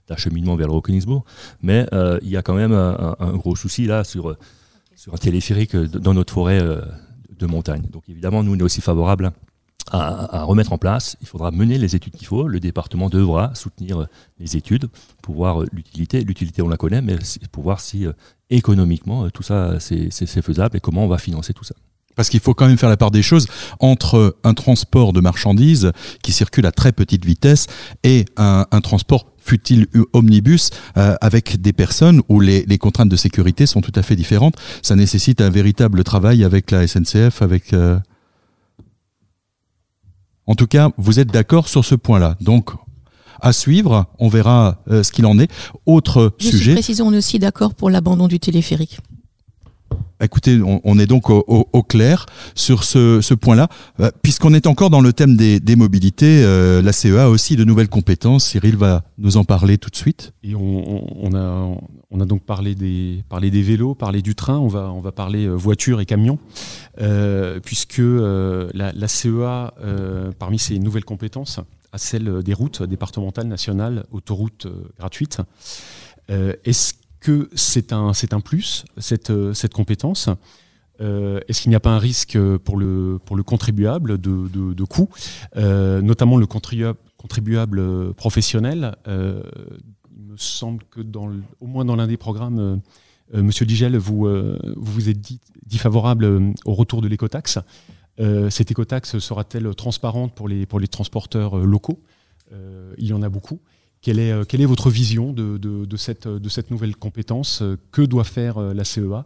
d'acheminement 0.08 0.56
vers 0.56 0.68
le 0.68 0.82
Königsbourg, 0.82 1.24
mais 1.62 1.88
euh, 1.94 2.20
il 2.22 2.30
y 2.30 2.38
a 2.38 2.42
quand 2.42 2.56
même 2.56 2.74
un, 2.74 3.38
gros 3.38 3.56
souci 3.56 3.86
là 3.86 4.04
sur, 4.04 4.36
sur 4.96 5.14
un 5.14 5.18
téléphérique 5.18 5.76
dans 5.76 6.14
notre 6.14 6.34
forêt 6.34 6.62
de 7.40 7.46
montagne. 7.46 7.84
Donc 7.92 8.04
évidemment, 8.10 8.44
nous, 8.44 8.54
on 8.56 8.60
est 8.60 8.64
aussi 8.64 8.82
favorables 8.82 9.32
à, 9.92 10.44
remettre 10.44 10.74
en 10.74 10.78
place. 10.78 11.18
Il 11.22 11.28
faudra 11.28 11.52
mener 11.52 11.78
les 11.78 11.96
études 11.96 12.16
qu'il 12.16 12.28
faut. 12.28 12.48
Le 12.48 12.60
département 12.60 13.10
devra 13.10 13.54
soutenir 13.56 14.08
les 14.40 14.58
études 14.58 14.88
pour 15.22 15.36
voir 15.36 15.62
l'utilité. 15.72 16.22
L'utilité, 16.24 16.62
on 16.62 16.70
la 16.70 16.78
connaît, 16.78 17.02
mais 17.02 17.18
pour 17.52 17.64
voir 17.64 17.80
si 17.80 18.06
euh, 18.06 18.14
économiquement, 18.50 19.30
tout 19.30 19.44
ça, 19.44 19.80
c'est 19.80 20.42
faisable 20.42 20.78
et 20.78 20.80
comment 20.80 21.06
on 21.06 21.08
va 21.08 21.18
financer 21.18 21.54
tout 21.54 21.64
ça. 21.64 21.76
Parce 22.20 22.28
qu'il 22.28 22.42
faut 22.42 22.54
quand 22.54 22.68
même 22.68 22.78
faire 22.78 22.90
la 22.90 22.98
part 22.98 23.12
des 23.12 23.22
choses 23.22 23.48
entre 23.80 24.36
un 24.44 24.54
transport 24.54 25.14
de 25.14 25.22
marchandises 25.22 25.94
qui 26.22 26.34
circule 26.34 26.66
à 26.66 26.74
très 26.74 26.92
petite 26.92 27.24
vitesse 27.24 27.68
et 28.04 28.26
un, 28.36 28.66
transport 28.82 29.28
fut-il 29.38 29.88
omnibus, 30.12 30.70
euh, 30.98 31.16
avec 31.22 31.62
des 31.62 31.72
personnes 31.72 32.22
où 32.28 32.42
les, 32.42 32.78
contraintes 32.78 33.08
de 33.08 33.16
sécurité 33.16 33.66
sont 33.66 33.80
tout 33.80 33.94
à 33.96 34.04
fait 34.04 34.18
différentes. 34.18 34.56
Ça 34.82 34.98
nécessite 34.98 35.40
un 35.40 35.50
véritable 35.50 36.04
travail 36.04 36.44
avec 36.44 36.72
la 36.72 36.86
SNCF, 36.88 37.42
avec... 37.42 37.72
Euh, 37.72 38.00
en 40.50 40.56
tout 40.56 40.66
cas, 40.66 40.90
vous 40.98 41.20
êtes 41.20 41.28
d'accord 41.28 41.68
sur 41.68 41.86
ce 41.86 41.94
point-là. 41.94 42.36
Donc, 42.42 42.72
à 43.40 43.54
suivre, 43.54 44.08
on 44.18 44.30
verra 44.30 44.80
euh, 44.90 45.04
ce 45.04 45.12
qu'il 45.12 45.28
en 45.28 45.38
est. 45.38 45.50
Autre 45.86 46.34
sujet. 46.40 46.74
Précisons, 46.74 47.08
on 47.08 47.14
est 47.14 47.18
aussi 47.18 47.38
d'accord 47.38 47.76
pour 47.76 47.92
l'abandon 47.92 48.28
du 48.28 48.40
téléphérique. 48.40 49.00
Écoutez, 50.22 50.60
on, 50.62 51.00
est 51.00 51.08
donc 51.08 51.30
au, 51.30 51.84
clair 51.84 52.26
sur 52.54 52.84
ce, 52.84 53.34
point-là. 53.34 53.70
Euh, 54.02 54.12
puisqu'on 54.22 54.54
est 54.54 54.68
encore 54.68 54.90
dans 54.90 55.00
le 55.00 55.14
thème 55.14 55.38
des, 55.38 55.76
mobilités, 55.78 56.44
euh, 56.44 56.82
la 56.82 56.92
CEA 56.92 57.24
a 57.24 57.30
aussi 57.30 57.56
de 57.56 57.64
nouvelles 57.64 57.88
compétences. 57.88 58.48
Cyril 58.48 58.76
va 58.76 59.04
nous 59.18 59.38
en 59.38 59.46
parler 59.46 59.78
tout 59.78 59.90
de 59.90 59.96
suite. 59.96 60.34
Et 60.44 60.56
on, 60.56 61.34
a, 61.34 62.26
donc 62.26 62.44
parlé 62.44 62.76
des, 62.76 63.24
vélos, 63.62 63.96
parlé 63.96 64.22
du 64.22 64.36
train, 64.36 64.58
on 64.58 64.68
va, 64.68 65.12
parler 65.14 65.46
euh, 65.46 65.54
voiture 65.54 66.02
et 66.02 66.06
camion, 66.06 66.38
puisque 67.64 68.02
la, 68.02 69.08
CEA, 69.08 69.74
parmi 70.38 70.60
ses 70.60 70.80
nouvelles 70.80 71.06
compétences, 71.06 71.62
a 71.94 71.98
celle 71.98 72.44
des 72.44 72.54
routes 72.54 72.84
départementales, 72.84 73.48
nationales, 73.48 74.06
autoroutes 74.12 74.68
gratuites. 74.98 75.40
Est-ce 76.28 76.94
que 77.20 77.50
c'est 77.54 77.94
un, 77.94 78.14
plus, 78.44 78.86
cette, 78.98 79.30
euh, 79.30 79.54
compétence. 79.74 80.30
Euh, 81.02 81.40
est-ce 81.48 81.62
qu'il 81.62 81.70
n'y 81.70 81.76
a 81.76 81.80
pas 81.80 81.92
un 81.92 82.00
risque 82.00 82.38
pour 82.58 82.78
le, 82.78 83.20
pour 83.24 83.36
le 83.36 83.44
contribuable 83.44 84.20
de, 84.20 84.48
de, 84.50 84.86
euh, 85.56 86.02
notamment 86.02 86.38
le 86.38 86.46
contribuable, 86.46 88.14
professionnel 88.16 88.96
Il 89.08 90.24
me 90.26 90.38
semble 90.38 90.84
que 90.92 91.02
dans 91.02 91.32
au 91.62 91.68
moins 91.68 91.86
dans 91.86 91.96
l'un 91.96 92.08
des 92.08 92.18
programmes, 92.18 92.82
Monsieur 93.34 93.66
Digel, 93.66 93.96
vous, 93.98 94.28
vous 94.76 95.10
êtes 95.10 95.22
dit, 95.22 95.40
favorable 95.78 96.54
au 96.66 96.74
retour 96.74 97.02
de 97.02 97.08
l'écotaxe. 97.08 97.60
cette 98.50 98.72
écotaxe 98.72 99.20
sera-t-elle 99.20 99.74
transparente 99.76 100.34
pour 100.36 100.50
les 100.50 100.88
transporteurs 100.90 101.58
locaux? 101.58 102.02
Il 102.98 103.08
y 103.08 103.14
en 103.14 103.22
a 103.22 103.30
beaucoup. 103.30 103.60
Quelle 104.02 104.20
est, 104.20 104.32
euh, 104.32 104.44
quelle 104.46 104.62
est 104.62 104.66
votre 104.66 104.90
vision 104.90 105.34
de, 105.34 105.98
cette, 105.98 106.72
nouvelle 106.72 106.96
compétence 106.96 107.64
Que 107.92 108.02
doit 108.02 108.24
faire 108.24 108.58
euh, 108.58 108.74
la 108.74 108.86
CEA 108.86 109.26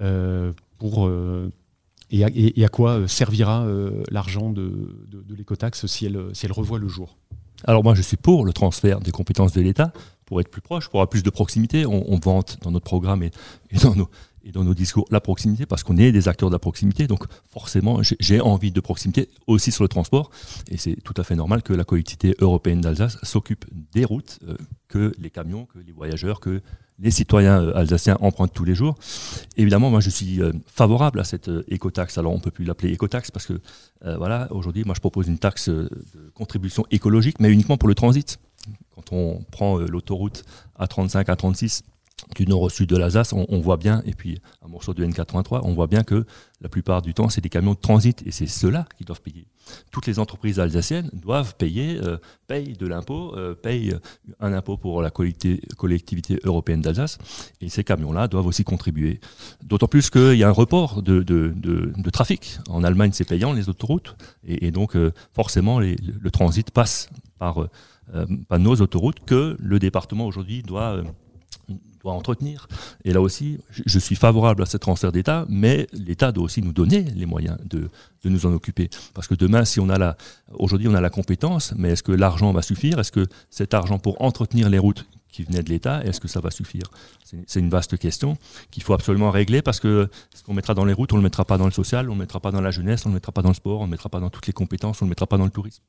euh, 0.00 0.52
pour, 0.78 1.10
et, 2.10 2.64
à, 2.64 2.68
quoi 2.68 3.08
servira 3.08 3.66
l'argent 4.10 4.50
de, 4.50 4.90
l'écotaxe 5.36 5.86
si 5.86 6.06
elle, 6.06 6.52
revoit 6.52 6.78
le 6.78 6.88
jour? 6.88 7.16
Alors 7.64 7.84
moi 7.84 7.94
je 7.94 8.02
suis 8.02 8.16
pour 8.16 8.44
le 8.44 8.52
transfert 8.52 8.98
des 9.00 9.12
compétences 9.12 9.52
de 9.52 9.60
l'État 9.60 9.92
pour 10.26 10.40
être 10.40 10.50
plus 10.50 10.60
proche, 10.60 10.88
pour 10.88 10.98
avoir 10.98 11.08
plus 11.08 11.22
de 11.22 11.30
proximité. 11.30 11.86
On, 11.86 12.18
vante 12.18 12.58
dans 12.62 12.72
notre 12.72 12.84
programme 12.84 13.22
et 13.22 13.30
dans 13.82 13.94
nos, 13.94 14.08
et 14.44 14.52
dans 14.52 14.64
nos 14.64 14.74
discours 14.74 15.06
la 15.10 15.20
proximité, 15.20 15.66
parce 15.66 15.82
qu'on 15.82 15.96
est 15.96 16.12
des 16.12 16.28
acteurs 16.28 16.50
de 16.50 16.54
la 16.54 16.58
proximité, 16.58 17.06
donc 17.06 17.24
forcément 17.50 18.00
j'ai 18.02 18.40
envie 18.40 18.72
de 18.72 18.80
proximité 18.80 19.28
aussi 19.46 19.72
sur 19.72 19.84
le 19.84 19.88
transport, 19.88 20.30
et 20.70 20.76
c'est 20.76 20.96
tout 21.02 21.14
à 21.16 21.24
fait 21.24 21.36
normal 21.36 21.62
que 21.62 21.72
la 21.72 21.84
collectivité 21.84 22.34
européenne 22.40 22.80
d'Alsace 22.80 23.18
s'occupe 23.22 23.64
des 23.92 24.04
routes 24.04 24.38
euh, 24.48 24.56
que 24.88 25.12
les 25.18 25.30
camions, 25.30 25.66
que 25.66 25.78
les 25.78 25.92
voyageurs, 25.92 26.40
que 26.40 26.60
les 26.98 27.10
citoyens 27.10 27.60
euh, 27.60 27.76
alsaciens 27.76 28.16
empruntent 28.20 28.52
tous 28.52 28.64
les 28.64 28.74
jours. 28.74 28.96
Évidemment, 29.56 29.90
moi 29.90 30.00
je 30.00 30.10
suis 30.10 30.40
euh, 30.42 30.52
favorable 30.66 31.20
à 31.20 31.24
cette 31.24 31.50
écotaxe, 31.68 32.18
alors 32.18 32.32
on 32.32 32.40
peut 32.40 32.50
plus 32.50 32.64
l'appeler 32.64 32.92
écotaxe, 32.92 33.30
parce 33.30 33.46
que 33.46 33.60
voilà, 34.18 34.48
aujourd'hui 34.50 34.82
moi 34.84 34.94
je 34.96 35.00
propose 35.00 35.28
une 35.28 35.38
taxe 35.38 35.68
de 35.68 35.88
contribution 36.34 36.84
écologique, 36.90 37.38
mais 37.38 37.50
uniquement 37.50 37.76
pour 37.76 37.88
le 37.88 37.94
transit. 37.94 38.40
Quand 38.94 39.12
on 39.12 39.44
prend 39.50 39.78
l'autoroute 39.78 40.44
A35, 40.78 41.24
A36, 41.26 41.82
du 42.36 42.46
nord 42.46 42.62
au 42.62 42.68
sud 42.68 42.88
de 42.88 42.96
l'Alsace, 42.96 43.32
on, 43.32 43.60
voit 43.60 43.76
bien, 43.76 44.02
et 44.06 44.12
puis 44.12 44.40
un 44.64 44.68
morceau 44.68 44.94
de 44.94 45.04
N83, 45.04 45.60
on 45.64 45.74
voit 45.74 45.86
bien 45.86 46.02
que 46.02 46.24
la 46.60 46.68
plupart 46.68 47.02
du 47.02 47.14
temps, 47.14 47.28
c'est 47.28 47.40
des 47.40 47.48
camions 47.48 47.74
de 47.74 47.78
transit, 47.78 48.22
et 48.26 48.30
c'est 48.30 48.46
ceux-là 48.46 48.86
qui 48.96 49.04
doivent 49.04 49.20
payer. 49.20 49.46
Toutes 49.90 50.06
les 50.06 50.18
entreprises 50.18 50.60
alsaciennes 50.60 51.10
doivent 51.12 51.56
payer, 51.56 51.98
euh, 52.02 52.18
payent 52.46 52.74
de 52.74 52.86
l'impôt, 52.86 53.34
euh, 53.36 53.54
payent 53.54 53.94
un 54.40 54.52
impôt 54.52 54.76
pour 54.76 55.02
la 55.02 55.10
collectivité 55.10 56.40
européenne 56.44 56.80
d'Alsace, 56.80 57.18
et 57.60 57.68
ces 57.68 57.84
camions-là 57.84 58.28
doivent 58.28 58.46
aussi 58.46 58.64
contribuer. 58.64 59.20
D'autant 59.62 59.88
plus 59.88 60.08
qu'il 60.08 60.34
y 60.34 60.44
a 60.44 60.48
un 60.48 60.52
report 60.52 61.02
de, 61.02 61.22
trafic. 62.12 62.58
En 62.68 62.84
Allemagne, 62.84 63.10
c'est 63.12 63.28
payant, 63.28 63.52
les 63.52 63.68
autoroutes, 63.68 64.16
et, 64.44 64.70
donc 64.70 64.96
euh, 64.96 65.12
forcément, 65.34 65.80
le 65.80 66.30
transit 66.30 66.70
passe 66.70 67.08
par 67.38 67.68
nos 68.58 68.74
autoroutes 68.76 69.24
que 69.24 69.56
le 69.58 69.78
département 69.78 70.26
aujourd'hui 70.26 70.62
doit 70.62 71.02
doit 72.02 72.12
entretenir. 72.12 72.68
Et 73.04 73.12
là 73.12 73.20
aussi, 73.20 73.58
je 73.70 73.98
suis 73.98 74.16
favorable 74.16 74.62
à 74.62 74.66
ce 74.66 74.76
transfert 74.76 75.12
d'État, 75.12 75.46
mais 75.48 75.86
l'État 75.92 76.32
doit 76.32 76.44
aussi 76.44 76.62
nous 76.62 76.72
donner 76.72 77.02
les 77.02 77.26
moyens 77.26 77.58
de, 77.64 77.90
de, 78.24 78.28
nous 78.28 78.46
en 78.46 78.52
occuper. 78.52 78.90
Parce 79.14 79.28
que 79.28 79.34
demain, 79.34 79.64
si 79.64 79.80
on 79.80 79.88
a 79.88 79.98
la, 79.98 80.16
aujourd'hui 80.52 80.88
on 80.88 80.94
a 80.94 81.00
la 81.00 81.10
compétence, 81.10 81.74
mais 81.76 81.90
est-ce 81.90 82.02
que 82.02 82.12
l'argent 82.12 82.52
va 82.52 82.62
suffire? 82.62 82.98
Est-ce 82.98 83.12
que 83.12 83.26
cet 83.50 83.74
argent 83.74 83.98
pour 83.98 84.20
entretenir 84.20 84.68
les 84.68 84.78
routes 84.78 85.06
qui 85.32 85.44
venaient 85.44 85.62
de 85.62 85.70
l'État, 85.70 86.04
est-ce 86.04 86.20
que 86.20 86.28
ça 86.28 86.40
va 86.40 86.50
suffire? 86.50 86.84
C'est 87.46 87.58
une 87.58 87.70
vaste 87.70 87.96
question 87.96 88.36
qu'il 88.70 88.82
faut 88.82 88.92
absolument 88.92 89.30
régler 89.30 89.62
parce 89.62 89.80
que 89.80 90.10
ce 90.34 90.42
qu'on 90.42 90.52
mettra 90.52 90.74
dans 90.74 90.84
les 90.84 90.92
routes, 90.92 91.12
on 91.12 91.16
ne 91.16 91.20
le 91.20 91.24
mettra 91.24 91.44
pas 91.44 91.56
dans 91.56 91.64
le 91.64 91.70
social, 91.72 92.10
on 92.10 92.12
ne 92.12 92.18
le 92.18 92.24
mettra 92.24 92.38
pas 92.38 92.50
dans 92.50 92.60
la 92.60 92.70
jeunesse, 92.70 93.06
on 93.06 93.08
ne 93.08 93.14
le 93.14 93.16
mettra 93.16 93.32
pas 93.32 93.40
dans 93.40 93.48
le 93.48 93.54
sport, 93.54 93.80
on 93.80 93.84
ne 93.84 93.86
le 93.86 93.92
mettra 93.92 94.10
pas 94.10 94.20
dans 94.20 94.28
toutes 94.28 94.46
les 94.46 94.52
compétences, 94.52 95.00
on 95.00 95.06
ne 95.06 95.08
le 95.08 95.12
mettra 95.12 95.26
pas 95.26 95.38
dans 95.38 95.46
le 95.46 95.50
tourisme. 95.50 95.82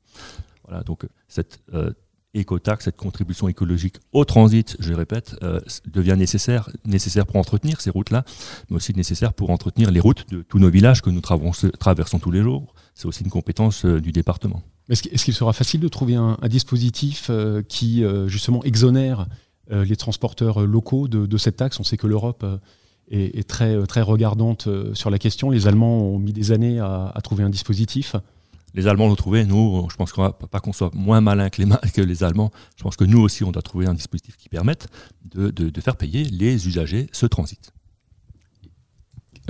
Voilà, 0.66 0.82
donc 0.82 1.06
cette 1.28 1.60
euh, 1.74 1.92
écotaxe, 2.34 2.84
cette 2.84 2.96
contribution 2.96 3.48
écologique 3.48 3.96
au 4.12 4.24
transit, 4.24 4.76
je 4.80 4.92
répète, 4.92 5.36
euh, 5.42 5.60
devient 5.86 6.16
nécessaire, 6.16 6.68
nécessaire 6.84 7.26
pour 7.26 7.36
entretenir 7.36 7.80
ces 7.80 7.90
routes-là, 7.90 8.24
mais 8.68 8.76
aussi 8.76 8.94
nécessaire 8.94 9.32
pour 9.32 9.50
entretenir 9.50 9.90
les 9.90 10.00
routes 10.00 10.28
de 10.30 10.42
tous 10.42 10.58
nos 10.58 10.70
villages 10.70 11.02
que 11.02 11.10
nous 11.10 11.20
traversons 11.20 12.18
tous 12.18 12.30
les 12.30 12.42
jours. 12.42 12.74
C'est 12.94 13.06
aussi 13.06 13.24
une 13.24 13.30
compétence 13.30 13.84
euh, 13.84 14.00
du 14.00 14.12
département. 14.12 14.62
Est-ce 14.88 15.24
qu'il 15.24 15.34
sera 15.34 15.52
facile 15.54 15.80
de 15.80 15.88
trouver 15.88 16.14
un, 16.14 16.36
dispositif 16.48 17.28
euh, 17.30 17.62
qui 17.62 18.04
justement 18.26 18.62
exonère 18.64 19.26
les 19.70 19.96
transporteurs 19.96 20.66
locaux 20.66 21.08
de, 21.08 21.36
cette 21.38 21.56
taxe? 21.56 21.80
On 21.80 21.84
sait 21.84 21.96
que 21.96 22.06
l'Europe 22.06 22.44
est, 23.10 23.48
très, 23.48 23.82
très 23.86 24.02
regardante 24.02 24.68
sur 24.92 25.08
la 25.08 25.18
question. 25.18 25.48
Les 25.48 25.66
Allemands 25.66 26.02
ont 26.02 26.18
mis 26.18 26.34
des 26.34 26.52
années 26.52 26.80
à 26.80 27.18
trouver 27.22 27.44
un 27.44 27.48
dispositif 27.48 28.14
les 28.74 28.88
Allemands 28.88 29.06
l'ont 29.06 29.14
trouvé. 29.14 29.44
Nous, 29.44 29.86
je 29.90 29.96
pense 29.96 30.12
qu'on 30.12 30.30
pas 30.32 30.60
qu'on 30.60 30.72
soit 30.72 30.90
moins 30.94 31.20
malin 31.20 31.48
que 31.48 31.62
les, 31.62 31.68
que 31.94 32.00
les 32.00 32.24
Allemands. 32.24 32.50
Je 32.76 32.82
pense 32.82 32.96
que 32.96 33.04
nous 33.04 33.20
aussi, 33.20 33.44
on 33.44 33.52
doit 33.52 33.62
trouver 33.62 33.86
un 33.86 33.94
dispositif 33.94 34.36
qui 34.36 34.48
permette 34.48 34.88
de, 35.24 35.80
faire 35.80 35.96
payer 35.96 36.24
les 36.24 36.68
usagers 36.68 37.08
ce 37.12 37.26
transit. 37.26 37.72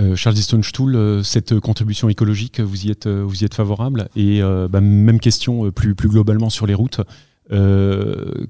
Euh, 0.00 0.16
Charles 0.16 0.34
Distonstuhl, 0.34 0.96
euh, 0.96 1.22
cette 1.22 1.60
contribution 1.60 2.08
écologique, 2.08 2.58
vous 2.58 2.86
y 2.86 2.90
êtes, 2.90 3.06
euh, 3.06 3.22
vous 3.22 3.42
y 3.42 3.44
êtes 3.44 3.54
favorable? 3.54 4.08
Et 4.16 4.40
bah, 4.42 4.80
même 4.80 5.20
question 5.20 5.70
plus, 5.70 5.94
plus 5.94 6.08
globalement 6.08 6.50
sur 6.50 6.66
les 6.66 6.74
routes. 6.74 7.00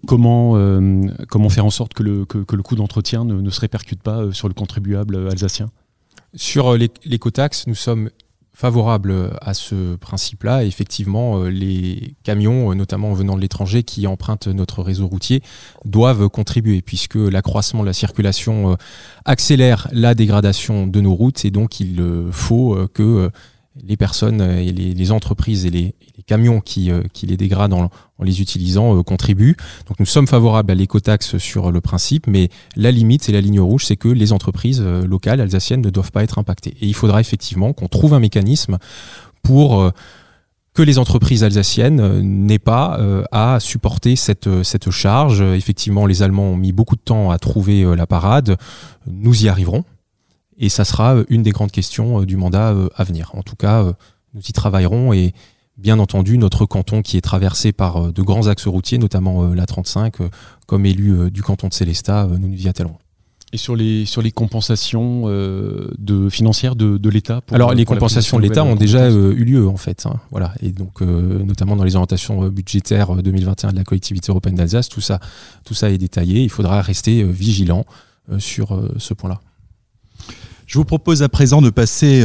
comment, 0.06 0.80
comment 1.28 1.48
faire 1.48 1.66
en 1.66 1.70
sorte 1.70 1.94
que 1.94 2.02
le, 2.02 2.24
que, 2.24 2.56
le 2.56 2.62
coût 2.62 2.76
d'entretien 2.76 3.24
ne, 3.24 3.40
ne, 3.40 3.50
se 3.50 3.60
répercute 3.60 4.02
pas 4.02 4.32
sur 4.32 4.48
le 4.48 4.54
contribuable 4.54 5.28
alsacien? 5.30 5.70
Sur 6.34 6.76
l'écotaxe, 6.76 7.66
nous 7.68 7.76
sommes 7.76 8.10
favorable 8.54 9.32
à 9.42 9.52
ce 9.52 9.96
principe-là. 9.96 10.64
Effectivement, 10.64 11.38
euh, 11.40 11.48
les 11.48 12.14
camions, 12.22 12.70
euh, 12.70 12.74
notamment 12.74 13.12
venant 13.12 13.34
de 13.34 13.40
l'étranger, 13.40 13.82
qui 13.82 14.06
empruntent 14.06 14.46
notre 14.46 14.82
réseau 14.82 15.08
routier, 15.08 15.42
doivent 15.84 16.28
contribuer, 16.28 16.80
puisque 16.80 17.16
l'accroissement 17.16 17.82
de 17.82 17.86
la 17.86 17.92
circulation 17.92 18.72
euh, 18.72 18.74
accélère 19.24 19.88
la 19.92 20.14
dégradation 20.14 20.86
de 20.86 21.00
nos 21.00 21.14
routes, 21.14 21.44
et 21.44 21.50
donc 21.50 21.80
il 21.80 22.00
faut 22.30 22.78
que 22.94 23.30
les 23.82 23.96
personnes 23.96 24.40
et 24.40 24.72
les, 24.72 25.12
entreprises 25.12 25.66
et 25.66 25.70
les, 25.70 25.94
camions 26.26 26.60
qui, 26.60 26.90
euh, 26.90 27.02
qui, 27.12 27.26
les 27.26 27.36
dégradent 27.36 27.74
en, 27.74 27.90
les 28.22 28.40
utilisant 28.40 28.96
euh, 28.96 29.02
contribuent. 29.02 29.56
Donc 29.88 29.98
nous 29.98 30.06
sommes 30.06 30.26
favorables 30.26 30.70
à 30.70 30.74
l'écotaxe 30.74 31.38
sur 31.38 31.70
le 31.72 31.80
principe, 31.80 32.26
mais 32.26 32.50
la 32.76 32.90
limite 32.90 33.28
et 33.28 33.32
la 33.32 33.40
ligne 33.40 33.60
rouge, 33.60 33.84
c'est 33.84 33.96
que 33.96 34.08
les 34.08 34.32
entreprises 34.32 34.80
euh, 34.82 35.06
locales 35.06 35.40
alsaciennes 35.40 35.82
ne 35.82 35.90
doivent 35.90 36.12
pas 36.12 36.22
être 36.22 36.38
impactées. 36.38 36.76
Et 36.80 36.86
il 36.86 36.94
faudra 36.94 37.20
effectivement 37.20 37.72
qu'on 37.72 37.88
trouve 37.88 38.14
un 38.14 38.20
mécanisme 38.20 38.78
pour 39.42 39.92
que 40.72 40.82
les 40.82 40.98
entreprises 40.98 41.44
alsaciennes 41.44 42.20
n'aient 42.22 42.58
pas 42.58 42.98
à 43.30 43.60
supporter 43.60 44.16
cette 44.16 44.90
charge. 44.90 45.42
Effectivement, 45.42 46.06
les 46.06 46.22
Allemands 46.22 46.48
ont 46.48 46.56
mis 46.56 46.72
beaucoup 46.72 46.96
de 46.96 47.02
temps 47.02 47.30
à 47.30 47.38
trouver 47.38 47.84
la 47.94 48.06
parade. 48.06 48.56
Nous 49.06 49.44
y 49.44 49.50
arriverons. 49.50 49.84
Et 50.58 50.68
ça 50.68 50.84
sera 50.84 51.16
une 51.28 51.42
des 51.42 51.50
grandes 51.50 51.72
questions 51.72 52.22
du 52.22 52.36
mandat 52.36 52.74
à 52.94 53.04
venir. 53.04 53.30
En 53.34 53.42
tout 53.42 53.56
cas, 53.56 53.84
nous 54.34 54.40
y 54.40 54.52
travaillerons 54.52 55.12
et, 55.12 55.34
bien 55.76 55.98
entendu 55.98 56.38
notre 56.38 56.66
canton 56.66 57.02
qui 57.02 57.16
est 57.16 57.20
traversé 57.20 57.72
par 57.72 57.96
euh, 57.96 58.12
de 58.12 58.22
grands 58.22 58.46
axes 58.46 58.66
routiers, 58.66 58.98
notamment 58.98 59.44
euh, 59.44 59.54
la 59.54 59.66
35, 59.66 60.20
euh, 60.20 60.28
comme 60.66 60.86
élu 60.86 61.30
du 61.30 61.42
canton 61.42 61.68
de 61.68 61.74
Célestat, 61.74 62.26
nous 62.26 62.48
nous 62.48 62.62
y 62.62 62.68
attellerons. 62.68 62.98
Et 63.52 63.56
sur 63.56 63.76
les, 63.76 64.04
sur 64.04 64.20
les 64.20 64.32
compensations 64.32 65.24
euh, 65.26 65.88
de, 65.98 66.28
financières 66.28 66.74
de, 66.74 66.98
de 66.98 67.08
l'État 67.08 67.40
Alors, 67.52 67.72
les 67.72 67.84
compensations 67.84 68.38
de 68.38 68.42
l'État 68.42 68.64
ont 68.64 68.74
déjà 68.74 69.02
euh, 69.04 69.32
eu 69.36 69.44
lieu, 69.44 69.68
en 69.68 69.76
fait. 69.76 70.06
Hein, 70.06 70.18
voilà. 70.32 70.52
Et 70.60 70.70
donc, 70.70 71.02
euh, 71.02 71.40
notamment 71.44 71.76
dans 71.76 71.84
les 71.84 71.94
orientations 71.94 72.48
budgétaires 72.48 73.14
2021 73.14 73.70
de 73.70 73.76
la 73.76 73.84
collectivité 73.84 74.32
européenne 74.32 74.56
d'Alsace, 74.56 74.88
tout 74.88 75.00
ça, 75.00 75.20
tout 75.64 75.74
ça 75.74 75.90
est 75.90 75.98
détaillé. 75.98 76.42
Il 76.42 76.50
faudra 76.50 76.82
rester 76.82 77.22
vigilant 77.22 77.84
sur 78.38 78.76
ce 78.98 79.14
point-là. 79.14 79.40
Je 80.66 80.78
vous 80.78 80.84
propose 80.84 81.22
à 81.22 81.28
présent 81.28 81.62
de 81.62 81.70
passer 81.70 82.22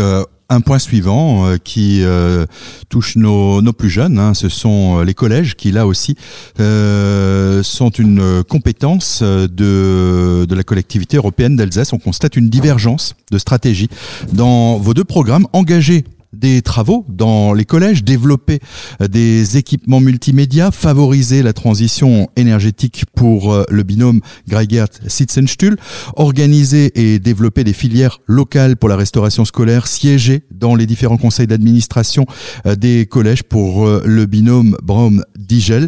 un 0.49 0.61
point 0.61 0.79
suivant 0.79 1.45
euh, 1.45 1.57
qui 1.57 2.03
euh, 2.03 2.45
touche 2.89 3.15
nos, 3.15 3.61
plus 3.71 3.89
jeunes, 3.89 4.17
hein, 4.17 4.33
ce 4.33 4.49
sont 4.49 4.99
euh, 4.99 5.03
les 5.03 5.13
collèges 5.13 5.55
qui 5.55 5.71
là 5.71 5.85
aussi 5.85 6.15
euh, 6.59 7.61
sont 7.61 7.89
une 7.89 8.43
compétence 8.43 9.21
de 9.21 10.47
la 10.49 10.63
collectivité 10.63 11.17
européenne 11.17 11.55
d'Alsace. 11.55 11.93
On 11.93 11.99
constate 11.99 12.35
une 12.35 12.49
divergence 12.49 13.15
de 13.31 13.37
stratégie 13.37 13.89
dans 14.33 14.77
vos 14.77 14.93
deux 14.93 15.03
programmes 15.03 15.47
engagés 15.53 16.03
des 16.33 16.61
travaux 16.61 17.05
dans 17.09 17.53
les 17.53 17.65
collèges, 17.65 18.03
développer 18.03 18.59
des 18.99 19.57
équipements 19.57 19.99
multimédia, 19.99 20.71
favoriser 20.71 21.43
la 21.43 21.53
transition 21.53 22.29
énergétique 22.35 23.05
pour 23.15 23.53
euh, 23.53 23.63
le 23.69 23.83
binôme 23.83 24.21
Greigert-Sitzenstuhl, 24.47 25.77
organiser 26.15 26.91
et 26.95 27.19
développer 27.19 27.63
des 27.63 27.73
filières 27.73 28.19
locales 28.25 28.77
pour 28.77 28.89
la 28.89 28.95
restauration 28.95 29.45
scolaire, 29.45 29.87
siéger 29.87 30.43
dans 30.51 30.75
les 30.75 30.85
différents 30.85 31.17
conseils 31.17 31.47
d'administration 31.47 32.25
euh, 32.65 32.75
des 32.75 33.05
collèges 33.05 33.43
pour 33.43 33.87
euh, 33.87 34.01
le 34.05 34.25
binôme 34.25 34.77
Braun-Digel. 34.83 35.87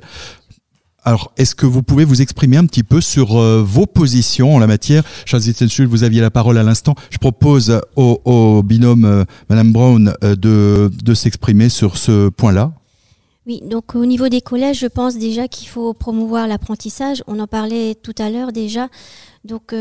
Alors, 1.03 1.31
est-ce 1.35 1.55
que 1.55 1.65
vous 1.65 1.81
pouvez 1.81 2.05
vous 2.05 2.21
exprimer 2.21 2.57
un 2.57 2.65
petit 2.67 2.83
peu 2.83 3.01
sur 3.01 3.35
euh, 3.35 3.63
vos 3.65 3.87
positions 3.87 4.55
en 4.55 4.59
la 4.59 4.67
matière? 4.67 5.03
Charles 5.25 5.43
Zitzenstuhl, 5.43 5.87
vous 5.87 6.03
aviez 6.03 6.21
la 6.21 6.29
parole 6.29 6.59
à 6.59 6.63
l'instant. 6.63 6.93
Je 7.09 7.17
propose 7.17 7.81
au, 7.95 8.61
binôme 8.61 9.05
euh, 9.05 9.23
Madame 9.49 9.71
Brown 9.71 10.13
euh, 10.23 10.35
de, 10.35 11.13
s'exprimer 11.15 11.69
sur 11.69 11.97
ce 11.97 12.29
point-là. 12.29 12.73
Oui, 13.47 13.61
donc 13.65 13.95
au 13.95 14.05
niveau 14.05 14.29
des 14.29 14.41
collèges, 14.41 14.79
je 14.79 14.87
pense 14.87 15.17
déjà 15.17 15.47
qu'il 15.47 15.67
faut 15.67 15.95
promouvoir 15.95 16.47
l'apprentissage. 16.47 17.23
On 17.25 17.39
en 17.39 17.47
parlait 17.47 17.95
tout 17.95 18.15
à 18.19 18.29
l'heure 18.29 18.51
déjà. 18.51 18.87
Donc 19.43 19.73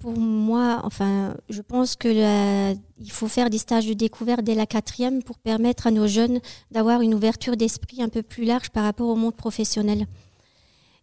pour 0.00 0.18
moi, 0.18 0.80
enfin, 0.82 1.34
je 1.48 1.62
pense 1.62 1.94
que 1.94 2.08
il 2.12 3.10
faut 3.12 3.28
faire 3.28 3.50
des 3.50 3.58
stages 3.58 3.86
de 3.86 3.94
découverte 3.94 4.42
dès 4.42 4.56
la 4.56 4.66
quatrième 4.66 5.22
pour 5.22 5.38
permettre 5.38 5.86
à 5.86 5.92
nos 5.92 6.08
jeunes 6.08 6.40
d'avoir 6.72 7.02
une 7.02 7.14
ouverture 7.14 7.56
d'esprit 7.56 8.02
un 8.02 8.08
peu 8.08 8.22
plus 8.22 8.44
large 8.44 8.70
par 8.70 8.82
rapport 8.82 9.08
au 9.08 9.14
monde 9.14 9.36
professionnel. 9.36 10.06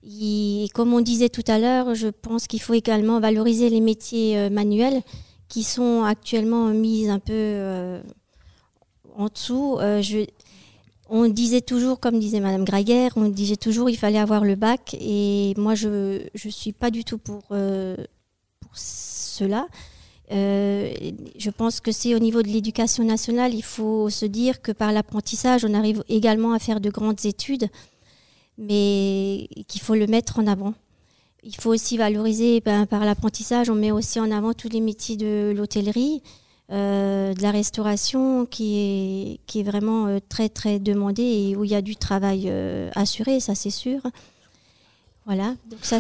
Et 0.04 0.68
comme 0.74 0.94
on 0.94 1.02
disait 1.02 1.30
tout 1.30 1.44
à 1.48 1.60
l'heure, 1.60 1.94
je 1.94 2.08
pense 2.08 2.48
qu'il 2.48 2.62
faut 2.62 2.74
également 2.74 3.20
valoriser 3.20 3.70
les 3.70 3.82
métiers 3.82 4.38
euh, 4.38 4.50
manuels 4.50 5.02
qui 5.48 5.64
sont 5.64 6.04
actuellement 6.04 6.68
mis 6.68 7.10
un 7.10 7.20
peu 7.20 7.34
euh, 7.34 8.02
en 9.16 9.28
dessous. 9.28 9.78
Euh, 9.80 10.02
on 11.10 11.28
disait 11.28 11.62
toujours, 11.62 12.00
comme 12.00 12.20
disait 12.20 12.40
Madame 12.40 12.64
Graguer, 12.64 13.10
on 13.16 13.28
disait 13.28 13.58
toujours 13.58 13.90
il 13.90 13.98
fallait 13.98 14.18
avoir 14.18 14.44
le 14.44 14.56
bac. 14.56 14.96
Et 15.00 15.54
moi, 15.58 15.76
je 15.76 16.22
ne 16.24 16.50
suis 16.50 16.72
pas 16.72 16.90
du 16.90 17.04
tout 17.04 17.18
pour, 17.18 17.44
pour 17.48 18.72
cela. 18.74 19.68
je 20.30 21.50
pense 21.50 21.82
que 21.82 21.92
c'est 21.92 22.16
au 22.16 22.20
niveau 22.20 22.42
de 22.42 22.48
l'éducation 22.48 23.04
nationale, 23.04 23.54
il 23.54 23.62
faut 23.62 24.10
se 24.10 24.26
dire 24.26 24.62
que 24.62 24.72
par 24.72 24.94
l'apprentissage, 24.94 25.66
on 25.66 25.74
arrive 25.74 26.02
également 26.08 26.54
à 26.54 26.60
faire 26.60 26.80
de 26.80 26.90
grandes 26.90 27.26
études 27.26 27.68
mais 28.58 29.48
qu'il 29.68 29.82
faut 29.82 29.96
le 29.96 30.08
mettre 30.08 30.40
en 30.40 30.48
avant. 30.48 30.74
Il 31.44 31.56
faut 31.56 31.72
aussi 31.72 31.98
valoriser 31.98 32.62
ben, 32.62 32.86
par 32.86 33.04
l'apprentissage, 33.04 33.70
on 33.70 33.76
met 33.76 33.92
aussi 33.92 34.20
en 34.20 34.32
avant 34.32 34.54
tous 34.54 34.70
les 34.70 34.80
métiers 34.80 35.18
de 35.18 35.54
l'hôtellerie, 35.56 36.22
euh, 36.72 37.34
de 37.34 37.42
la 37.42 37.52
restauration 37.52 38.46
qui 38.46 39.40
est, 39.56 39.64
vraiment 39.64 40.08
euh, 40.08 40.20
très 40.30 40.48
très 40.48 40.80
demandé 40.80 41.24
et 41.24 41.56
où 41.56 41.66
il 41.66 41.72
y 41.72 41.76
a 41.76 41.82
du 41.82 41.96
travail 41.96 42.46
euh, 42.48 42.90
assuré, 42.96 43.40
ça 43.40 43.56
c'est 43.56 43.72
sûr. 43.72 44.02
Voilà. 45.28 45.54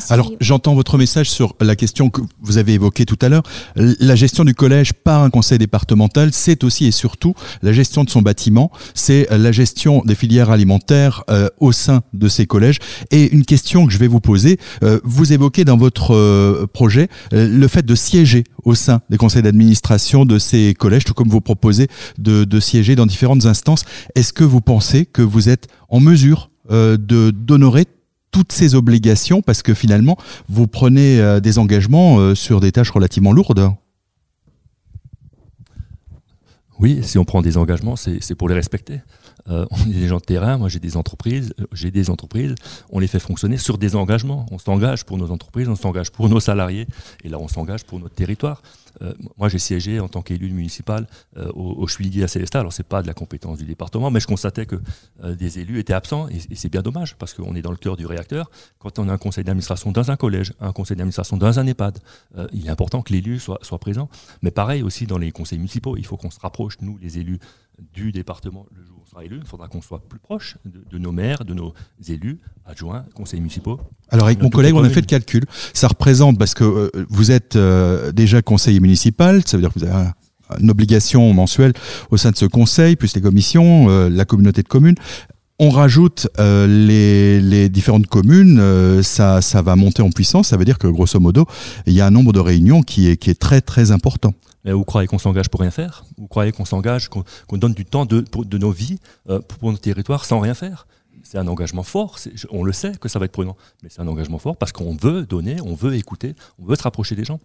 Alors, 0.09 0.31
j'entends 0.39 0.73
votre 0.73 0.97
message 0.97 1.29
sur 1.29 1.55
la 1.61 1.75
question 1.75 2.09
que 2.09 2.21
vous 2.41 2.57
avez 2.57 2.73
évoquée 2.73 3.05
tout 3.05 3.19
à 3.21 3.29
l'heure. 3.29 3.43
La 3.75 4.15
gestion 4.15 4.43
du 4.43 4.55
collège 4.55 4.93
par 4.93 5.21
un 5.21 5.29
conseil 5.29 5.59
départemental, 5.59 6.31
c'est 6.33 6.63
aussi 6.63 6.87
et 6.87 6.91
surtout 6.91 7.35
la 7.61 7.71
gestion 7.71 8.03
de 8.03 8.09
son 8.09 8.23
bâtiment, 8.23 8.71
c'est 8.95 9.27
la 9.29 9.51
gestion 9.51 10.01
des 10.05 10.15
filières 10.15 10.49
alimentaires 10.49 11.23
euh, 11.29 11.49
au 11.59 11.71
sein 11.71 12.01
de 12.13 12.27
ces 12.27 12.47
collèges. 12.47 12.79
Et 13.11 13.31
une 13.31 13.45
question 13.45 13.85
que 13.85 13.93
je 13.93 13.99
vais 13.99 14.07
vous 14.07 14.21
poser, 14.21 14.57
euh, 14.83 14.99
vous 15.03 15.33
évoquez 15.33 15.65
dans 15.65 15.77
votre 15.77 16.15
euh, 16.15 16.65
projet 16.73 17.07
le 17.31 17.67
fait 17.67 17.85
de 17.85 17.93
siéger 17.93 18.43
au 18.63 18.73
sein 18.73 19.01
des 19.11 19.17
conseils 19.17 19.43
d'administration 19.43 20.25
de 20.25 20.39
ces 20.39 20.73
collèges, 20.73 21.05
tout 21.05 21.13
comme 21.13 21.29
vous 21.29 21.41
proposez 21.41 21.89
de, 22.17 22.43
de 22.43 22.59
siéger 22.59 22.95
dans 22.95 23.05
différentes 23.05 23.45
instances. 23.45 23.85
Est-ce 24.15 24.33
que 24.33 24.43
vous 24.43 24.61
pensez 24.61 25.05
que 25.05 25.21
vous 25.21 25.47
êtes 25.47 25.67
en 25.89 25.99
mesure 25.99 26.49
de 26.69 27.31
d'honorer 27.31 27.85
toutes 28.31 28.51
ces 28.51 28.75
obligations 28.75 29.41
parce 29.41 29.61
que 29.61 29.73
finalement, 29.73 30.17
vous 30.49 30.67
prenez 30.67 31.19
euh, 31.19 31.39
des 31.39 31.59
engagements 31.59 32.19
euh, 32.19 32.35
sur 32.35 32.59
des 32.59 32.71
tâches 32.71 32.91
relativement 32.91 33.31
lourdes 33.33 33.71
Oui, 36.79 37.01
si 37.03 37.19
on 37.19 37.25
prend 37.25 37.41
des 37.41 37.57
engagements, 37.57 37.95
c'est 37.95 38.33
pour 38.33 38.49
les 38.49 38.55
respecter. 38.55 39.01
Euh, 39.49 39.65
on 39.71 39.89
est 39.89 39.93
des 39.93 40.07
gens 40.07 40.17
de 40.17 40.23
terrain, 40.23 40.57
moi 40.57 40.69
j'ai 40.69 40.79
des 40.79 40.97
entreprises, 40.97 41.53
j'ai 41.71 41.91
des 41.91 42.09
entreprises, 42.09 42.55
on 42.89 42.99
les 42.99 43.07
fait 43.07 43.19
fonctionner 43.19 43.57
sur 43.57 43.77
des 43.77 43.95
engagements. 43.95 44.45
On 44.51 44.57
s'engage 44.57 45.05
pour 45.05 45.17
nos 45.17 45.31
entreprises, 45.31 45.67
on 45.67 45.75
s'engage 45.75 46.11
pour 46.11 46.29
nos 46.29 46.39
salariés, 46.39 46.87
et 47.23 47.29
là 47.29 47.37
on 47.39 47.47
s'engage 47.47 47.83
pour 47.83 47.99
notre 47.99 48.15
territoire. 48.15 48.61
Euh, 49.01 49.13
moi, 49.37 49.49
j'ai 49.49 49.59
siégé 49.59 49.99
en 49.99 50.07
tant 50.07 50.21
qu'élu 50.21 50.49
municipal 50.51 51.07
euh, 51.37 51.51
au, 51.53 51.83
au 51.83 51.85
à 51.85 52.27
Célestat. 52.27 52.59
Alors, 52.59 52.73
c'est 52.73 52.87
pas 52.87 53.01
de 53.01 53.07
la 53.07 53.13
compétence 53.13 53.57
du 53.57 53.65
département, 53.65 54.11
mais 54.11 54.19
je 54.19 54.27
constatais 54.27 54.65
que 54.65 54.75
euh, 55.23 55.35
des 55.35 55.59
élus 55.59 55.79
étaient 55.79 55.93
absents 55.93 56.27
et, 56.27 56.55
c'est 56.55 56.69
bien 56.69 56.81
dommage 56.81 57.15
parce 57.15 57.33
qu'on 57.33 57.55
est 57.55 57.61
dans 57.61 57.71
le 57.71 57.77
cœur 57.77 57.97
du 57.97 58.05
réacteur. 58.05 58.51
Quand 58.79 58.99
on 58.99 59.09
a 59.09 59.13
un 59.13 59.17
conseil 59.17 59.43
d'administration 59.43 59.91
dans 59.91 60.11
un 60.11 60.15
collège, 60.15 60.53
un 60.59 60.73
conseil 60.73 60.97
d'administration 60.97 61.37
dans 61.37 61.59
un 61.59 61.65
EHPAD, 61.65 61.99
il 62.53 62.67
est 62.67 62.69
important 62.69 63.01
que 63.01 63.13
l'élu 63.13 63.39
soit, 63.39 63.59
soit 63.61 63.79
présent. 63.79 64.09
Mais 64.41 64.51
pareil 64.51 64.83
aussi 64.83 65.07
dans 65.07 65.17
les 65.17 65.31
conseils 65.31 65.57
municipaux, 65.57 65.97
il 65.97 66.05
faut 66.05 66.17
qu'on 66.17 66.29
se 66.29 66.39
rapproche, 66.39 66.77
nous, 66.81 66.97
les 67.01 67.17
élus 67.17 67.39
du 67.93 68.11
département, 68.11 68.65
le 68.75 68.83
jour 68.85 68.97
où 68.97 69.01
on 69.03 69.09
sera 69.09 69.25
élu, 69.25 69.39
il 69.41 69.47
faudra 69.47 69.67
qu'on 69.67 69.81
soit 69.81 70.01
plus 70.07 70.19
proche 70.19 70.57
de, 70.65 70.97
nos 70.97 71.11
maires, 71.11 71.43
de 71.45 71.53
nos 71.53 71.73
élus, 72.07 72.39
adjoints, 72.65 73.05
conseils 73.13 73.39
municipaux. 73.39 73.79
Alors 74.09 74.27
avec 74.27 74.41
mon 74.41 74.49
collègue, 74.49 74.75
on 74.75 74.83
a 74.83 74.89
fait 74.89 75.01
le 75.01 75.07
calcul. 75.07 75.45
Ça 75.73 75.87
représente, 75.87 76.37
parce 76.37 76.53
que 76.53 76.63
euh, 76.63 76.89
vous 77.09 77.31
êtes 77.31 77.55
euh, 77.55 78.11
déjà 78.11 78.41
conseiller 78.41 78.79
municipal, 78.79 79.41
ça 79.45 79.57
veut 79.57 79.61
dire 79.61 79.73
que 79.73 79.79
vous 79.79 79.85
avez 79.85 80.09
une 80.59 80.69
obligation 80.69 81.33
mensuelle 81.33 81.73
au 82.09 82.17
sein 82.17 82.31
de 82.31 82.35
ce 82.37 82.45
conseil, 82.45 82.95
plus 82.95 83.15
les 83.15 83.21
commissions, 83.21 83.89
euh, 83.89 84.09
la 84.09 84.25
communauté 84.25 84.63
de 84.63 84.67
communes. 84.67 84.95
On 85.63 85.69
rajoute 85.69 86.27
les, 86.39 87.39
les, 87.39 87.69
différentes 87.69 88.07
communes, 88.07 89.03
ça, 89.03 89.41
ça 89.41 89.61
va 89.61 89.75
monter 89.75 90.01
en 90.01 90.09
puissance. 90.09 90.47
Ça 90.47 90.57
veut 90.57 90.65
dire 90.65 90.79
que 90.79 90.87
grosso 90.87 91.19
modo, 91.19 91.45
il 91.85 91.93
y 91.93 92.01
a 92.01 92.07
un 92.07 92.09
nombre 92.09 92.33
de 92.33 92.39
réunions 92.39 92.81
qui 92.81 93.09
est, 93.09 93.39
très 93.39 93.61
très 93.61 93.91
important. 93.91 94.33
Mais 94.65 94.71
vous 94.71 94.83
croyez 94.83 95.07
qu'on 95.07 95.19
s'engage 95.19 95.49
pour 95.49 95.59
rien 95.59 95.69
faire? 95.69 96.03
Vous 96.17 96.25
croyez 96.25 96.51
qu'on 96.51 96.65
s'engage, 96.65 97.09
qu'on 97.09 97.57
donne 97.57 97.75
du 97.75 97.85
temps 97.85 98.07
de, 98.07 98.25
nos 98.57 98.71
vies 98.71 98.97
euh, 99.29 99.39
pour, 99.39 99.69
notre 99.69 99.83
territoire 99.83 100.25
sans 100.25 100.39
rien 100.39 100.55
faire? 100.55 100.87
C'est 101.21 101.37
un 101.37 101.47
engagement 101.47 101.83
fort, 101.83 102.17
on 102.49 102.63
le 102.63 102.73
sait 102.73 102.93
que 102.99 103.07
ça 103.07 103.19
va 103.19 103.25
être 103.25 103.31
prenant, 103.31 103.55
mais 103.83 103.89
c'est 103.91 104.01
un 104.01 104.07
engagement 104.07 104.39
fort 104.39 104.57
parce 104.57 104.71
qu'on 104.71 104.95
veut 104.95 105.27
donner, 105.27 105.57
on 105.61 105.75
veut 105.75 105.93
écouter, 105.93 106.33
on 106.57 106.65
veut 106.65 106.75
se 106.75 106.81
rapprocher 106.81 107.15
des 107.15 107.23
gens. 107.23 107.39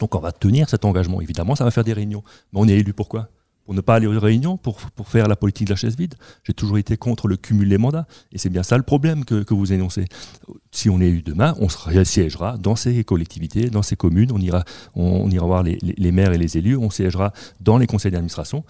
Donc 0.00 0.16
on 0.16 0.18
va 0.18 0.32
tenir 0.32 0.68
cet 0.68 0.84
engagement. 0.84 1.20
Évidemment, 1.20 1.54
ça 1.54 1.62
va 1.62 1.70
faire 1.70 1.84
des 1.84 1.92
réunions. 1.92 2.24
Mais 2.52 2.60
on 2.60 2.66
est 2.66 2.74
élu 2.74 2.92
pourquoi? 2.92 3.28
Pour 3.70 3.76
ne 3.76 3.82
pas 3.82 3.94
aller 3.94 4.08
aux 4.08 4.18
réunions, 4.18 4.56
pour, 4.56 4.78
pour 4.96 5.06
faire 5.06 5.28
la 5.28 5.36
politique 5.36 5.68
de 5.68 5.72
la 5.74 5.76
chaise 5.76 5.96
vide. 5.96 6.16
J'ai 6.42 6.52
toujours 6.52 6.78
été 6.78 6.96
contre 6.96 7.28
le 7.28 7.36
cumul 7.36 7.68
des 7.68 7.78
mandats. 7.78 8.08
Et 8.32 8.38
c'est 8.38 8.48
bien 8.48 8.64
ça 8.64 8.76
le 8.76 8.82
problème 8.82 9.24
que, 9.24 9.44
que, 9.44 9.54
vous 9.54 9.72
énoncez. 9.72 10.06
Si 10.72 10.90
on 10.90 11.00
est 11.00 11.06
élu 11.06 11.22
demain, 11.22 11.54
on 11.60 11.68
siégera 12.04 12.58
dans 12.58 12.74
ces 12.74 13.04
collectivités, 13.04 13.70
dans 13.70 13.82
ces 13.82 13.94
communes, 13.94 14.32
on 14.32 14.40
ira, 14.40 14.64
on, 14.96 15.30
ira 15.30 15.46
voir 15.46 15.62
les, 15.62 15.78
les, 15.82 16.10
maires 16.10 16.32
et 16.32 16.38
les 16.38 16.58
élus, 16.58 16.76
on 16.76 16.90
siégera 16.90 17.32
dans 17.60 17.78
les 17.78 17.86
conseils 17.86 18.10
d'administration, 18.10 18.64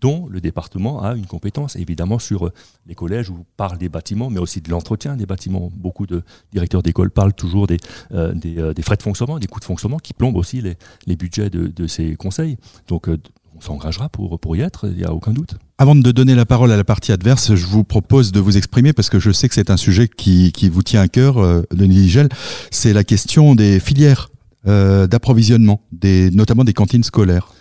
dont 0.00 0.28
le 0.28 0.40
département 0.40 1.02
a 1.02 1.16
une 1.16 1.26
compétence, 1.26 1.74
évidemment, 1.74 2.20
sur 2.20 2.52
les 2.86 2.94
collèges 2.94 3.30
où 3.30 3.44
parle 3.56 3.76
des 3.76 3.88
bâtiments, 3.88 4.30
mais 4.30 4.38
aussi 4.38 4.60
de 4.60 4.70
l'entretien 4.70 5.16
des 5.16 5.26
bâtiments. 5.26 5.68
Beaucoup 5.74 6.06
de 6.06 6.22
directeurs 6.52 6.84
d'école 6.84 7.10
parlent 7.10 7.34
toujours 7.34 7.66
des, 7.66 7.78
euh, 8.12 8.32
euh, 8.44 8.72
des, 8.72 8.82
frais 8.82 8.96
de 8.96 9.02
fonctionnement, 9.02 9.40
des 9.40 9.48
coûts 9.48 9.58
de 9.58 9.64
fonctionnement 9.64 9.98
qui 9.98 10.12
plombent 10.12 10.36
aussi 10.36 10.60
les, 10.60 10.76
les 11.08 11.16
budgets 11.16 11.50
de, 11.50 11.66
de, 11.66 11.86
ces 11.88 12.14
conseils. 12.14 12.56
Donc, 12.86 13.08
euh, 13.08 13.18
s'engagera 13.64 14.08
pour, 14.08 14.38
pour 14.38 14.56
y 14.56 14.60
être, 14.60 14.86
il 14.88 14.96
n'y 14.96 15.04
a 15.04 15.12
aucun 15.12 15.32
doute. 15.32 15.56
Avant 15.78 15.94
de 15.94 16.12
donner 16.12 16.34
la 16.34 16.46
parole 16.46 16.70
à 16.70 16.76
la 16.76 16.84
partie 16.84 17.12
adverse, 17.12 17.54
je 17.54 17.66
vous 17.66 17.84
propose 17.84 18.32
de 18.32 18.40
vous 18.40 18.56
exprimer 18.56 18.92
parce 18.92 19.10
que 19.10 19.18
je 19.18 19.30
sais 19.30 19.48
que 19.48 19.54
c'est 19.54 19.70
un 19.70 19.76
sujet 19.76 20.08
qui, 20.08 20.52
qui, 20.52 20.68
vous 20.68 20.82
tient 20.82 21.00
à 21.00 21.08
cœur, 21.08 21.38
euh, 21.38 21.62
Denis 21.72 21.96
Ligel. 21.96 22.28
C'est 22.70 22.92
la 22.92 23.04
question 23.04 23.54
des 23.54 23.80
filières 23.80 24.30
euh, 24.66 25.06
d'approvisionnement, 25.06 25.82
des, 25.92 26.30
notamment 26.30 26.64
des 26.64 26.72
cantines 26.72 27.04
scolaires. 27.04 27.52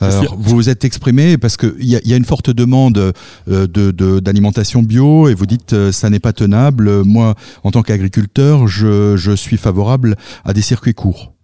Alors, 0.00 0.36
vous 0.38 0.54
vous 0.54 0.68
êtes 0.68 0.84
exprimé 0.84 1.38
parce 1.38 1.56
qu'il 1.56 1.84
y 1.84 1.96
a, 1.96 2.00
y 2.04 2.12
a 2.12 2.16
une 2.16 2.24
forte 2.24 2.50
demande 2.50 3.12
euh, 3.48 3.66
de, 3.66 4.20
d'alimentation 4.20 4.82
bio 4.82 5.28
et 5.28 5.34
vous 5.34 5.46
dites 5.46 5.72
euh, 5.72 5.92
ça 5.92 6.08
n'est 6.08 6.20
pas 6.20 6.32
tenable. 6.32 7.02
Moi, 7.04 7.34
en 7.64 7.70
tant 7.72 7.82
qu'agriculteur, 7.82 8.68
je, 8.68 9.16
je 9.16 9.32
suis 9.32 9.56
favorable 9.56 10.16
à 10.44 10.52
des 10.52 10.62
circuits 10.62 10.94
courts. 10.94 11.34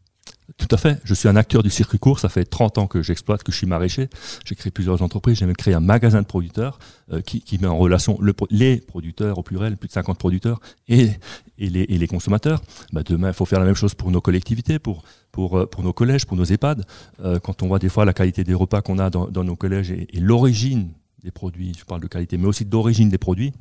Tout 0.56 0.68
à 0.70 0.76
fait. 0.76 1.00
Je 1.04 1.14
suis 1.14 1.28
un 1.28 1.34
acteur 1.36 1.62
du 1.62 1.70
circuit 1.70 1.98
court. 1.98 2.20
Ça 2.20 2.28
fait 2.28 2.44
30 2.44 2.78
ans 2.78 2.86
que 2.86 3.02
j'exploite, 3.02 3.42
que 3.42 3.50
je 3.50 3.56
suis 3.56 3.66
maraîcher. 3.66 4.08
J'ai 4.44 4.54
créé 4.54 4.70
plusieurs 4.70 5.02
entreprises. 5.02 5.38
J'ai 5.38 5.46
même 5.46 5.56
créé 5.56 5.74
un 5.74 5.80
magasin 5.80 6.22
de 6.22 6.26
producteurs 6.26 6.78
euh, 7.12 7.20
qui, 7.22 7.58
met 7.60 7.66
en 7.66 7.76
relation 7.76 8.16
le, 8.20 8.34
les 8.50 8.76
producteurs 8.78 9.38
au 9.38 9.42
pluriel, 9.42 9.76
plus 9.76 9.88
de 9.88 9.92
50 9.92 10.16
producteurs, 10.16 10.60
et, 10.88 11.10
les, 11.58 12.06
consommateurs. 12.06 12.62
Bah, 12.92 13.02
demain, 13.04 13.28
il 13.28 13.34
faut 13.34 13.44
faire 13.44 13.58
la 13.58 13.66
même 13.66 13.74
chose 13.74 13.94
pour 13.94 14.10
nos 14.10 14.20
collectivités, 14.20 14.78
pour, 14.78 15.02
euh, 15.36 15.68
nos 15.82 15.92
collèges, 15.92 16.24
pour 16.24 16.36
nos 16.36 16.44
EHPAD. 16.44 16.84
Euh, 17.24 17.40
quand 17.40 17.62
on 17.62 17.66
voit 17.66 17.80
des 17.80 17.88
fois 17.88 18.04
la 18.04 18.12
qualité 18.12 18.44
des 18.44 18.54
repas 18.54 18.80
qu'on 18.80 18.98
a 18.98 19.10
dans, 19.10 19.26
dans, 19.26 19.44
nos 19.44 19.56
collèges 19.56 19.90
et, 19.90 20.06
et 20.16 20.20
l'origine 20.20 20.90
des 21.24 21.32
produits, 21.32 21.72
je 21.76 21.84
parle 21.84 22.00
de 22.00 22.06
qualité, 22.06 22.38
mais 22.38 22.46
aussi 22.46 22.64
d'origine 22.64 23.08
des 23.08 23.18
produits, 23.18 23.52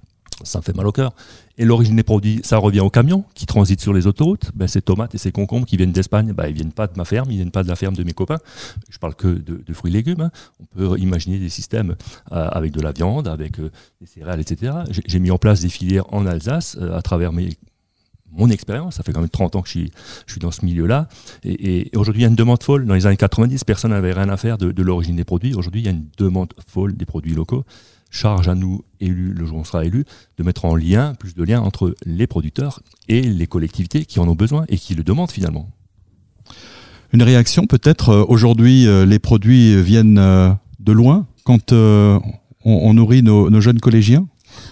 ça 0.44 0.60
me 0.60 0.64
fait 0.64 0.76
mal 0.76 0.88
au 0.88 0.92
cœur. 0.92 1.14
Et 1.58 1.66
l'origine 1.66 1.96
des 1.96 2.04
produits, 2.04 2.42
ça 2.44 2.58
revient 2.58 2.80
au 2.80 2.90
camion 2.90 3.26
qui 3.36 3.46
transite 3.46 3.80
sur 3.80 3.94
les 3.94 4.08
autoroutes. 4.08 4.52
Ben, 4.56 4.68
ces 4.68 4.82
tomates 4.82 5.14
et 5.14 5.18
ces 5.18 5.32
concombres 5.32 5.66
qui 5.66 5.78
viennent 5.78 5.92
d'Espagne, 5.92 6.34
ben, 6.34 6.48
ils 6.48 6.54
viennent 6.54 6.72
pas 6.72 6.88
de 6.88 6.94
ma 6.98 7.06
ferme, 7.06 7.30
ils 7.32 7.36
viennent 7.36 7.52
pas 7.52 7.64
de 7.64 7.68
la 7.68 7.76
ferme 7.76 7.96
de 7.96 8.04
mes 8.04 8.14
copains. 8.14 8.40
Je 8.90 8.98
parle 8.98 9.16
que 9.16 9.28
de, 9.28 9.74
fruits 9.74 9.92
et 9.92 9.94
légumes. 9.94 10.22
Hein. 10.22 10.32
On 10.60 10.66
peut 10.66 11.00
imaginer 11.00 11.38
des 11.38 11.50
systèmes 11.50 11.96
euh, 12.32 12.48
avec 12.50 12.72
de 12.72 12.82
la 12.82 12.92
viande, 12.92 13.28
avec 13.28 13.60
euh, 13.60 13.72
des 14.02 14.08
céréales, 14.08 14.42
etc. 14.42 14.72
J'ai 14.90 15.20
mis 15.20 15.32
en 15.32 15.38
place 15.38 15.62
des 15.62 15.70
filières 15.70 16.12
en 16.12 16.26
Alsace 16.26 16.78
euh, 16.82 16.98
à 16.98 17.02
travers 17.02 17.32
mes, 17.32 17.50
mon 18.32 18.50
expérience, 18.50 18.96
ça 18.96 19.04
fait 19.04 19.12
quand 19.12 19.22
même 19.22 19.30
30 19.30 19.56
ans 19.56 19.62
que 19.62 19.70
je 19.70 19.88
suis, 20.28 20.40
dans 20.40 20.50
ce 20.50 20.66
milieu-là. 20.66 21.08
Et, 21.44 21.92
aujourd'hui, 21.96 22.22
il 22.22 22.26
y 22.26 22.28
a 22.28 22.30
une 22.30 22.36
demande 22.36 22.64
folle. 22.64 22.88
Dans 22.88 22.96
les 22.96 23.06
années 23.06 23.16
90, 23.16 23.64
personne 23.64 23.92
n'avait 23.92 24.14
rien 24.14 24.30
à 24.30 24.38
faire 24.38 24.58
de 24.58 24.82
l'origine 24.82 25.16
des 25.16 25.24
produits. 25.24 25.54
Aujourd'hui, 25.54 25.82
il 25.82 25.86
y 25.86 25.88
a 25.88 25.92
une 25.92 26.08
demande 26.18 26.52
folle 26.68 26.96
des 26.96 27.06
produits 27.06 27.36
locaux 27.36 27.64
charge 28.14 28.48
à 28.48 28.56
nous, 28.56 28.84
élus, 29.00 29.34
le 29.34 29.46
jour 29.46 29.58
où 29.58 29.62
on 29.62 29.64
sera 29.64 29.86
élu, 29.86 30.06
de 30.38 30.44
mettre 30.44 30.66
en 30.66 30.76
lien, 30.76 31.14
plus 31.16 31.36
de 31.36 31.44
lien 31.44 31.60
entre 31.62 31.96
les 32.06 32.28
producteurs 32.28 32.82
et 33.10 33.22
les 33.22 33.48
collectivités 33.48 34.06
qui 34.06 34.20
en 34.20 34.28
ont 34.28 34.36
besoin 34.36 34.66
et 34.70 34.78
qui 34.78 34.96
le 34.96 35.04
demandent 35.04 35.32
finalement. 35.32 35.70
Une 37.12 37.24
réaction 37.24 37.66
peut-être, 37.66 38.26
aujourd'hui 38.30 38.86
les 39.06 39.20
produits 39.20 39.82
viennent 39.82 40.16
de 40.16 40.92
loin 40.92 41.28
quand 41.44 41.74
on, 41.74 42.94
nourrit 42.94 43.24
nos 43.24 43.62
jeunes 43.62 43.80
collégiens? 43.80 44.28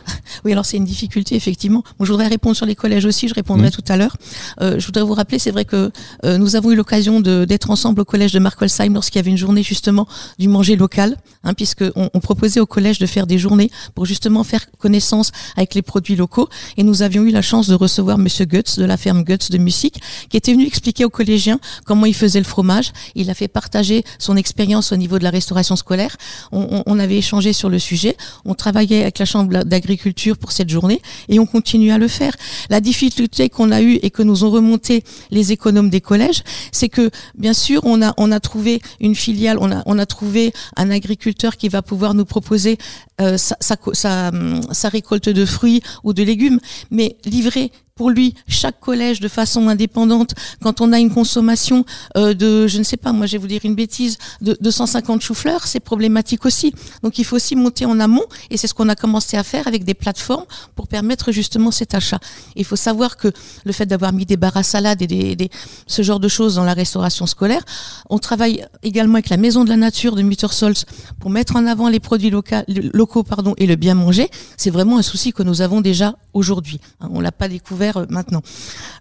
oui, 0.46 0.52
alors 0.52 0.66
c'est 0.66 0.78
une 0.78 0.86
difficulté, 0.86 1.36
effectivement. 1.36 1.84
Bon, 1.98 2.06
je 2.06 2.12
voudrais 2.12 2.28
répondre 2.28 2.56
sur 2.56 2.66
les 2.66 2.76
collèges 2.76 3.06
aussi, 3.06 3.28
je 3.28 3.34
répondrai 3.34 3.68
mmh. 3.68 3.72
tout 3.72 3.84
à 3.88 3.98
l'heure. 3.98 4.18
Euh, 4.62 4.80
je 4.80 4.86
voudrais 4.86 5.04
vous 5.04 5.14
rappeler, 5.14 5.40
c'est 5.40 5.52
vrai 5.52 5.66
que 5.66 5.92
euh, 6.26 6.38
nous 6.38 6.56
avons 6.56 6.72
eu 6.72 6.76
l'occasion 6.76 7.20
d'être 7.20 7.70
ensemble 7.70 8.02
au 8.02 8.06
collège 8.06 8.32
de 8.32 8.40
Markolsheim 8.40 8.94
lorsqu'il 8.94 9.18
y 9.18 9.20
avait 9.20 9.32
une 9.32 9.38
journée 9.38 9.64
justement 9.64 10.08
du 10.40 10.48
manger 10.48 10.76
local, 10.76 11.18
hein, 11.44 11.54
puisqu'on 11.54 12.10
on 12.14 12.20
proposait 12.20 12.60
au 12.60 12.66
collège 12.66 13.00
de 13.00 13.06
faire 13.06 13.28
des 13.28 13.38
journées 13.38 13.70
pour 13.96 14.06
justement 14.06 14.44
faire 14.44 14.66
connaissance 14.78 15.32
avec 15.56 15.76
les 15.76 15.82
produits 15.82 16.16
locaux. 16.16 16.50
Et 16.78 16.84
nous 16.84 17.02
avions 17.02 17.24
eu 17.24 17.32
la 17.32 17.42
chance 17.42 17.68
de 17.68 17.76
recevoir 17.76 18.18
Monsieur 18.18 18.46
Guts 18.46 18.78
de 18.78 18.86
la 18.86 18.98
ferme 18.98 19.24
Guts 19.24 19.50
de 19.50 19.58
Musique, 19.58 20.02
qui 20.30 20.38
était 20.38 20.54
venu 20.54 20.66
expliquer 20.66 21.06
aux 21.06 21.10
collégiens 21.10 21.60
comment 21.86 22.06
il 22.06 22.16
faisait 22.16 22.40
le 22.40 22.46
fromage. 22.46 22.92
Il 23.16 23.30
a 23.30 23.34
fait 23.34 23.48
partager 23.48 24.04
son 24.20 24.36
expérience 24.38 24.92
au 24.92 24.98
niveau 24.98 25.20
de 25.20 25.24
la 25.24 25.30
restauration 25.30 25.76
scolaire. 25.76 26.18
On, 26.52 26.68
on, 26.72 26.84
on 26.86 27.00
avait 27.00 27.18
échangé 27.18 27.54
sur 27.54 27.70
le 27.70 27.80
sujet. 27.80 28.18
On 28.46 28.54
travaillait 28.54 29.02
avec 29.02 29.20
la 29.20 29.26
chambre 29.26 29.64
d'agriculture 29.64 29.91
pour 30.40 30.52
cette 30.52 30.70
journée 30.70 31.02
et 31.30 31.40
on 31.40 31.46
continue 31.46 31.92
à 31.92 31.98
le 31.98 32.08
faire. 32.08 32.36
La 32.70 32.80
difficulté 32.82 33.50
qu'on 33.50 33.72
a 33.72 33.82
eue 33.82 34.00
et 34.02 34.10
que 34.10 34.24
nous 34.24 34.44
ont 34.44 34.50
remonté 34.50 35.04
les 35.32 35.52
économes 35.52 35.90
des 35.90 36.02
collèges, 36.02 36.44
c'est 36.72 36.90
que 36.90 37.10
bien 37.36 37.54
sûr 37.54 37.82
on 37.86 38.02
a 38.02 38.14
on 38.18 38.32
a 38.32 38.40
trouvé 38.40 38.82
une 39.00 39.16
filiale, 39.16 39.58
on 39.60 39.72
a 39.72 39.84
on 39.86 39.98
a 40.00 40.06
trouvé 40.06 40.54
un 40.76 40.90
agriculteur 40.90 41.58
qui 41.58 41.70
va 41.70 41.82
pouvoir 41.82 42.14
nous 42.14 42.26
proposer 42.26 42.78
euh, 43.20 43.38
sa, 43.38 43.56
sa, 43.60 43.76
sa, 43.94 44.32
sa 44.72 44.90
récolte 44.90 45.30
de 45.30 45.46
fruits 45.46 45.82
ou 46.04 46.14
de 46.14 46.24
légumes, 46.24 46.60
mais 46.90 47.18
livrer 47.26 47.72
pour 47.96 48.10
lui 48.10 48.36
chaque 48.48 48.80
collège 48.80 49.20
de 49.20 49.28
façon 49.28 49.68
indépendante 49.68 50.34
quand 50.62 50.82
on 50.82 50.92
a 50.94 51.00
une 51.00 51.12
consommation 51.12 51.86
euh, 52.18 52.34
de 52.34 52.68
je 52.68 52.78
ne 52.78 52.84
sais 52.84 52.98
pas 52.98 53.12
moi 53.12 53.26
je 53.26 53.34
vais 53.34 53.38
vous 53.38 53.48
dire 53.48 53.62
une 53.64 53.76
bêtise 53.76 54.18
de, 54.42 54.58
de 54.60 54.72
150 54.72 55.22
choux-fleurs 55.22 55.68
c'est 55.68 55.80
problématique 55.80 56.46
aussi. 56.46 56.74
Donc 57.04 57.20
il 57.20 57.26
faut 57.26 57.36
aussi 57.36 57.56
monter 57.56 57.86
en 57.86 58.00
amont 58.00 58.26
et 58.50 58.58
c'est 58.58 58.68
ce 58.68 58.74
qu'on 58.74 58.90
a 58.90 58.96
commencé 58.96 59.38
à 59.38 59.44
faire 59.44 59.68
avec 59.68 59.84
des 59.84 59.94
plateformes 59.94 60.46
pour 60.76 60.88
permettre 60.88 61.32
justement 61.32 61.72
cet 61.72 61.94
achat. 61.94 62.20
Il 62.56 62.66
faut 62.66 62.76
savoir 62.76 63.18
que 63.18 63.32
le 63.66 63.72
fait 63.72 63.86
d'avoir 63.86 64.14
mis 64.14 64.26
des 64.26 64.38
barres 64.38 64.58
à 64.58 64.64
salade 64.64 65.02
et 65.02 65.08
des, 65.08 65.50
ce 65.88 66.02
genre 66.02 66.20
de 66.20 66.28
choses 66.28 66.56
dans 66.56 66.64
la 66.64 66.74
restauration 66.74 67.26
scolaire 67.26 67.64
on 68.10 68.20
travaille 68.20 68.66
également 68.84 69.16
avec 69.16 69.30
la 69.30 69.38
maison 69.38 69.64
de 69.64 69.70
la 69.70 69.78
nature 69.78 70.16
de 70.16 70.22
Muttersols 70.22 70.74
pour 71.20 71.30
mettre 71.30 71.56
en 71.56 71.66
avant 71.66 71.90
les 71.90 72.00
produits 72.00 72.30
locaux, 72.30 72.56
locaux 72.94 73.24
pardon 73.24 73.54
et 73.58 73.68
le 73.68 73.76
bien 73.76 73.96
manger. 73.96 74.30
C'est 74.58 74.70
vraiment 74.70 74.98
un 74.98 75.02
souci 75.02 75.34
que 75.34 75.44
nous 75.44 75.62
avons 75.62 75.82
déjà 75.82 76.16
aujourd'hui 76.34 76.80
hein, 77.00 77.10
on 77.12 77.20
l'a 77.20 77.32
pas 77.32 77.48
découvert 77.48 77.81
maintenant. 78.10 78.42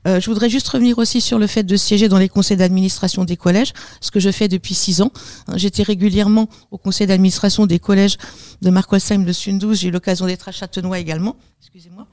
Euh, 0.07 0.21
je 0.21 0.27
voudrais 0.31 0.49
juste 0.49 0.69
revenir 0.69 0.99
aussi 0.99 1.21
sur 1.21 1.39
le 1.39 1.47
fait 1.47 1.63
de 1.63 1.77
siéger 1.77 2.09
dans 2.09 2.19
les 2.19 2.29
conseils 2.29 2.57
d'administration 2.57 3.25
des 3.25 3.37
collèges, 3.37 3.73
ce 4.01 4.11
que 4.11 4.21
je 4.21 4.31
fais 4.31 4.49
depuis 4.49 4.75
six 4.75 5.03
ans. 5.03 5.13
J'étais 5.57 5.83
régulièrement 5.83 6.49
au 6.71 6.79
conseil 6.79 7.07
d'administration 7.07 7.67
des 7.67 7.79
collèges 7.79 8.17
de 8.63 8.71
Markolsheim 8.71 9.25
de 9.25 9.33
Sundous. 9.33 9.75
J'ai 9.75 9.89
eu 9.89 9.91
l'occasion 9.91 10.27
d'être 10.27 10.49
à 10.49 10.53
Châtenois 10.53 10.99
également. 10.99 11.37
Excusez-moi. 11.61 12.07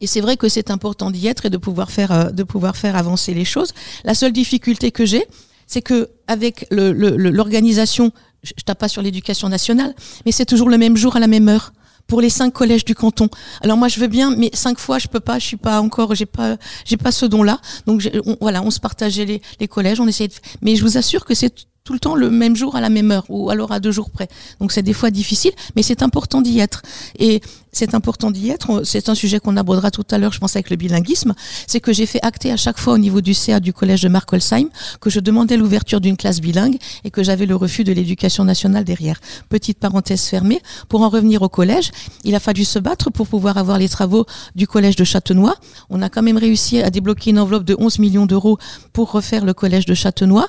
Et 0.00 0.06
c'est 0.08 0.20
vrai 0.20 0.36
que 0.36 0.48
c'est 0.48 0.70
important 0.70 1.10
d'y 1.10 1.28
être 1.28 1.46
et 1.46 1.50
de 1.50 1.58
pouvoir 1.58 1.90
faire, 1.90 2.10
euh, 2.12 2.30
de 2.30 2.42
pouvoir 2.42 2.76
faire 2.76 2.96
avancer 2.96 3.34
les 3.34 3.44
choses. 3.44 3.72
La 4.04 4.14
seule 4.14 4.32
difficulté 4.32 4.90
que 4.90 5.06
j'ai, 5.06 5.24
c'est 5.66 5.82
que 5.82 6.10
avec 6.26 6.66
l'organisation, 6.70 8.12
je, 8.42 8.52
je 8.56 8.64
tape 8.64 8.78
pas 8.78 8.88
sur 8.88 9.00
l'éducation 9.00 9.48
nationale, 9.48 9.94
mais 10.26 10.32
c'est 10.32 10.44
toujours 10.44 10.68
le 10.68 10.76
même 10.76 10.96
jour 10.96 11.14
à 11.16 11.20
la 11.20 11.28
même 11.28 11.48
heure 11.48 11.72
pour 12.06 12.20
les 12.20 12.30
cinq 12.30 12.52
collèges 12.52 12.84
du 12.84 12.94
canton. 12.94 13.28
Alors 13.62 13.76
moi 13.76 13.88
je 13.88 14.00
veux 14.00 14.08
bien, 14.08 14.34
mais 14.36 14.50
cinq 14.52 14.78
fois 14.78 14.98
je 14.98 15.08
peux 15.08 15.20
pas, 15.20 15.38
je 15.38 15.46
suis 15.46 15.56
pas 15.56 15.80
encore, 15.80 16.14
j'ai 16.14 16.26
pas, 16.26 16.56
j'ai 16.84 16.96
pas 16.96 17.12
ce 17.12 17.26
don-là. 17.26 17.60
Donc 17.86 18.08
on, 18.26 18.36
voilà, 18.40 18.62
on 18.62 18.70
se 18.70 18.80
partageait 18.80 19.24
les, 19.24 19.42
les 19.60 19.68
collèges, 19.68 20.00
on 20.00 20.06
essayait 20.06 20.28
de, 20.28 20.34
mais 20.60 20.76
je 20.76 20.82
vous 20.82 20.98
assure 20.98 21.24
que 21.24 21.34
c'est 21.34 21.66
tout 21.84 21.92
le 21.92 21.98
temps 21.98 22.14
le 22.14 22.30
même 22.30 22.56
jour 22.56 22.76
à 22.76 22.80
la 22.80 22.88
même 22.88 23.10
heure 23.10 23.24
ou 23.28 23.50
alors 23.50 23.72
à 23.72 23.80
deux 23.80 23.90
jours 23.90 24.10
près. 24.10 24.28
Donc 24.60 24.72
c'est 24.72 24.82
des 24.82 24.92
fois 24.92 25.10
difficile, 25.10 25.52
mais 25.74 25.82
c'est 25.82 26.02
important 26.02 26.40
d'y 26.40 26.60
être. 26.60 26.82
Et 27.18 27.40
c'est 27.72 27.94
important 27.94 28.30
d'y 28.30 28.50
être. 28.50 28.84
C'est 28.84 29.08
un 29.08 29.14
sujet 29.14 29.40
qu'on 29.40 29.56
abordera 29.56 29.90
tout 29.90 30.04
à 30.10 30.18
l'heure, 30.18 30.32
je 30.32 30.38
pense, 30.38 30.56
avec 30.56 30.68
le 30.70 30.76
bilinguisme. 30.76 31.34
C'est 31.66 31.80
que 31.80 31.92
j'ai 31.92 32.06
fait 32.06 32.22
acter 32.22 32.52
à 32.52 32.56
chaque 32.56 32.78
fois 32.78 32.92
au 32.92 32.98
niveau 32.98 33.20
du 33.20 33.34
CA 33.34 33.60
du 33.60 33.72
collège 33.72 34.02
de 34.02 34.08
Markolsheim 34.08 34.68
que 35.00 35.10
je 35.10 35.20
demandais 35.20 35.56
l'ouverture 35.56 36.00
d'une 36.00 36.16
classe 36.16 36.40
bilingue 36.40 36.76
et 37.04 37.10
que 37.10 37.22
j'avais 37.22 37.46
le 37.46 37.56
refus 37.56 37.82
de 37.82 37.92
l'éducation 37.92 38.44
nationale 38.44 38.84
derrière. 38.84 39.20
Petite 39.48 39.78
parenthèse 39.78 40.22
fermée. 40.24 40.60
Pour 40.88 41.02
en 41.02 41.08
revenir 41.08 41.42
au 41.42 41.48
collège, 41.48 41.90
il 42.24 42.34
a 42.34 42.40
fallu 42.40 42.64
se 42.64 42.78
battre 42.78 43.10
pour 43.10 43.26
pouvoir 43.26 43.56
avoir 43.56 43.78
les 43.78 43.88
travaux 43.88 44.26
du 44.54 44.66
collège 44.66 44.96
de 44.96 45.04
Châtenois. 45.04 45.56
On 45.90 46.02
a 46.02 46.10
quand 46.10 46.22
même 46.22 46.36
réussi 46.36 46.82
à 46.82 46.90
débloquer 46.90 47.30
une 47.30 47.38
enveloppe 47.38 47.64
de 47.64 47.74
11 47.78 47.98
millions 47.98 48.26
d'euros 48.26 48.58
pour 48.92 49.10
refaire 49.10 49.44
le 49.44 49.54
collège 49.54 49.86
de 49.86 49.94
Châtenois. 49.94 50.46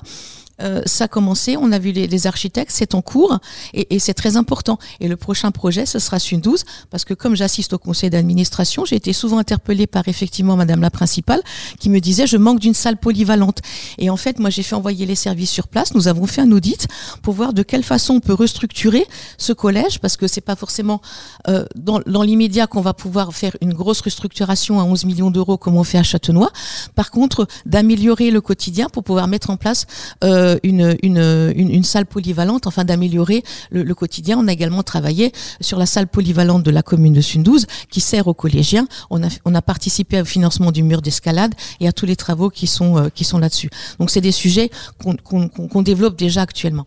Euh, 0.62 0.82
ça 0.86 1.06
a 1.06 1.08
commencé, 1.08 1.58
on 1.58 1.72
a 1.72 1.80
vu 1.80 1.92
les, 1.92 2.08
les 2.08 2.28
architectes, 2.28 2.72
c'est 2.74 2.94
en 2.94 3.02
cours 3.02 3.40
et, 3.74 3.96
et 3.96 4.00
c'est 4.00 4.14
très 4.14 4.38
important. 4.38 4.78
Et 5.00 5.08
le 5.08 5.18
prochain 5.18 5.52
projet, 5.52 5.86
ce 5.86 6.00
sera 6.00 6.20
SUN 6.20 6.38
12, 6.38 6.64
parce 6.90 7.06
que 7.06 7.14
comme 7.14 7.36
j'assiste 7.36 7.74
au 7.74 7.80
conseil 7.80 8.10
d'administration, 8.10 8.86
j'ai 8.86 8.96
été 8.96 9.14
souvent 9.14 9.40
interpellée 9.40 9.88
par 9.88 10.08
effectivement 10.08 10.56
Madame 10.56 10.82
la 10.82 10.92
principale 10.92 11.42
qui 11.80 11.90
me 11.90 12.00
disait 12.00 12.28
je 12.28 12.38
manque 12.38 12.60
d'une 12.60 12.74
salle 12.74 12.98
polyvalente. 12.98 13.60
Et 13.98 14.10
en 14.10 14.18
fait, 14.18 14.40
moi 14.40 14.50
j'ai 14.50 14.64
fait 14.64 14.76
envoyer 14.76 15.06
les 15.06 15.16
services 15.16 15.50
sur 15.50 15.68
place, 15.68 15.96
nous 15.96 16.08
avons 16.08 16.28
fait 16.28 16.42
un 16.42 16.52
audit 16.52 16.88
pour 17.24 17.34
voir 17.34 17.54
de 17.54 17.64
quelle 17.64 17.84
façon 17.84 18.16
on 18.16 18.20
peut 18.20 18.34
restructurer 18.34 19.06
ce 19.38 19.54
collège, 19.54 20.00
parce 20.00 20.18
que 20.18 20.28
c'est 20.28 20.42
pas 20.42 20.56
forcément 20.56 21.02
euh, 21.48 21.66
dans, 21.76 22.00
dans 22.06 22.22
l'immédiat 22.22 22.68
qu'on 22.68 22.82
va 22.82 22.94
pouvoir 22.94 23.34
faire 23.34 23.56
une 23.62 23.74
grosse 23.74 24.02
restructuration 24.02 24.80
à 24.80 24.84
11 24.84 25.06
millions 25.06 25.32
d'euros 25.32 25.58
comme 25.58 25.78
on 25.78 25.84
fait 25.84 25.98
à 25.98 26.04
Châtenois. 26.04 26.52
Par 26.96 27.10
contre, 27.10 27.48
d'améliorer 27.66 28.30
le 28.30 28.42
quotidien 28.42 28.88
pour 28.90 29.04
pouvoir 29.04 29.28
mettre 29.28 29.50
en 29.50 29.58
place 29.58 29.86
euh, 30.24 30.43
une, 30.64 30.96
une, 31.04 31.18
une, 31.56 31.70
une, 31.70 31.84
salle 31.84 32.06
polyvalente, 32.06 32.68
enfin 32.68 32.84
d'améliorer 32.84 33.44
le, 33.72 33.94
quotidien. 33.94 34.38
On 34.40 34.48
a 34.48 34.52
également 34.52 34.84
travaillé 34.84 35.32
sur 35.62 35.78
la 35.78 35.86
salle 35.86 36.08
polyvalente 36.08 36.64
de 36.64 36.72
la 36.72 36.82
commune 36.82 37.14
de 37.14 37.22
Sundouze 37.22 37.66
qui 37.90 38.02
sert 38.02 38.28
aux 38.28 38.34
collégiens. 38.34 38.88
On 39.10 39.24
a, 39.24 39.28
on 39.46 39.56
a 39.56 39.62
participé 39.62 40.22
au 40.22 40.26
financement 40.26 40.72
du 40.72 40.84
mur 40.84 41.02
d'escalade 41.02 41.54
et 41.80 41.88
à 41.88 41.92
tous 41.92 42.06
les 42.06 42.16
travaux 42.16 42.50
qui 42.50 42.68
sont, 42.68 42.98
euh, 42.98 43.10
sont 43.22 43.38
là-dessus. 43.40 43.70
Donc 44.00 44.10
c'est 44.10 44.22
des 44.22 44.32
sujets 44.32 44.70
qu'on 45.02 45.16
qu 45.16 45.68
qu 45.70 45.84
développe 45.84 46.18
déjà 46.18 46.42
actuellement. 46.42 46.86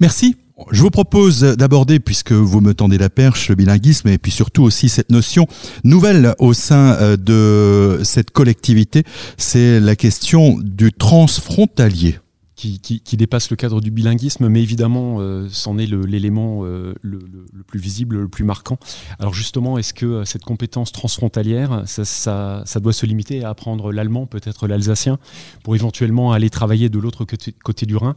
Merci. 0.00 0.36
Je 0.72 0.82
vous 0.82 0.90
propose 0.90 1.40
d'aborder, 1.40 2.00
puisque 2.00 2.32
vous 2.32 2.60
me 2.60 2.74
tendez 2.74 2.98
la 2.98 3.08
perche, 3.08 3.48
le 3.48 3.54
bilinguisme 3.54 4.08
et 4.08 4.18
puis 4.18 4.32
surtout 4.32 4.64
aussi 4.64 4.88
cette 4.88 5.10
notion 5.10 5.46
nouvelle 5.84 6.34
au 6.40 6.52
sein 6.52 6.96
euh, 7.00 7.16
de 7.16 8.02
cette 8.02 8.32
collectivité, 8.32 9.04
c'est 9.36 9.78
la 9.78 9.94
question 9.94 10.58
du 10.60 10.92
transfrontalier 10.92 12.18
qui, 12.58 12.80
qui, 12.80 13.00
qui, 13.00 13.16
dépasse 13.16 13.50
le 13.50 13.56
cadre 13.56 13.80
du 13.80 13.92
bilinguisme, 13.92 14.48
mais 14.48 14.60
évidemment, 14.60 15.18
euh, 15.20 15.46
c'en 15.48 15.78
est 15.78 15.86
l'élément 15.86 16.64
euh, 16.64 16.92
le, 17.02 17.20
le, 17.52 17.62
plus 17.62 17.78
visible, 17.78 18.18
le 18.18 18.28
plus 18.28 18.42
marquant. 18.44 18.78
Alors 19.20 19.32
justement, 19.32 19.78
est-ce 19.78 19.94
que 19.94 20.06
euh, 20.06 20.24
cette 20.24 20.42
compétence 20.42 20.90
transfrontalière, 20.90 21.84
ça, 21.86 22.04
ça, 22.04 22.64
ça 22.66 22.80
doit 22.80 22.92
se 22.92 23.06
limiter 23.06 23.44
à 23.44 23.50
apprendre 23.50 23.92
l'allemand, 23.92 24.26
peut-être 24.26 24.66
l'alsacien, 24.66 25.20
pour 25.62 25.76
éventuellement 25.76 26.32
aller 26.32 26.50
travailler 26.50 26.88
de 26.88 26.98
l'autre 26.98 27.24
côté, 27.24 27.54
côté, 27.64 27.86
du 27.86 27.94
Rhin? 27.94 28.16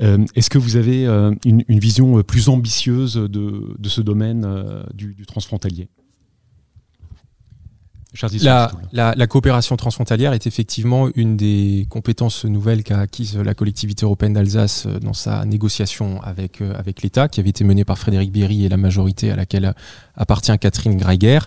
Euh, 0.00 0.24
Est-ce 0.34 0.48
que 0.48 0.58
vous 0.58 0.76
avez 0.76 1.06
euh, 1.06 1.34
une, 1.44 1.62
une, 1.68 1.78
vision 1.78 2.22
plus 2.22 2.48
ambitieuse 2.48 3.16
de, 3.16 3.74
de 3.78 3.88
ce 3.90 4.00
domaine 4.00 4.46
du, 4.94 5.14
du 5.14 5.26
transfrontalier? 5.26 5.90
La, 8.92 9.26
coopération 9.26 9.76
transfrontalière 9.76 10.32
est 10.32 10.46
effectivement 10.46 11.08
une 11.14 11.36
des 11.36 11.86
compétences 11.88 12.44
nouvelles 12.44 12.82
qu'a 12.82 12.98
acquise 12.98 13.36
la 13.36 13.54
collectivité 13.54 14.04
européenne 14.04 14.34
d'Alsace 14.34 14.86
euh, 14.86 14.98
dans 14.98 15.14
sa 15.14 15.44
négociation 15.46 16.20
avec, 16.22 16.60
euh, 16.60 16.74
avec 16.76 17.02
l'État, 17.02 17.28
qui 17.28 17.40
avait 17.40 17.48
été 17.48 17.64
menée 17.64 17.84
par 17.84 17.98
Frédéric 17.98 18.30
Bierry 18.30 18.66
et 18.66 18.68
la 18.68 18.76
majorité 18.76 19.30
à 19.30 19.36
laquelle 19.36 19.74
appartient 20.14 20.56
Catherine 20.58 20.96
Greiger. 20.96 21.40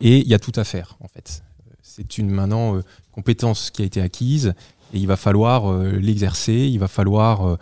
Et 0.00 0.18
il 0.18 0.28
y 0.28 0.34
a 0.34 0.38
tout 0.38 0.52
à 0.54 0.64
faire, 0.64 0.96
en 1.00 1.08
fait. 1.08 1.42
C'est 1.82 2.18
une 2.18 2.30
maintenant 2.30 2.76
euh, 2.76 2.82
compétence 3.10 3.70
qui 3.70 3.82
a 3.82 3.84
été 3.84 4.00
acquise 4.00 4.54
et 4.94 4.98
il 4.98 5.06
va 5.06 5.16
falloir 5.16 5.72
l'exercer, 5.72 6.52
il 6.52 6.78
va 6.78 6.86
falloir 6.86 7.56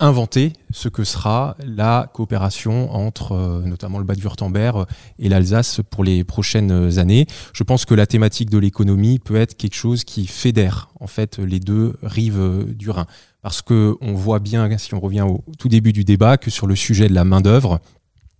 inventer 0.00 0.52
ce 0.72 0.88
que 0.88 1.04
sera 1.04 1.56
la 1.64 2.10
coopération 2.12 2.92
entre 2.92 3.32
euh, 3.32 3.62
notamment 3.62 3.98
le 3.98 4.04
Bade-Württemberg 4.04 4.86
et 5.18 5.28
l'Alsace 5.28 5.80
pour 5.90 6.04
les 6.04 6.24
prochaines 6.24 6.98
années. 6.98 7.26
Je 7.52 7.62
pense 7.62 7.84
que 7.84 7.94
la 7.94 8.06
thématique 8.06 8.50
de 8.50 8.58
l'économie 8.58 9.18
peut 9.18 9.36
être 9.36 9.56
quelque 9.56 9.76
chose 9.76 10.04
qui 10.04 10.26
fédère 10.26 10.90
en 11.00 11.06
fait 11.06 11.38
les 11.38 11.60
deux 11.60 11.94
rives 12.02 12.66
du 12.68 12.90
Rhin. 12.90 13.06
Parce 13.42 13.60
qu'on 13.60 14.14
voit 14.14 14.38
bien, 14.38 14.78
si 14.78 14.94
on 14.94 15.00
revient 15.00 15.22
au 15.22 15.44
tout 15.58 15.68
début 15.68 15.92
du 15.92 16.04
débat, 16.04 16.36
que 16.36 16.50
sur 16.50 16.68
le 16.68 16.76
sujet 16.76 17.08
de 17.08 17.14
la 17.14 17.24
main-d'œuvre, 17.24 17.80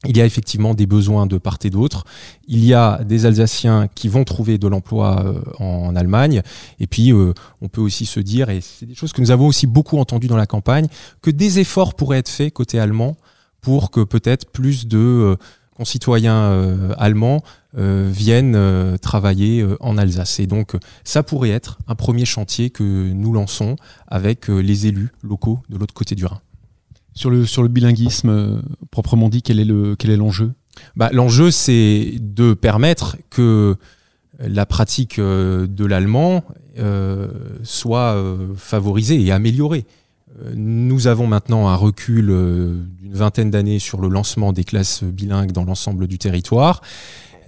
il 0.06 0.16
y 0.16 0.20
a 0.20 0.26
effectivement 0.26 0.74
des 0.74 0.86
besoins 0.86 1.26
de 1.26 1.38
part 1.38 1.58
et 1.62 1.70
d'autre. 1.70 2.04
Il 2.48 2.64
y 2.64 2.74
a 2.74 3.02
des 3.04 3.24
Alsaciens 3.26 3.88
qui 3.94 4.08
vont 4.08 4.24
trouver 4.24 4.58
de 4.58 4.66
l'emploi 4.66 5.24
euh, 5.24 5.40
en 5.58 5.94
Allemagne. 5.94 6.42
Et 6.80 6.86
puis, 6.86 7.12
euh, 7.12 7.32
on 7.60 7.68
peut 7.68 7.80
aussi 7.80 8.04
se 8.06 8.18
dire, 8.18 8.50
et 8.50 8.60
c'est 8.60 8.86
des 8.86 8.94
choses 8.94 9.12
que 9.12 9.20
nous 9.20 9.30
avons 9.30 9.46
aussi 9.46 9.66
beaucoup 9.66 9.98
entendues 9.98 10.26
dans 10.26 10.36
la 10.36 10.46
campagne, 10.46 10.88
que 11.20 11.30
des 11.30 11.60
efforts 11.60 11.94
pourraient 11.94 12.18
être 12.18 12.28
faits 12.28 12.52
côté 12.52 12.80
allemand 12.80 13.16
pour 13.60 13.92
que 13.92 14.00
peut-être 14.00 14.50
plus 14.50 14.88
de 14.88 14.98
euh, 14.98 15.36
concitoyens 15.76 16.92
allemands 16.98 17.42
viennent 17.74 18.98
travailler 19.00 19.66
en 19.80 19.96
Alsace. 19.96 20.38
Et 20.38 20.46
donc, 20.46 20.76
ça 21.02 21.22
pourrait 21.22 21.50
être 21.50 21.78
un 21.88 21.94
premier 21.94 22.26
chantier 22.26 22.68
que 22.68 22.84
nous 22.84 23.32
lançons 23.32 23.76
avec 24.06 24.48
les 24.48 24.86
élus 24.86 25.08
locaux 25.22 25.60
de 25.70 25.78
l'autre 25.78 25.94
côté 25.94 26.14
du 26.14 26.26
Rhin. 26.26 26.40
Sur 27.14 27.30
le, 27.30 27.44
sur 27.44 27.62
le 27.62 27.68
bilinguisme, 27.68 28.28
euh, 28.30 28.62
proprement 28.90 29.28
dit, 29.28 29.42
quel 29.42 29.60
est 29.60 29.64
le 29.64 29.96
l'enjeu? 30.16 30.52
Bah, 30.96 31.10
L'enjeu, 31.12 31.50
c'est 31.50 32.14
de 32.18 32.54
permettre 32.54 33.16
que 33.30 33.76
la 34.38 34.64
pratique 34.64 35.18
euh, 35.18 35.66
de 35.66 35.84
l'allemand 35.84 36.44
euh, 36.78 37.28
soit 37.62 38.16
favorisée 38.56 39.22
et 39.22 39.30
améliorée. 39.30 39.84
Nous 40.54 41.06
avons 41.08 41.26
maintenant 41.26 41.68
un 41.68 41.76
recul 41.76 42.26
d'une 42.98 43.12
vingtaine 43.12 43.50
d'années 43.50 43.78
sur 43.78 44.00
le 44.00 44.08
lancement 44.08 44.54
des 44.54 44.64
classes 44.64 45.04
bilingues 45.04 45.52
dans 45.52 45.64
l'ensemble 45.64 46.06
du 46.06 46.16
territoire 46.16 46.80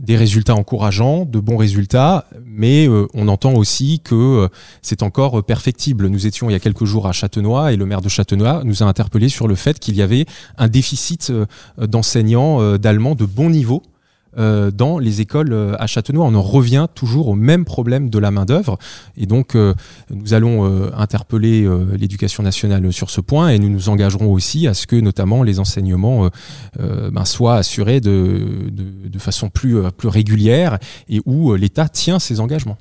des 0.00 0.16
résultats 0.16 0.54
encourageants, 0.54 1.24
de 1.24 1.40
bons 1.40 1.56
résultats, 1.56 2.26
mais 2.44 2.88
euh, 2.88 3.06
on 3.14 3.28
entend 3.28 3.54
aussi 3.54 4.00
que 4.02 4.14
euh, 4.14 4.48
c'est 4.82 5.02
encore 5.02 5.42
perfectible. 5.44 6.08
Nous 6.08 6.26
étions 6.26 6.50
il 6.50 6.52
y 6.52 6.56
a 6.56 6.60
quelques 6.60 6.84
jours 6.84 7.06
à 7.06 7.12
Châtenois 7.12 7.72
et 7.72 7.76
le 7.76 7.86
maire 7.86 8.00
de 8.00 8.08
Châtenois 8.08 8.62
nous 8.64 8.82
a 8.82 8.86
interpellé 8.86 9.28
sur 9.28 9.48
le 9.48 9.54
fait 9.54 9.78
qu'il 9.78 9.96
y 9.96 10.02
avait 10.02 10.26
un 10.58 10.68
déficit 10.68 11.30
euh, 11.30 11.46
d'enseignants 11.78 12.78
d'allemand 12.78 13.14
de 13.14 13.24
bon 13.24 13.50
niveau 13.50 13.82
euh, 14.36 14.70
dans 14.70 14.98
les 14.98 15.20
écoles 15.20 15.52
euh, 15.52 15.74
à 15.78 15.86
Châtenois. 15.86 16.24
On 16.24 16.34
en 16.34 16.42
revient 16.42 16.86
toujours 16.94 17.28
au 17.28 17.34
même 17.34 17.64
problème 17.64 18.10
de 18.10 18.18
la 18.18 18.30
main-d'œuvre. 18.30 18.78
Et 19.16 19.26
donc, 19.26 19.54
euh, 19.54 19.74
nous 20.10 20.34
allons 20.34 20.64
interpeller 20.94 21.68
l'éducation 21.96 22.42
nationale 22.42 22.92
sur 22.92 23.10
ce 23.10 23.20
point 23.20 23.50
et 23.50 23.58
nous 23.58 23.68
nous 23.68 23.88
engagerons 23.88 24.32
aussi 24.32 24.66
à 24.66 24.74
ce 24.74 24.86
que, 24.86 24.96
notamment, 24.96 25.42
les 25.42 25.60
enseignements 25.60 26.28
ben, 26.78 27.24
soient 27.24 27.56
assurés 27.56 28.00
de, 28.00 28.70
de, 28.70 29.18
façon 29.18 29.48
plus, 29.48 29.76
plus 29.96 30.08
régulière 30.08 30.78
et 31.08 31.20
où 31.24 31.54
l'État 31.54 31.88
tient 31.88 32.18
ses 32.18 32.40
engagements. 32.40 32.78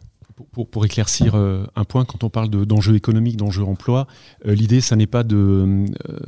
Pour, 0.52 0.68
pour, 0.68 0.86
éclaircir 0.86 1.36
un 1.36 1.84
point, 1.84 2.06
quand 2.06 2.24
on 2.24 2.30
parle 2.30 2.50
d'enjeux 2.50 2.96
économiques, 2.96 3.38
d'enjeux 3.38 3.64
emploi, 3.64 4.08
l'idée, 4.46 4.82
ça 4.82 4.96
n'est 4.96 5.08
pas 5.08 5.24
de, 5.24 5.86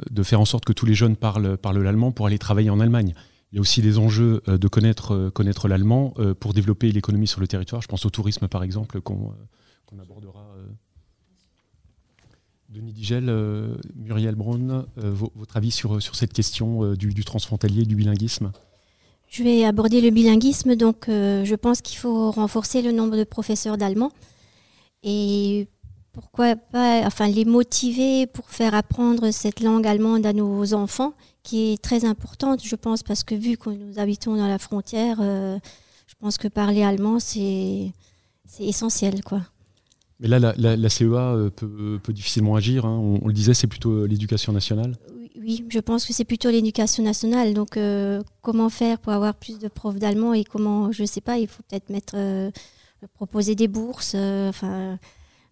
de, 0.10 0.24
faire 0.24 0.42
en 0.42 0.46
sorte 0.46 0.66
que 0.66 0.74
tous 0.74 0.86
les 0.86 0.96
jeunes 0.96 1.16
parlent, 1.16 1.58
parlent 1.58 1.82
l'allemand 1.82 2.12
pour 2.12 2.28
aller 2.28 2.40
travailler 2.40 2.70
en 2.70 2.80
Allemagne. 2.80 3.14
Il 3.56 3.58
y 3.58 3.60
a 3.60 3.62
aussi 3.62 3.82
des 3.82 4.00
enjeux 4.00 4.42
euh, 4.50 4.58
de 4.58 4.68
connaître, 4.68 5.14
euh, 5.14 5.32
connaître 5.32 5.70
l'allemand 5.70 6.14
euh, 6.20 6.34
pour 6.34 6.54
développer 6.54 6.92
l'économie 6.92 7.26
sur 7.26 7.40
le 7.40 7.48
territoire. 7.48 7.82
Je 7.82 7.88
pense 7.88 8.06
au 8.06 8.10
tourisme, 8.10 8.50
par 8.50 8.64
exemple, 8.64 9.00
qu'on 9.00 9.34
abordera. 9.98 10.46
Denis 12.68 12.92
Digel, 12.92 13.34
Muriel 13.96 14.36
Braun, 14.36 14.86
votre 14.98 15.56
avis 15.56 15.72
sur, 15.72 16.02
sur 16.02 16.16
cette 16.16 16.34
question 16.34 16.96
du, 16.96 17.14
du, 17.14 17.24
transfrontalier, 17.24 17.86
du 17.86 17.96
bilinguisme? 17.96 18.52
Je 19.30 19.42
vais 19.42 19.64
aborder 19.64 20.02
le 20.02 20.10
bilinguisme. 20.10 20.76
Donc, 20.76 21.06
je 21.08 21.56
pense 21.56 21.82
qu'il 21.82 21.98
faut 21.98 22.32
renforcer 22.32 22.82
le 22.82 22.92
nombre 22.92 23.16
de 23.16 23.24
professeurs 23.24 23.78
d'allemand. 23.78 24.12
Et 25.04 25.70
pourquoi 26.16 26.56
pas 26.56 27.02
enfin, 27.06 27.28
les 27.28 27.44
motiver 27.44 28.26
pour 28.26 28.50
faire 28.50 28.74
apprendre 28.74 29.32
cette 29.32 29.60
langue 29.60 29.86
allemande 29.86 30.26
à 30.26 30.32
nos 30.32 30.74
enfants 30.74 31.14
qui 31.44 31.74
est 31.74 31.82
très 31.82 32.06
importante, 32.06 32.66
je 32.66 32.76
pense, 32.78 33.04
parce 33.04 33.26
que 33.26 33.36
vu 33.36 33.58
que 33.58 33.70
nous 33.70 34.00
habitons 34.00 34.38
dans 34.38 34.48
la 34.48 34.58
frontière, 34.58 35.18
euh, 35.20 35.60
je 36.08 36.14
pense 36.18 36.38
que 36.38 36.48
parler 36.48 36.84
allemand, 36.84 37.20
c'est 37.20 37.92
essentiel. 38.60 39.24
Quoi. 39.26 39.42
Mais 40.22 40.30
là, 40.30 40.40
la, 40.40 40.90
CEA 40.90 41.04
euh, 41.04 41.50
peut, 41.50 42.00
peut, 42.02 42.14
difficilement 42.14 42.56
agir. 42.56 42.86
Hein. 42.86 42.98
On, 43.22 43.28
le 43.28 43.34
disait, 43.34 43.54
c'est 43.54 43.68
plutôt 43.68 43.92
euh, 43.92 44.06
l'éducation 44.08 44.54
nationale. 44.54 44.96
Oui, 45.38 45.66
je 45.68 45.80
pense 45.80 46.06
que 46.06 46.14
c'est 46.14 46.24
plutôt 46.24 46.50
l'éducation 46.50 47.04
nationale. 47.04 47.54
Donc, 47.54 47.78
comment 48.42 48.70
faire 48.70 49.00
pour 49.00 49.12
avoir 49.12 49.36
plus 49.36 49.60
de 49.60 49.68
profs 49.68 50.00
d'allemand 50.00 50.34
et 50.34 50.46
comment, 50.46 50.94
je 50.94 51.02
ne 51.02 51.08
sais 51.08 51.22
pas, 51.22 51.40
il 51.40 51.48
faut 51.50 51.62
peut-être 51.70 51.90
mettre, 51.90 52.16
proposer 53.16 53.54
des 53.54 53.68
bourses. 53.68 54.16
enfin 54.16 54.98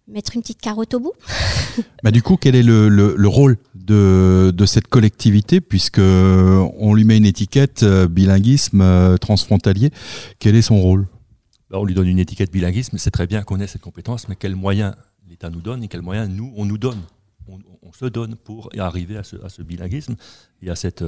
mettre 0.06 0.34
une 0.34 0.42
petite 0.42 0.60
carotte 0.60 0.94
au 0.94 1.00
bout. 1.00 1.12
bah, 2.02 2.10
du 2.10 2.22
coup, 2.22 2.36
quel 2.36 2.54
est 2.54 2.62
le, 2.62 2.88
le, 2.88 3.28
rôle 3.28 3.56
de, 3.74 4.52
de, 4.54 4.66
cette 4.66 4.88
collectivité, 4.88 5.60
puisque 5.60 5.98
on 5.98 6.94
lui 6.94 7.04
met 7.04 7.16
une 7.16 7.24
étiquette 7.24 7.82
euh, 7.82 8.06
bilinguisme 8.06 8.80
euh, 8.80 9.16
transfrontalier 9.16 9.90
Quel 10.38 10.56
est 10.56 10.62
son 10.62 10.80
rôle? 10.80 11.06
Bah, 11.70 11.78
On 11.80 11.84
lui 11.84 11.94
donne 11.94 12.08
une 12.08 12.18
étiquette 12.18 12.52
bilinguisme, 12.52 12.98
c'est 12.98 13.10
très 13.10 13.26
bien 13.26 13.42
qu'on 13.42 13.60
ait 13.60 13.66
cette 13.66 13.82
compétence, 13.82 14.28
mais 14.28 14.36
quels 14.36 14.56
moyens 14.56 14.94
l'État 15.28 15.50
nous 15.50 15.62
donne 15.62 15.82
et 15.82 15.88
quels 15.88 16.02
moyens 16.02 16.28
nous, 16.28 16.52
on 16.56 16.64
nous 16.64 16.78
donne? 16.78 17.00
On, 17.46 17.92
se 17.92 18.06
donne 18.06 18.34
pour 18.34 18.70
arriver 18.76 19.16
à 19.16 19.22
ce, 19.22 19.36
à 19.44 19.48
ce 19.48 19.62
bilinguisme 19.62 20.16
et 20.62 20.70
à, 20.70 20.74
cette, 20.74 21.04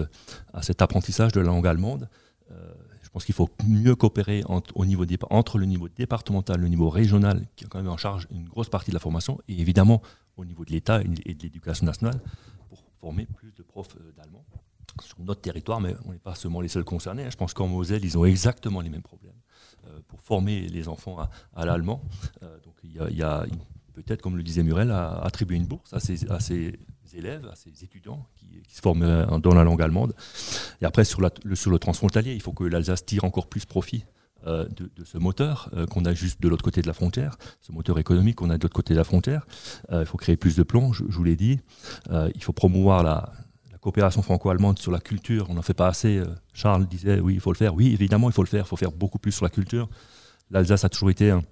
à 0.55 0.63
cet 0.63 0.83
apprentissage 0.83 1.33
de 1.33 1.41
la 1.41 1.47
langue 1.47 1.67
allemande. 1.67 2.09
Euh, 2.53 2.73
pense 3.17 3.25
qu'il 3.25 3.35
faut 3.35 3.49
mieux 3.67 3.97
coopérer 3.97 4.43
entre, 4.45 4.77
au 4.77 4.85
niveau 4.85 5.07
entre 5.31 5.57
le 5.57 5.65
niveau 5.65 5.89
départemental, 5.89 6.61
le 6.61 6.69
niveau 6.69 6.91
régional, 6.91 7.47
qui 7.57 7.65
a 7.65 7.69
quand 7.69 7.79
même 7.79 7.89
en 7.91 7.97
charge 7.97 8.29
une 8.31 8.47
grosse 8.47 8.69
partie 8.69 8.91
de 8.91 8.95
la 8.95 9.01
formation, 9.01 9.39
et 9.49 9.59
évidemment 9.59 10.03
au 10.37 10.45
niveau 10.45 10.67
de 10.67 10.71
l'État 10.71 11.01
et 11.01 11.05
de 11.05 11.43
l'éducation 11.43 11.87
nationale, 11.87 12.21
pour 12.69 12.85
former 13.01 13.25
plus 13.25 13.53
de 13.53 13.63
profs 13.63 13.97
euh, 13.97 14.13
d'allemand 14.19 14.45
sur 15.03 15.19
notre 15.21 15.41
territoire, 15.41 15.81
mais 15.81 15.97
on 16.05 16.13
n'est 16.13 16.19
pas 16.19 16.35
seulement 16.35 16.61
les 16.61 16.69
seuls 16.69 16.85
concernés. 16.85 17.25
Hein. 17.25 17.31
Je 17.31 17.39
pense 17.39 17.55
qu'en 17.55 17.69
Moselle, 17.69 18.05
ils 18.05 18.19
ont 18.19 18.27
exactement 18.27 18.83
les 18.83 18.91
mêmes 18.91 19.01
problèmes 19.01 19.41
euh, 19.87 19.99
pour 20.09 20.21
former 20.21 20.69
les 20.69 20.87
enfants 20.87 21.17
à, 21.55 21.65
l'allemand. 21.65 22.03
Euh, 22.43 22.59
donc 22.61 22.75
il 22.85 22.93
y 23.17 23.23
a, 23.23 23.47
peut-être, 24.03 24.23
comme 24.23 24.37
le 24.37 24.43
disait 24.43 24.63
Murel, 24.63 24.91
attribuer 24.91 25.57
une 25.57 25.67
bourse 25.67 25.93
à 25.93 26.01
ces 26.01 26.25
élèves, 27.15 27.47
à 27.51 27.57
ces 27.57 27.85
étudiants 27.85 28.27
qui, 28.37 28.47
se 28.69 28.81
forment 28.81 29.03
euh, 29.03 29.39
dans 29.39 29.55
la 29.55 29.65
langue 29.65 29.83
allemande. 29.83 30.15
Et 30.81 30.85
après, 30.85 31.05
sur, 31.05 31.21
le, 31.21 31.55
sur 31.55 31.71
le 31.71 31.79
transfrontalier, 31.79 32.35
il 32.35 32.43
faut 32.43 32.53
que 32.53 32.65
l'Alsace 32.65 33.05
tire 33.05 33.25
encore 33.25 33.49
plus 33.49 33.65
profit 33.65 34.05
euh, 34.47 34.67
de, 34.69 35.05
ce 35.05 35.19
moteur 35.19 35.71
euh, 35.75 35.87
qu'on 35.87 36.05
a 36.05 36.15
juste 36.15 36.41
de 36.43 36.49
l'autre 36.49 36.63
côté 36.63 36.83
de 36.83 36.87
la 36.87 36.93
frontière, 36.93 37.37
ce 37.61 37.73
moteur 37.73 37.99
économique 37.99 38.37
qu'on 38.37 38.51
a 38.51 38.59
de 38.59 38.63
l'autre 38.63 38.75
côté 38.75 38.93
de 38.93 38.99
la 38.99 39.05
frontière. 39.05 39.47
il 39.93 40.05
faut 40.05 40.19
créer 40.19 40.37
plus 40.37 40.57
de 40.57 40.63
plans, 40.63 40.93
je, 40.93 41.05
vous 41.05 41.25
l'ai 41.25 41.37
dit. 41.37 41.59
il 42.35 42.43
faut 42.43 42.53
promouvoir 42.53 43.03
la, 43.03 43.33
coopération 43.81 44.21
franco-allemande 44.21 44.81
sur 44.81 44.91
la 44.91 44.99
culture. 44.99 45.47
On 45.49 45.55
n'en 45.55 45.63
fait 45.63 45.73
pas 45.73 45.87
assez. 45.87 46.21
Charles 46.53 46.89
disait 46.89 47.21
oui, 47.21 47.35
il 47.35 47.41
faut 47.41 47.53
le 47.53 47.57
faire. 47.57 47.73
Oui, 47.73 47.93
évidemment, 47.93 48.29
il 48.29 48.33
faut 48.33 48.43
le 48.43 48.49
faire. 48.49 48.65
Il 48.65 48.69
faut 48.69 48.75
faire 48.77 48.91
beaucoup 48.91 49.21
plus 49.21 49.31
sur 49.31 49.45
la 49.45 49.49
culture. 49.49 49.89
L'Alsace 50.51 50.85
a 50.85 50.89
toujours 50.89 51.11
été 51.11 51.31
un, 51.31 51.43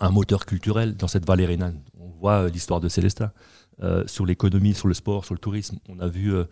un 0.00 0.10
moteur 0.10 0.46
culturel 0.46 0.96
dans 0.96 1.08
cette 1.08 1.26
vallée 1.26 1.46
rhénane. 1.46 1.80
On 1.98 2.08
voit 2.20 2.48
l'histoire 2.48 2.80
de 2.80 2.88
Célestin. 2.88 3.32
Euh, 3.80 4.02
sur 4.08 4.26
l'économie, 4.26 4.74
sur 4.74 4.88
le 4.88 4.94
sport, 4.94 5.24
sur 5.24 5.34
le 5.34 5.38
tourisme. 5.38 5.78
On 5.88 6.00
a 6.00 6.08
vu 6.08 6.34
euh, 6.34 6.42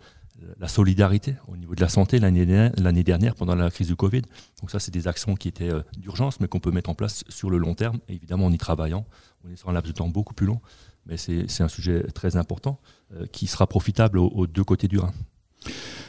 la 0.61 0.69
solidarité 0.69 1.35
au 1.49 1.57
niveau 1.57 1.75
de 1.75 1.81
la 1.81 1.89
santé 1.89 2.19
l'année 2.19 3.03
dernière 3.03 3.35
pendant 3.35 3.53
la 3.53 3.69
crise 3.69 3.87
du 3.87 3.97
Covid. 3.97 4.21
Donc 4.61 4.71
ça, 4.71 4.79
c'est 4.79 4.93
des 4.93 5.09
actions 5.09 5.35
qui 5.35 5.49
étaient 5.49 5.69
euh, 5.69 5.81
d'urgence, 5.97 6.39
mais 6.39 6.47
qu'on 6.47 6.61
peut 6.61 6.71
mettre 6.71 6.89
en 6.89 6.95
place 6.95 7.25
sur 7.27 7.49
le 7.49 7.57
long 7.57 7.73
terme, 7.73 7.99
évidemment 8.07 8.45
en 8.45 8.53
y 8.53 8.57
travaillant. 8.57 9.05
On 9.43 9.51
est 9.51 9.57
sur 9.57 9.67
un 9.67 9.73
laps 9.73 9.91
de 9.91 9.97
temps 9.97 10.07
beaucoup 10.07 10.33
plus 10.33 10.47
long, 10.47 10.61
mais 11.05 11.17
c'est 11.17 11.61
un 11.61 11.67
sujet 11.67 12.03
très 12.13 12.37
important 12.37 12.79
qui 13.31 13.47
sera 13.47 13.67
profitable 13.67 14.19
aux, 14.19 14.47
deux 14.47 14.63
côtés 14.63 14.87
du 14.87 14.99
Rhin. 14.99 15.13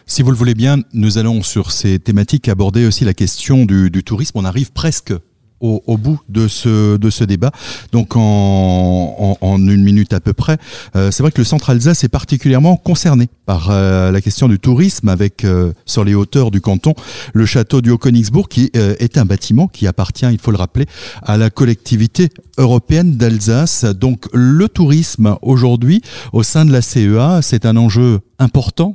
Si 0.06 0.22
vous 0.22 0.30
le 0.30 0.36
voulez 0.36 0.54
bien, 0.54 0.78
nous 0.92 1.18
allons 1.18 1.42
sur 1.42 1.70
ces 1.70 1.98
thématiques 1.98 2.48
aborder 2.48 2.86
aussi 2.86 3.04
la 3.04 3.14
question 3.14 3.64
du 3.64 4.02
tourisme. 4.04 4.38
On 4.38 4.44
arrive 4.44 4.72
presque 4.72 5.12
au, 5.60 5.96
bout 5.96 6.20
de 6.28 6.48
ce, 6.48 6.96
de 6.96 7.10
ce 7.10 7.24
débat. 7.24 7.50
Donc 7.92 8.16
en, 8.16 9.36
en, 9.40 9.58
une 9.58 9.82
minute 9.82 10.12
à 10.12 10.20
peu 10.20 10.32
près, 10.32 10.58
euh, 10.96 11.10
c'est 11.10 11.22
vrai 11.22 11.32
que 11.32 11.38
le 11.38 11.44
centre 11.44 11.70
Alsace 11.70 12.04
est 12.04 12.08
particulièrement 12.08 12.76
concerné 12.76 13.28
par 13.46 13.70
euh, 13.70 14.10
la 14.10 14.20
question 14.20 14.48
du 14.48 14.58
tourisme 14.58 15.08
avec 15.08 15.44
euh, 15.44 15.72
sur 15.84 16.04
les 16.04 16.14
hauteurs 16.14 16.50
du 16.50 16.60
canton 16.60 16.94
le 17.32 17.46
château 17.46 17.80
du 17.80 17.90
Haut-Königsbourg 17.90 18.48
qui 18.48 18.70
est 18.74 19.18
un 19.18 19.24
bâtiment 19.24 19.68
qui 19.68 19.86
appartient, 19.86 20.26
il 20.30 20.38
faut 20.38 20.50
le 20.50 20.56
rappeler, 20.56 20.86
à 21.22 21.36
la 21.36 21.50
collectivité 21.50 22.30
européenne 22.56 23.16
d'Alsace. 23.16 23.84
Donc 23.84 24.26
le 24.32 24.68
tourisme 24.68 25.36
aujourd'hui 25.42 26.02
au 26.32 26.42
sein 26.42 26.64
de 26.64 26.72
la 26.72 26.82
CEA, 26.82 27.40
c'est 27.42 27.66
un 27.66 27.76
enjeu 27.76 28.20
important 28.38 28.94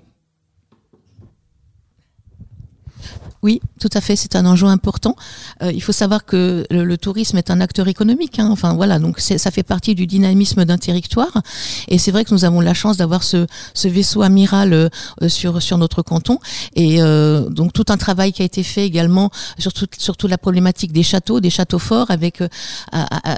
Oui, 3.44 3.60
tout 3.82 3.90
à 3.94 4.00
fait, 4.00 4.16
c'est 4.16 4.38
un 4.38 4.46
enjeu 4.46 4.68
important. 4.68 5.18
Euh, 5.62 5.70
il 5.74 5.84
faut 5.84 5.92
savoir 5.92 6.24
que 6.24 6.66
le, 6.72 6.98
tourisme 6.98 7.38
est 7.38 7.52
un 7.52 7.60
acteur 7.60 7.90
économique. 7.90 8.40
Hein. 8.40 8.48
Enfin 8.50 8.74
voilà, 8.74 9.00
donc 9.00 9.20
ça 9.20 9.52
fait 9.52 9.64
partie 9.64 9.96
du 9.96 10.08
dynamisme 10.08 10.64
d'un 10.64 10.78
territoire. 10.78 11.42
Et 11.90 11.98
c'est 11.98 12.12
vrai 12.12 12.24
que 12.24 12.34
nous 12.34 12.46
avons 12.46 12.62
la 12.62 12.74
chance 12.74 12.96
d'avoir 12.96 13.22
ce, 13.22 13.46
ce, 13.74 13.90
vaisseau 13.90 14.22
amiral 14.22 14.72
euh, 14.72 14.90
sur 15.28 15.62
sur 15.62 15.78
notre 15.78 16.04
canton. 16.04 16.40
Et 16.76 17.02
euh, 17.02 17.50
donc 17.50 17.74
tout 17.74 17.84
un 17.90 17.98
travail 17.98 18.32
qui 18.32 18.44
a 18.44 18.46
été 18.46 18.64
fait 18.64 18.86
également 18.86 19.30
sur, 19.58 19.74
tout, 19.74 19.88
sur 19.98 20.16
toute 20.16 20.30
la 20.30 20.38
problématique 20.38 20.94
des 20.94 21.04
châteaux, 21.04 21.42
des 21.42 21.50
châteaux 21.50 21.80
forts, 21.80 22.12
avec 22.12 22.40
euh, 22.40 22.48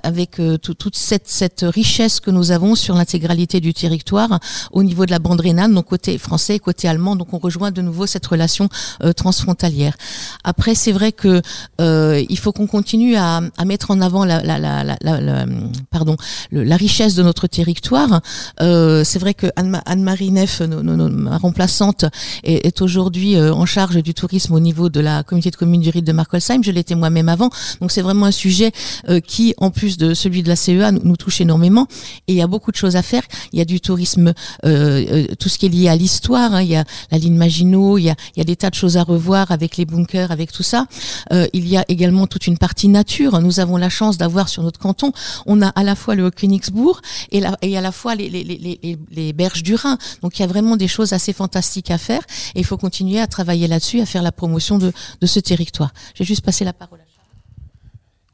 avec 0.03 0.39
toute 0.61 0.95
cette, 0.95 1.27
cette 1.27 1.65
richesse 1.67 2.19
que 2.19 2.29
nous 2.29 2.51
avons 2.51 2.75
sur 2.75 2.93
l'intégralité 2.93 3.59
du 3.59 3.73
territoire 3.73 4.39
au 4.71 4.83
niveau 4.83 5.07
de 5.07 5.11
la 5.11 5.19
bande 5.19 5.41
rhénane, 5.41 5.73
donc 5.73 5.85
côté 5.85 6.19
français, 6.19 6.59
côté 6.59 6.87
allemand. 6.87 7.15
Donc 7.15 7.33
on 7.33 7.39
rejoint 7.39 7.71
de 7.71 7.81
nouveau 7.81 8.05
cette 8.05 8.25
relation 8.27 8.69
transfrontalière. 9.15 9.94
Après, 10.43 10.75
c'est 10.75 10.91
vrai 10.91 11.11
que 11.11 11.41
euh, 11.81 12.23
il 12.29 12.37
faut 12.37 12.51
qu'on 12.51 12.67
continue 12.67 13.15
à, 13.15 13.41
à, 13.57 13.65
mettre 13.65 13.91
en 13.91 14.01
avant 14.01 14.25
la, 14.25 14.41
la, 14.43 14.59
la, 14.59 14.83
la 14.83 15.45
pardon, 15.91 16.15
la 16.51 16.77
richesse 16.77 17.15
de 17.15 17.23
notre 17.23 17.47
territoire. 17.47 18.21
Euh, 18.61 19.03
c'est 19.03 19.19
vrai 19.19 19.33
que 19.33 19.47
Anne-Marie 19.55 20.31
Neff, 20.31 20.61
ma 20.61 21.37
remplaçante, 21.37 22.05
est, 22.43 22.65
est 22.65 22.81
aujourd'hui 22.81 23.35
euh, 23.35 23.53
en 23.53 23.65
charge 23.65 24.01
du 24.01 24.13
tourisme 24.13 24.53
au 24.53 24.59
niveau 24.59 24.89
de 24.89 24.99
la 24.99 25.23
communauté 25.23 25.51
de 25.51 25.55
communes 25.55 25.81
du 25.81 25.89
Ride 25.89 26.05
de 26.05 26.11
Markolsheim. 26.11 26.63
Je 26.63 26.71
l'étais 26.71 26.95
moi-même 26.95 27.29
avant. 27.29 27.49
Donc 27.81 27.91
c'est 27.91 28.01
vraiment 28.01 28.25
un 28.25 28.31
sujet 28.31 28.71
euh, 29.09 29.19
qui, 29.19 29.53
en 29.57 29.71
plus 29.71 29.97
de 29.97 30.13
celui 30.13 30.43
de 30.43 30.49
la 30.49 30.55
CEA, 30.55 30.91
nous, 30.91 31.01
nous, 31.03 31.15
touche 31.17 31.41
énormément. 31.41 31.87
Et 32.27 32.33
il 32.33 32.35
y 32.35 32.41
a 32.41 32.47
beaucoup 32.47 32.71
de 32.71 32.75
choses 32.75 32.95
à 32.95 33.01
faire. 33.01 33.23
Il 33.53 33.59
y 33.59 33.61
a 33.61 33.65
du 33.65 33.79
tourisme, 33.81 34.33
euh, 34.65 35.25
tout 35.39 35.49
ce 35.49 35.57
qui 35.57 35.65
est 35.65 35.69
lié 35.69 35.89
à 35.89 35.95
l'histoire. 35.95 36.53
Hein. 36.53 36.61
Il 36.61 36.69
y 36.69 36.75
a 36.75 36.83
la 37.11 37.17
ligne 37.17 37.35
Maginot. 37.35 37.97
Il 37.97 38.03
y 38.03 38.09
a, 38.09 38.15
il 38.35 38.39
y 38.39 38.41
a 38.41 38.45
des 38.45 38.55
tas 38.55 38.69
de 38.69 38.75
choses 38.75 38.97
à 38.97 39.03
revoir 39.03 39.51
avec 39.51 39.77
les 39.77 39.84
bunkers, 39.85 40.31
avec 40.31 40.51
tout 40.51 40.63
ça. 40.63 40.87
Euh, 41.31 41.47
il 41.53 41.67
y 41.67 41.77
a 41.77 41.85
également 41.87 42.27
toute 42.27 42.47
une 42.47 42.57
partie 42.57 42.87
nature. 42.87 43.39
Nous 43.41 43.59
avons 43.59 43.77
la 43.77 43.89
chance 43.89 44.17
d'avoir 44.17 44.49
sur 44.49 44.63
notre 44.63 44.79
canton, 44.79 45.11
on 45.45 45.61
a 45.61 45.69
à 45.69 45.83
la 45.83 45.95
fois 45.95 46.15
le 46.15 46.31
Königsbourg 46.31 47.01
et 47.31 47.43
à 47.45 47.81
la 47.81 47.91
fois 47.91 48.15
les, 48.15 48.29
les, 48.29 48.43
les, 48.43 48.97
les, 49.11 49.33
berges 49.33 49.63
du 49.63 49.75
Rhin. 49.75 49.97
Donc 50.21 50.37
il 50.37 50.41
y 50.41 50.45
a 50.45 50.47
vraiment 50.47 50.77
des 50.77 50.87
choses 50.87 51.13
assez 51.13 51.33
fantastiques 51.33 51.91
à 51.91 51.97
faire 51.97 52.21
et 52.55 52.59
il 52.59 52.65
faut 52.65 52.77
continuer 52.77 53.19
à 53.19 53.27
travailler 53.27 53.67
là-dessus, 53.67 54.01
à 54.01 54.05
faire 54.05 54.23
la 54.23 54.31
promotion 54.31 54.77
de, 54.77 54.91
de 55.21 55.27
ce 55.27 55.39
territoire. 55.39 55.93
J'ai 56.15 56.23
juste 56.23 56.43
passé 56.43 56.65
la 56.65 56.73
parole 56.73 57.04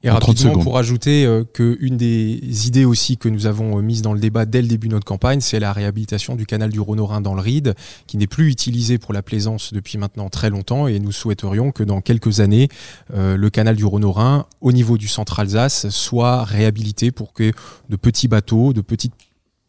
et 0.03 0.09
rapidement, 0.09 0.57
pour 0.57 0.79
ajouter 0.79 1.25
euh, 1.25 1.43
qu'une 1.43 1.95
des 1.95 2.67
idées 2.67 2.85
aussi 2.85 3.17
que 3.17 3.29
nous 3.29 3.45
avons 3.45 3.77
euh, 3.77 3.81
mises 3.81 4.01
dans 4.01 4.13
le 4.13 4.19
débat 4.19 4.45
dès 4.45 4.61
le 4.61 4.67
début 4.67 4.87
de 4.87 4.93
notre 4.93 5.05
campagne, 5.05 5.41
c'est 5.41 5.59
la 5.59 5.73
réhabilitation 5.73 6.35
du 6.35 6.47
canal 6.47 6.71
du 6.71 6.79
Rhône-Rhin 6.79 7.21
dans 7.21 7.35
le 7.35 7.41
Ride, 7.41 7.75
qui 8.07 8.17
n'est 8.17 8.27
plus 8.27 8.49
utilisé 8.49 8.97
pour 8.97 9.13
la 9.13 9.21
plaisance 9.21 9.73
depuis 9.73 9.99
maintenant 9.99 10.29
très 10.29 10.49
longtemps. 10.49 10.87
Et 10.87 10.99
nous 10.99 11.11
souhaiterions 11.11 11.71
que 11.71 11.83
dans 11.83 12.01
quelques 12.01 12.39
années, 12.39 12.69
euh, 13.13 13.37
le 13.37 13.49
canal 13.51 13.75
du 13.75 13.85
Rhône-Rhin, 13.85 14.47
au 14.59 14.71
niveau 14.71 14.97
du 14.97 15.07
centre 15.07 15.39
Alsace, 15.39 15.89
soit 15.89 16.45
réhabilité 16.45 17.11
pour 17.11 17.33
que 17.33 17.51
de 17.89 17.95
petits 17.95 18.27
bateaux, 18.27 18.73
de 18.73 18.81
petites 18.81 19.13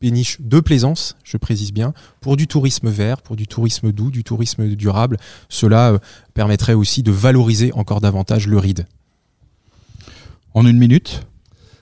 péniches 0.00 0.40
de 0.40 0.60
plaisance, 0.60 1.14
je 1.24 1.36
précise 1.36 1.72
bien, 1.72 1.92
pour 2.22 2.36
du 2.36 2.46
tourisme 2.46 2.88
vert, 2.88 3.20
pour 3.20 3.36
du 3.36 3.46
tourisme 3.46 3.92
doux, 3.92 4.10
du 4.10 4.24
tourisme 4.24 4.66
durable. 4.68 5.18
Cela 5.50 5.98
permettrait 6.32 6.74
aussi 6.74 7.02
de 7.02 7.12
valoriser 7.12 7.70
encore 7.74 8.00
davantage 8.00 8.48
le 8.48 8.58
Ride. 8.58 8.86
En 10.54 10.66
une 10.66 10.76
minute 10.76 11.26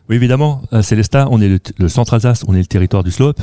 Oui, 0.08 0.14
évidemment. 0.14 0.62
Euh, 0.72 0.80
Célestat, 0.80 1.26
on 1.30 1.40
est 1.40 1.76
le, 1.76 1.88
centre 1.88 2.14
Alsace, 2.14 2.44
on 2.46 2.54
est 2.54 2.60
le 2.60 2.66
territoire 2.66 3.02
du 3.02 3.10
slope. 3.10 3.40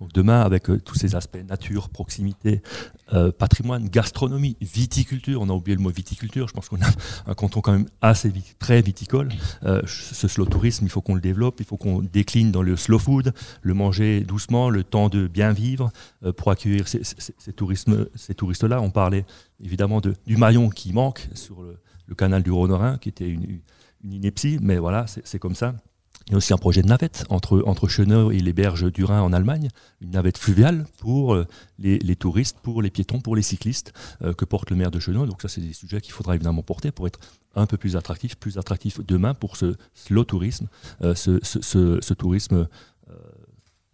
Donc 0.00 0.10
demain, 0.14 0.40
avec 0.40 0.70
euh, 0.70 0.80
tous 0.80 0.94
ces 0.94 1.14
aspects 1.14 1.36
nature, 1.46 1.90
proximité, 1.90 2.62
euh, 3.12 3.30
patrimoine, 3.30 3.90
gastronomie, 3.90 4.56
viticulture, 4.62 5.42
on 5.42 5.50
a 5.50 5.52
oublié 5.52 5.76
le 5.76 5.82
mot 5.82 5.90
viticulture, 5.90 6.48
je 6.48 6.54
pense 6.54 6.70
qu'on 6.70 6.80
a 6.80 6.88
un 7.26 7.34
canton 7.34 7.60
quand 7.60 7.72
même 7.72 7.88
assez 8.00 8.32
très 8.58 8.80
viticole. 8.80 9.28
ce 9.62 10.28
slow 10.28 10.46
tourisme, 10.46 10.86
il 10.86 10.90
faut 10.90 11.02
qu'on 11.02 11.14
le 11.14 11.20
développe, 11.20 11.56
il 11.60 11.66
faut 11.66 11.76
qu'on 11.76 12.00
décline 12.00 12.50
dans 12.50 12.62
le 12.62 12.74
slow 12.76 12.98
food, 12.98 13.34
le 13.60 13.74
manger 13.74 14.22
doucement, 14.22 14.70
le 14.70 14.82
temps 14.82 15.10
de 15.10 15.26
bien 15.26 15.52
vivre 15.52 15.90
pour 16.38 16.50
accueillir 16.50 16.88
ces, 16.88 17.52
touristes-là. 17.52 18.80
On 18.80 18.90
parlait 18.90 19.26
évidemment 19.62 20.00
de, 20.00 20.14
du 20.26 20.38
maillon 20.38 20.70
qui 20.70 20.94
manque 20.94 21.28
sur 21.34 21.60
le, 21.60 21.76
canal 22.16 22.42
du 22.42 22.50
Rhône-Rhin, 22.50 22.96
qui 22.98 23.08
était 23.10 23.28
une 23.28 23.60
ineptie, 24.04 24.58
mais 24.60 24.78
voilà, 24.78 25.06
c'est 25.06 25.38
comme 25.38 25.54
ça. 25.54 25.74
Il 26.26 26.32
y 26.32 26.34
a 26.34 26.36
aussi 26.36 26.52
un 26.52 26.58
projet 26.58 26.82
de 26.82 26.86
navette 26.86 27.24
entre, 27.28 27.62
entre 27.66 27.88
et 28.30 28.38
les 28.38 28.52
berges 28.52 28.92
du 28.92 29.02
Rhin 29.04 29.20
en 29.20 29.32
Allemagne, 29.32 29.68
une 30.00 30.10
navette 30.10 30.38
fluviale 30.38 30.86
pour 30.98 31.34
euh, 31.34 31.46
les, 31.78 32.14
touristes, 32.14 32.58
pour 32.62 32.82
les 32.82 32.90
piétons, 32.90 33.20
pour 33.20 33.34
les 33.34 33.42
cyclistes 33.42 33.92
euh, 34.22 34.32
que 34.32 34.44
porte 34.44 34.70
le 34.70 34.76
maire 34.76 34.92
de 34.92 35.00
Schönau. 35.00 35.26
Donc 35.26 35.42
ça, 35.42 35.48
c'est 35.48 35.60
des 35.60 35.72
sujets 35.72 36.00
qu'il 36.00 36.12
faudra 36.12 36.36
évidemment 36.36 36.62
porter 36.62 36.92
pour 36.92 37.08
être 37.08 37.18
un 37.56 37.66
peu 37.66 37.76
plus 37.76 37.96
attractif, 37.96 38.36
plus 38.36 38.58
attractif 38.58 39.00
demain 39.04 39.34
pour 39.34 39.56
ce 39.56 39.74
slow 39.94 40.22
tourisme, 40.22 40.68
euh, 41.02 41.14
ce, 41.16 42.14
tourisme 42.14 42.68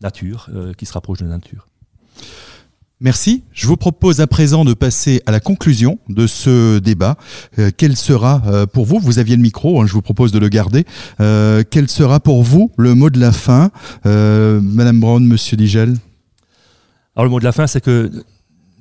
nature 0.02 0.50
qui 0.76 0.84
se 0.84 0.92
rapproche 0.92 1.20
de 1.20 1.24
la 1.24 1.30
nature. 1.30 1.66
Merci. 3.00 3.42
Je 3.52 3.66
vous 3.66 3.76
propose 3.76 4.22
à 4.22 4.26
présent 4.26 4.64
de 4.64 4.72
passer 4.72 5.20
à 5.26 5.30
la 5.30 5.38
conclusion 5.38 5.98
de 6.08 6.26
ce 6.26 6.78
débat. 6.78 7.16
Euh, 7.58 7.70
quel 7.76 7.94
sera 7.94 8.42
euh, 8.46 8.64
pour 8.64 8.86
vous, 8.86 8.98
vous 8.98 9.18
aviez 9.18 9.36
le 9.36 9.42
micro, 9.42 9.82
hein, 9.82 9.86
je 9.86 9.92
vous 9.92 10.00
propose 10.00 10.32
de 10.32 10.38
le 10.38 10.48
garder, 10.48 10.86
euh, 11.20 11.62
quel 11.70 11.90
sera 11.90 12.20
pour 12.20 12.42
vous 12.42 12.72
le 12.78 12.94
mot 12.94 13.10
de 13.10 13.20
la 13.20 13.32
fin 13.32 13.70
Madame 14.04 14.98
Brown, 14.98 15.26
Monsieur 15.26 15.58
Digel? 15.58 15.94
Alors 17.14 17.24
le 17.26 17.30
mot 17.30 17.38
de 17.38 17.44
la 17.44 17.52
fin, 17.52 17.66
c'est 17.66 17.82
que 17.82 18.10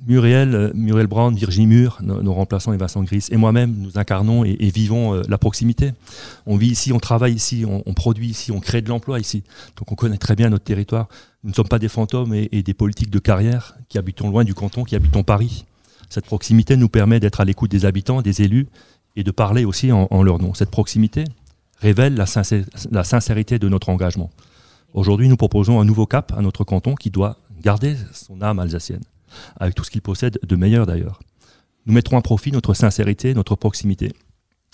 Muriel, 0.06 0.72
Muriel 0.74 1.08
Brand, 1.08 1.36
Virginie 1.36 1.66
Mur, 1.66 1.98
nos, 2.00 2.32
remplaçants 2.32 2.72
et 2.72 2.78
Vincent 2.78 3.02
Gris, 3.02 3.26
et 3.30 3.36
moi-même, 3.36 3.74
nous 3.76 3.98
incarnons 3.98 4.44
et, 4.44 4.70
vivons 4.70 5.20
la 5.28 5.36
proximité. 5.36 5.92
On 6.46 6.56
vit 6.56 6.68
ici, 6.68 6.92
on 6.92 7.00
travaille 7.00 7.34
ici, 7.34 7.64
on, 7.66 7.92
produit 7.92 8.28
ici, 8.28 8.50
on 8.50 8.60
crée 8.60 8.80
de 8.80 8.88
l'emploi 8.88 9.20
ici. 9.20 9.42
Donc 9.76 9.92
on 9.92 9.94
connaît 9.94 10.16
très 10.16 10.36
bien 10.36 10.48
notre 10.48 10.64
territoire. 10.64 11.08
Nous 11.46 11.50
ne 11.50 11.54
sommes 11.54 11.68
pas 11.68 11.78
des 11.78 11.88
fantômes 11.88 12.34
et, 12.34 12.64
des 12.64 12.74
politiques 12.74 13.08
de 13.08 13.20
carrière 13.20 13.76
qui 13.88 13.98
habitons 13.98 14.28
loin 14.28 14.42
du 14.42 14.52
canton, 14.52 14.82
qui 14.82 14.96
habitons 14.96 15.22
Paris. 15.22 15.64
Cette 16.10 16.26
proximité 16.26 16.76
nous 16.76 16.88
permet 16.88 17.20
d'être 17.20 17.40
à 17.40 17.44
l'écoute 17.44 17.70
des 17.70 17.84
habitants, 17.84 18.20
des 18.20 18.42
élus, 18.42 18.66
et 19.14 19.22
de 19.22 19.30
parler 19.30 19.64
aussi 19.64 19.92
en, 19.92 20.22
leur 20.24 20.40
nom. 20.40 20.54
Cette 20.54 20.72
proximité 20.72 21.22
révèle 21.78 22.16
la, 22.16 22.26
sincérité 22.26 23.60
de 23.60 23.68
notre 23.68 23.90
engagement. 23.90 24.28
Aujourd'hui, 24.92 25.28
nous 25.28 25.36
proposons 25.36 25.80
un 25.80 25.84
nouveau 25.84 26.04
cap 26.04 26.32
à 26.36 26.42
notre 26.42 26.64
canton 26.64 26.96
qui 26.96 27.10
doit 27.10 27.38
garder 27.62 27.96
son 28.12 28.42
âme 28.42 28.58
alsacienne 28.58 29.04
avec 29.60 29.76
tout 29.76 29.84
ce 29.84 29.92
qu'il 29.92 30.02
possède 30.02 30.40
de 30.42 30.56
meilleur 30.56 30.84
d'ailleurs. 30.84 31.20
Nous 31.86 31.94
mettrons 31.94 32.18
à 32.18 32.22
profit 32.22 32.50
notre 32.50 32.74
sincérité, 32.74 33.34
notre 33.34 33.54
proximité, 33.54 34.12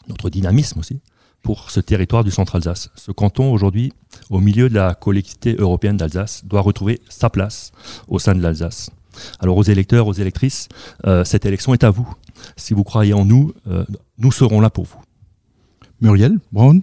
notre 0.08 0.30
dynamisme 0.30 0.80
aussi, 0.80 1.00
pour 1.42 1.70
ce 1.70 1.80
territoire 1.80 2.24
du 2.24 2.30
centre 2.30 2.56
Alsace. 2.56 2.88
Ce 2.94 3.12
canton, 3.12 3.52
aujourd'hui, 3.52 3.92
au 4.30 4.40
milieu 4.40 4.68
de 4.68 4.74
la 4.74 4.94
collectivité 4.94 5.56
européenne 5.58 5.96
d'Alsace, 5.96 6.44
doit 6.44 6.60
retrouver 6.60 7.00
sa 7.08 7.30
place 7.30 7.72
au 8.08 8.18
sein 8.18 8.34
de 8.34 8.40
l'Alsace. 8.40 8.90
Alors 9.40 9.56
aux 9.56 9.62
électeurs, 9.62 10.06
aux 10.06 10.12
électrices, 10.12 10.68
euh, 11.06 11.24
cette 11.24 11.44
élection 11.44 11.74
est 11.74 11.84
à 11.84 11.90
vous. 11.90 12.08
Si 12.56 12.74
vous 12.74 12.84
croyez 12.84 13.12
en 13.12 13.24
nous, 13.24 13.52
euh, 13.68 13.84
nous 14.18 14.32
serons 14.32 14.60
là 14.60 14.70
pour 14.70 14.84
vous. 14.84 15.00
Muriel 16.00 16.38
Brown 16.50 16.82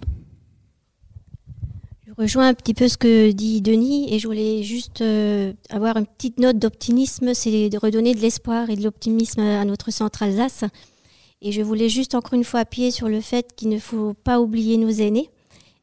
rejoins 2.20 2.48
un 2.48 2.54
petit 2.54 2.74
peu 2.74 2.86
ce 2.86 2.98
que 2.98 3.30
dit 3.30 3.62
Denis 3.62 4.12
et 4.12 4.18
je 4.18 4.26
voulais 4.26 4.62
juste 4.62 5.00
euh, 5.00 5.54
avoir 5.70 5.96
une 5.96 6.06
petite 6.06 6.38
note 6.38 6.58
d'optimisme, 6.58 7.32
c'est 7.32 7.70
de 7.70 7.78
redonner 7.78 8.14
de 8.14 8.20
l'espoir 8.20 8.68
et 8.68 8.76
de 8.76 8.82
l'optimisme 8.82 9.40
à 9.40 9.64
notre 9.64 9.90
centre 9.90 10.22
Alsace. 10.22 10.64
Et 11.40 11.50
je 11.50 11.62
voulais 11.62 11.88
juste 11.88 12.14
encore 12.14 12.34
une 12.34 12.44
fois 12.44 12.60
appuyer 12.60 12.90
sur 12.90 13.08
le 13.08 13.22
fait 13.22 13.54
qu'il 13.56 13.70
ne 13.70 13.78
faut 13.78 14.12
pas 14.12 14.38
oublier 14.38 14.76
nos 14.76 14.90
aînés. 14.90 15.30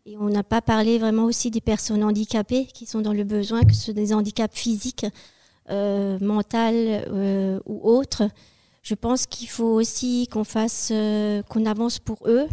Et 0.07 0.17
on 0.17 0.29
n'a 0.29 0.43
pas 0.43 0.61
parlé 0.61 0.97
vraiment 0.97 1.25
aussi 1.25 1.51
des 1.51 1.61
personnes 1.61 2.03
handicapées 2.03 2.65
qui 2.65 2.85
sont 2.85 3.01
dans 3.01 3.13
le 3.13 3.23
besoin, 3.23 3.63
que 3.63 3.73
ce 3.73 3.85
soit 3.85 3.93
des 3.93 4.13
handicaps 4.13 4.57
physiques, 4.57 5.05
euh, 5.69 6.17
mentaux 6.19 6.57
euh, 6.57 7.59
ou 7.65 7.81
autres. 7.87 8.23
Je 8.81 8.95
pense 8.95 9.27
qu'il 9.27 9.49
faut 9.49 9.65
aussi 9.65 10.27
qu'on 10.31 10.45
fasse, 10.45 10.93
qu'on 11.49 11.65
avance 11.65 11.99
pour 11.99 12.19
eux, 12.25 12.47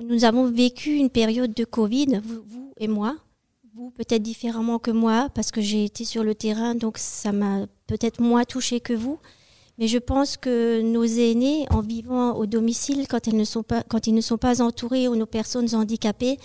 nous 0.00 0.24
avons 0.24 0.50
vécu 0.50 0.94
une 0.94 1.10
période 1.10 1.52
de 1.52 1.64
Covid, 1.64 2.20
vous, 2.24 2.72
et 2.78 2.88
moi. 2.88 3.16
Vous 3.74 3.90
peut-être 3.90 4.22
différemment 4.22 4.78
que 4.78 4.90
moi, 4.90 5.28
parce 5.34 5.50
que 5.50 5.60
j'ai 5.60 5.84
été 5.84 6.04
sur 6.04 6.24
le 6.24 6.34
terrain, 6.34 6.74
donc 6.74 6.98
ça 6.98 7.32
m'a 7.32 7.66
peut-être 7.86 8.20
moins 8.20 8.44
touché 8.44 8.80
que 8.80 8.92
vous. 8.92 9.18
Mais 9.78 9.88
je 9.88 9.98
pense 9.98 10.36
que 10.36 10.82
nos 10.82 11.04
aînés, 11.04 11.66
en 11.70 11.80
vivant 11.80 12.34
au 12.34 12.46
domicile, 12.46 13.06
quand, 13.08 13.26
elles 13.26 13.36
ne 13.36 13.44
sont 13.44 13.62
pas, 13.62 13.82
quand 13.82 14.06
ils 14.06 14.14
ne 14.14 14.20
sont 14.20 14.38
pas 14.38 14.60
entourés 14.60 15.08
ou 15.08 15.16
nos 15.16 15.26
personnes 15.26 15.74
handicapées, 15.74 16.38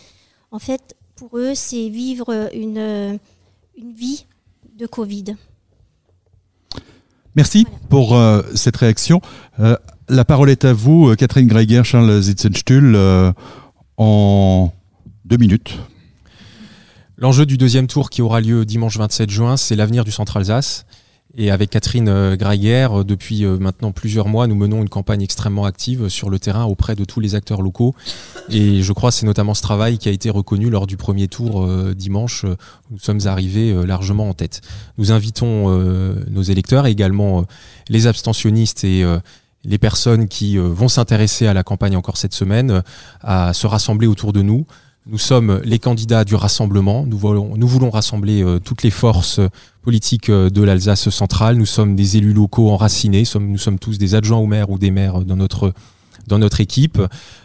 en 0.51 0.59
fait, 0.59 0.95
pour 1.15 1.37
eux, 1.37 1.53
c'est 1.53 1.89
vivre 1.89 2.49
une, 2.53 3.19
une 3.77 3.91
vie 3.93 4.25
de 4.77 4.85
Covid. 4.85 5.35
Merci 7.37 7.67
pour 7.89 8.15
euh, 8.15 8.41
cette 8.55 8.77
réaction. 8.77 9.21
Euh, 9.59 9.77
la 10.09 10.25
parole 10.25 10.49
est 10.49 10.65
à 10.65 10.73
vous, 10.73 11.09
euh, 11.09 11.15
Catherine 11.15 11.47
Greiger, 11.47 11.83
Charles 11.83 12.19
Zitzenstuhl, 12.19 12.97
en 13.97 14.73
deux 15.25 15.37
minutes. 15.37 15.77
L'enjeu 17.17 17.45
du 17.45 17.57
deuxième 17.57 17.85
tour 17.85 18.09
qui 18.09 18.23
aura 18.23 18.41
lieu 18.41 18.65
dimanche 18.65 18.97
27 18.97 19.29
juin, 19.29 19.57
c'est 19.57 19.75
l'avenir 19.75 20.03
du 20.03 20.11
Centre 20.11 20.37
Alsace. 20.37 20.85
Et 21.39 21.51
avec 21.51 21.69
Catherine 21.69 22.09
euh, 22.09 22.35
Greiger, 22.35 22.87
euh, 22.91 23.03
depuis 23.03 23.45
euh, 23.45 23.57
maintenant 23.59 23.91
plusieurs 23.91 24.27
mois, 24.27 24.47
nous 24.47 24.55
menons 24.55 24.81
une 24.81 24.89
campagne 24.89 25.21
extrêmement 25.21 25.65
active 25.65 26.09
sur 26.09 26.31
le 26.31 26.39
terrain 26.39 26.65
auprès 26.65 26.95
de 26.95 27.05
tous 27.05 27.19
les 27.19 27.35
acteurs 27.35 27.61
locaux. 27.61 27.93
Et 28.49 28.81
je 28.81 28.91
crois 28.91 29.11
que 29.11 29.17
c'est 29.17 29.27
notamment 29.27 29.53
ce 29.53 29.61
travail 29.61 29.99
qui 29.99 30.09
a 30.09 30.11
été 30.11 30.31
reconnu 30.31 30.71
lors 30.71 30.87
du 30.87 30.97
premier 30.97 31.27
tour 31.27 31.67
dimanche. 31.93 32.45
Nous 32.89 32.97
sommes 32.97 33.19
arrivés 33.25 33.85
largement 33.85 34.29
en 34.29 34.33
tête. 34.33 34.61
Nous 34.97 35.11
invitons 35.11 35.69
nos 36.29 36.41
électeurs 36.41 36.87
et 36.87 36.91
également 36.91 37.45
les 37.89 38.07
abstentionnistes 38.07 38.85
et 38.85 39.03
les 39.65 39.77
personnes 39.77 40.29
qui 40.29 40.57
vont 40.57 40.87
s'intéresser 40.87 41.45
à 41.45 41.53
la 41.53 41.63
campagne 41.63 41.97
encore 41.97 42.15
cette 42.15 42.33
semaine 42.33 42.83
à 43.21 43.53
se 43.53 43.67
rassembler 43.67 44.07
autour 44.07 44.31
de 44.31 44.41
nous. 44.41 44.65
Nous 45.09 45.17
sommes 45.17 45.61
les 45.63 45.79
candidats 45.79 46.25
du 46.25 46.35
rassemblement. 46.35 47.05
Nous 47.05 47.17
voulons, 47.17 47.55
nous 47.55 47.89
rassembler 47.89 48.43
toutes 48.63 48.83
les 48.83 48.91
forces 48.91 49.39
politique 49.87 50.27
euh, 50.27 50.49
de 50.49 50.63
l'Alsace 50.63 51.09
centrale. 51.09 51.55
Nous 51.55 51.65
sommes 51.65 51.95
des 51.95 52.17
élus 52.17 52.33
locaux 52.33 52.71
enracinés. 52.71 53.23
Nous 53.39 53.57
sommes 53.57 53.79
tous 53.79 53.97
des 53.97 54.15
adjoints 54.15 54.37
au 54.37 54.45
maire 54.45 54.69
ou 54.69 54.77
des 54.77 54.91
maires 54.91 55.21
dans 55.21 55.37
notre 55.37 55.71
dans 56.27 56.39
notre 56.39 56.61
équipe. 56.61 57.01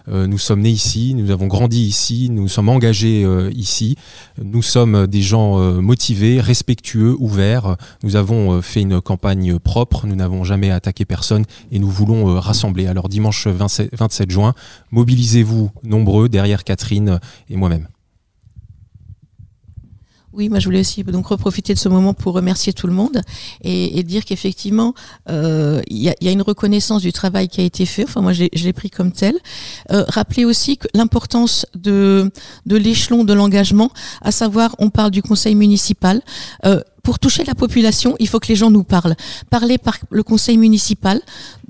Euh, 0.08 0.26
nous 0.26 0.38
sommes 0.38 0.60
nés 0.60 0.70
ici, 0.70 1.14
nous 1.14 1.30
avons 1.30 1.46
grandi 1.46 1.82
ici, 1.82 2.28
nous 2.30 2.48
sommes 2.48 2.68
engagés 2.68 3.24
euh, 3.24 3.50
ici. 3.54 3.96
Nous 4.42 4.62
sommes 4.62 5.06
des 5.06 5.22
gens 5.22 5.58
motivés, 5.80 6.40
respectueux, 6.40 7.16
ouverts. 7.18 7.76
Nous 8.02 8.16
avons 8.16 8.60
fait 8.62 8.82
une 8.82 9.00
campagne 9.00 9.58
propre, 9.58 10.06
nous 10.06 10.16
n'avons 10.16 10.44
jamais 10.44 10.70
attaqué 10.70 11.04
personne 11.04 11.44
et 11.70 11.78
nous 11.78 11.90
voulons 11.90 12.38
rassembler. 12.40 12.86
Alors 12.86 13.08
dimanche 13.08 13.46
27 13.46 14.30
juin, 14.30 14.54
mobilisez-vous 14.90 15.70
nombreux 15.84 16.28
derrière 16.28 16.64
Catherine 16.64 17.20
et 17.48 17.56
moi-même. 17.56 17.88
Oui, 20.34 20.48
moi 20.48 20.58
je 20.60 20.64
voulais 20.64 20.80
aussi 20.80 21.04
donc 21.04 21.26
reprofiter 21.26 21.74
de 21.74 21.78
ce 21.78 21.90
moment 21.90 22.14
pour 22.14 22.32
remercier 22.32 22.72
tout 22.72 22.86
le 22.86 22.94
monde 22.94 23.20
et, 23.62 24.02
dire 24.02 24.24
qu'effectivement 24.24 24.94
euh, 25.28 25.80
il 25.88 25.98
y, 25.98 26.08
a, 26.08 26.32
une 26.32 26.42
reconnaissance 26.42 27.02
du 27.02 27.12
travail 27.12 27.48
qui 27.48 27.60
a 27.60 27.64
été 27.64 27.84
fait. 27.84 28.04
Enfin 28.04 28.22
moi 28.22 28.32
je 28.32 28.48
l'ai 28.52 28.72
pris 28.72 28.88
comme 28.88 29.12
tel. 29.12 29.36
Euh, 29.90 30.04
rappeler 30.08 30.44
aussi 30.44 30.78
l'importance 30.94 31.66
de 31.74 32.30
de 32.66 32.76
l'échelon 32.76 33.24
de 33.24 33.32
l'engagement, 33.32 33.90
à 34.22 34.32
savoir 34.32 34.74
on 34.78 34.88
parle 34.88 35.10
du 35.10 35.22
conseil 35.22 35.54
municipal. 35.54 36.22
Euh, 36.64 36.80
pour 37.02 37.18
toucher 37.18 37.44
la 37.44 37.54
population, 37.54 38.14
il 38.20 38.28
faut 38.28 38.38
que 38.38 38.46
les 38.46 38.56
gens 38.56 38.70
nous 38.70 38.84
parlent. 38.84 39.16
Parler 39.50 39.76
par 39.76 39.98
le 40.10 40.22
conseil 40.22 40.56
municipal. 40.56 41.20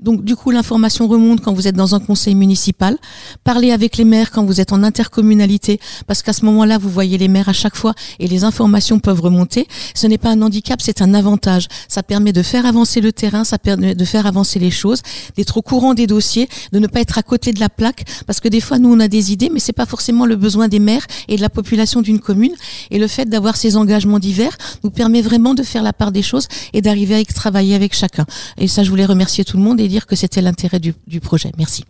Donc, 0.03 0.25
du 0.25 0.35
coup, 0.35 0.51
l'information 0.51 1.07
remonte 1.07 1.39
quand 1.39 1.53
vous 1.53 1.67
êtes 1.67 1.75
dans 1.75 1.95
un 1.95 1.99
conseil 2.01 2.35
municipal. 2.35 2.97
Parler 3.45 3.71
avec 3.71 3.95
les 3.95 4.03
maires 4.03 4.31
quand 4.31 4.43
vous 4.43 4.59
êtes 4.59 4.73
en 4.73 4.83
intercommunalité, 4.83 5.79
parce 6.07 6.21
qu'à 6.21 6.33
ce 6.33 6.43
moment-là, 6.45 6.77
vous 6.77 6.89
voyez 6.89 7.17
les 7.17 7.29
maires 7.29 7.47
à 7.47 7.53
chaque 7.53 7.77
fois 7.77 7.93
et 8.19 8.27
les 8.27 8.43
informations 8.43 8.99
peuvent 8.99 9.21
remonter. 9.21 9.65
Ce 9.95 10.05
n'est 10.05 10.17
pas 10.17 10.31
un 10.31 10.41
handicap, 10.41 10.81
c'est 10.81 11.01
un 11.01 11.13
avantage. 11.13 11.67
Ça 11.87 12.03
permet 12.03 12.33
de 12.33 12.43
faire 12.43 12.65
avancer 12.65 12.99
le 12.99 13.13
terrain, 13.13 13.45
ça 13.45 13.57
permet 13.57 13.95
de 13.95 14.05
faire 14.05 14.27
avancer 14.27 14.59
les 14.59 14.71
choses, 14.71 15.01
d'être 15.37 15.55
au 15.55 15.61
courant 15.61 15.93
des 15.93 16.05
dossiers, 16.05 16.49
de 16.73 16.79
ne 16.79 16.87
pas 16.87 16.99
être 16.99 17.17
à 17.17 17.23
côté 17.23 17.53
de 17.53 17.61
la 17.61 17.69
plaque, 17.69 18.03
parce 18.27 18.41
que 18.41 18.49
des 18.49 18.59
fois, 18.59 18.79
nous, 18.79 18.93
on 18.93 18.99
a 18.99 19.07
des 19.07 19.31
idées, 19.31 19.49
mais 19.53 19.61
c'est 19.61 19.71
pas 19.71 19.85
forcément 19.85 20.25
le 20.25 20.35
besoin 20.35 20.67
des 20.67 20.79
maires 20.79 21.07
et 21.29 21.37
de 21.37 21.41
la 21.41 21.49
population 21.49 22.01
d'une 22.01 22.19
commune. 22.19 22.53
Et 22.91 22.99
le 22.99 23.07
fait 23.07 23.29
d'avoir 23.29 23.55
ces 23.55 23.77
engagements 23.77 24.19
divers 24.19 24.57
nous 24.83 24.91
permet 24.91 25.21
vraiment 25.21 25.53
de 25.53 25.63
faire 25.63 25.81
la 25.81 25.93
part 25.93 26.11
des 26.11 26.23
choses 26.23 26.49
et 26.73 26.81
d'arriver 26.81 27.15
à 27.15 27.23
travailler 27.23 27.75
avec 27.75 27.95
chacun. 27.95 28.25
Et 28.57 28.67
ça, 28.67 28.83
je 28.83 28.89
voulais 28.89 29.05
remercier 29.05 29.45
tout 29.45 29.55
le 29.55 29.63
monde 29.63 29.79
dire 29.93 30.07
que 30.07 30.15
c'était 30.15 30.41
l'intérêt 30.41 30.79
du, 30.79 30.93
du 31.07 31.19
projet. 31.19 31.51
Merci. 31.57 31.85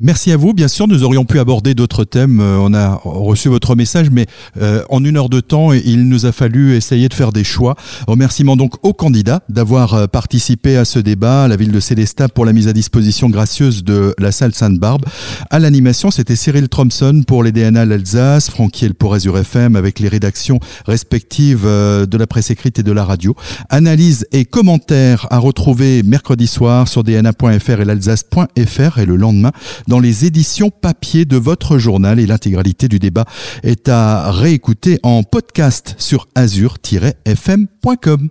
Merci 0.00 0.32
à 0.32 0.36
vous. 0.36 0.52
Bien 0.52 0.66
sûr, 0.66 0.88
nous 0.88 1.04
aurions 1.04 1.24
pu 1.24 1.38
aborder 1.38 1.74
d'autres 1.74 2.02
thèmes. 2.02 2.40
Euh, 2.40 2.56
on 2.58 2.74
a 2.74 3.00
reçu 3.04 3.48
votre 3.48 3.76
message, 3.76 4.10
mais 4.10 4.26
euh, 4.60 4.82
en 4.88 5.04
une 5.04 5.16
heure 5.16 5.28
de 5.28 5.38
temps, 5.38 5.72
il 5.72 6.08
nous 6.08 6.26
a 6.26 6.32
fallu 6.32 6.74
essayer 6.74 7.08
de 7.08 7.14
faire 7.14 7.30
des 7.30 7.44
choix. 7.44 7.76
Remerciements 8.08 8.56
donc 8.56 8.84
aux 8.84 8.94
candidats 8.94 9.42
d'avoir 9.48 9.94
euh, 9.94 10.06
participé 10.08 10.76
à 10.76 10.84
ce 10.84 10.98
débat, 10.98 11.44
à 11.44 11.48
la 11.48 11.54
ville 11.54 11.70
de 11.70 11.78
Célestat 11.78 12.28
pour 12.28 12.44
la 12.44 12.52
mise 12.52 12.66
à 12.66 12.72
disposition 12.72 13.28
gracieuse 13.28 13.84
de 13.84 14.12
la 14.18 14.32
salle 14.32 14.54
Sainte-Barbe. 14.54 15.04
À 15.50 15.60
l'animation, 15.60 16.10
c'était 16.10 16.36
Cyril 16.36 16.68
Thompson 16.68 17.22
pour 17.24 17.44
les 17.44 17.52
DNA 17.52 17.84
l'Alsace, 17.84 18.50
Francky 18.50 18.88
pour 18.94 19.14
Azure 19.14 19.38
FM 19.38 19.76
avec 19.76 20.00
les 20.00 20.08
rédactions 20.08 20.58
respectives 20.84 21.64
de 21.64 22.16
la 22.16 22.26
presse 22.26 22.50
écrite 22.50 22.80
et 22.80 22.82
de 22.82 22.92
la 22.92 23.04
radio. 23.04 23.36
Analyse 23.68 24.26
et 24.32 24.46
commentaires 24.46 25.28
à 25.30 25.38
retrouver 25.38 26.02
mercredi 26.02 26.48
soir 26.48 26.88
sur 26.88 27.04
dna.fr 27.04 27.80
et 27.80 27.84
l'alsace.fr 27.84 28.98
et 28.98 29.06
le 29.06 29.14
lendemain 29.14 29.52
dans 29.92 30.00
les 30.00 30.24
éditions 30.24 30.70
papier 30.70 31.26
de 31.26 31.36
votre 31.36 31.76
journal 31.76 32.18
et 32.18 32.24
l'intégralité 32.24 32.88
du 32.88 32.98
débat 32.98 33.26
est 33.62 33.90
à 33.90 34.30
réécouter 34.30 34.98
en 35.02 35.22
podcast 35.22 35.94
sur 35.98 36.28
azur-fm.com. 36.34 38.30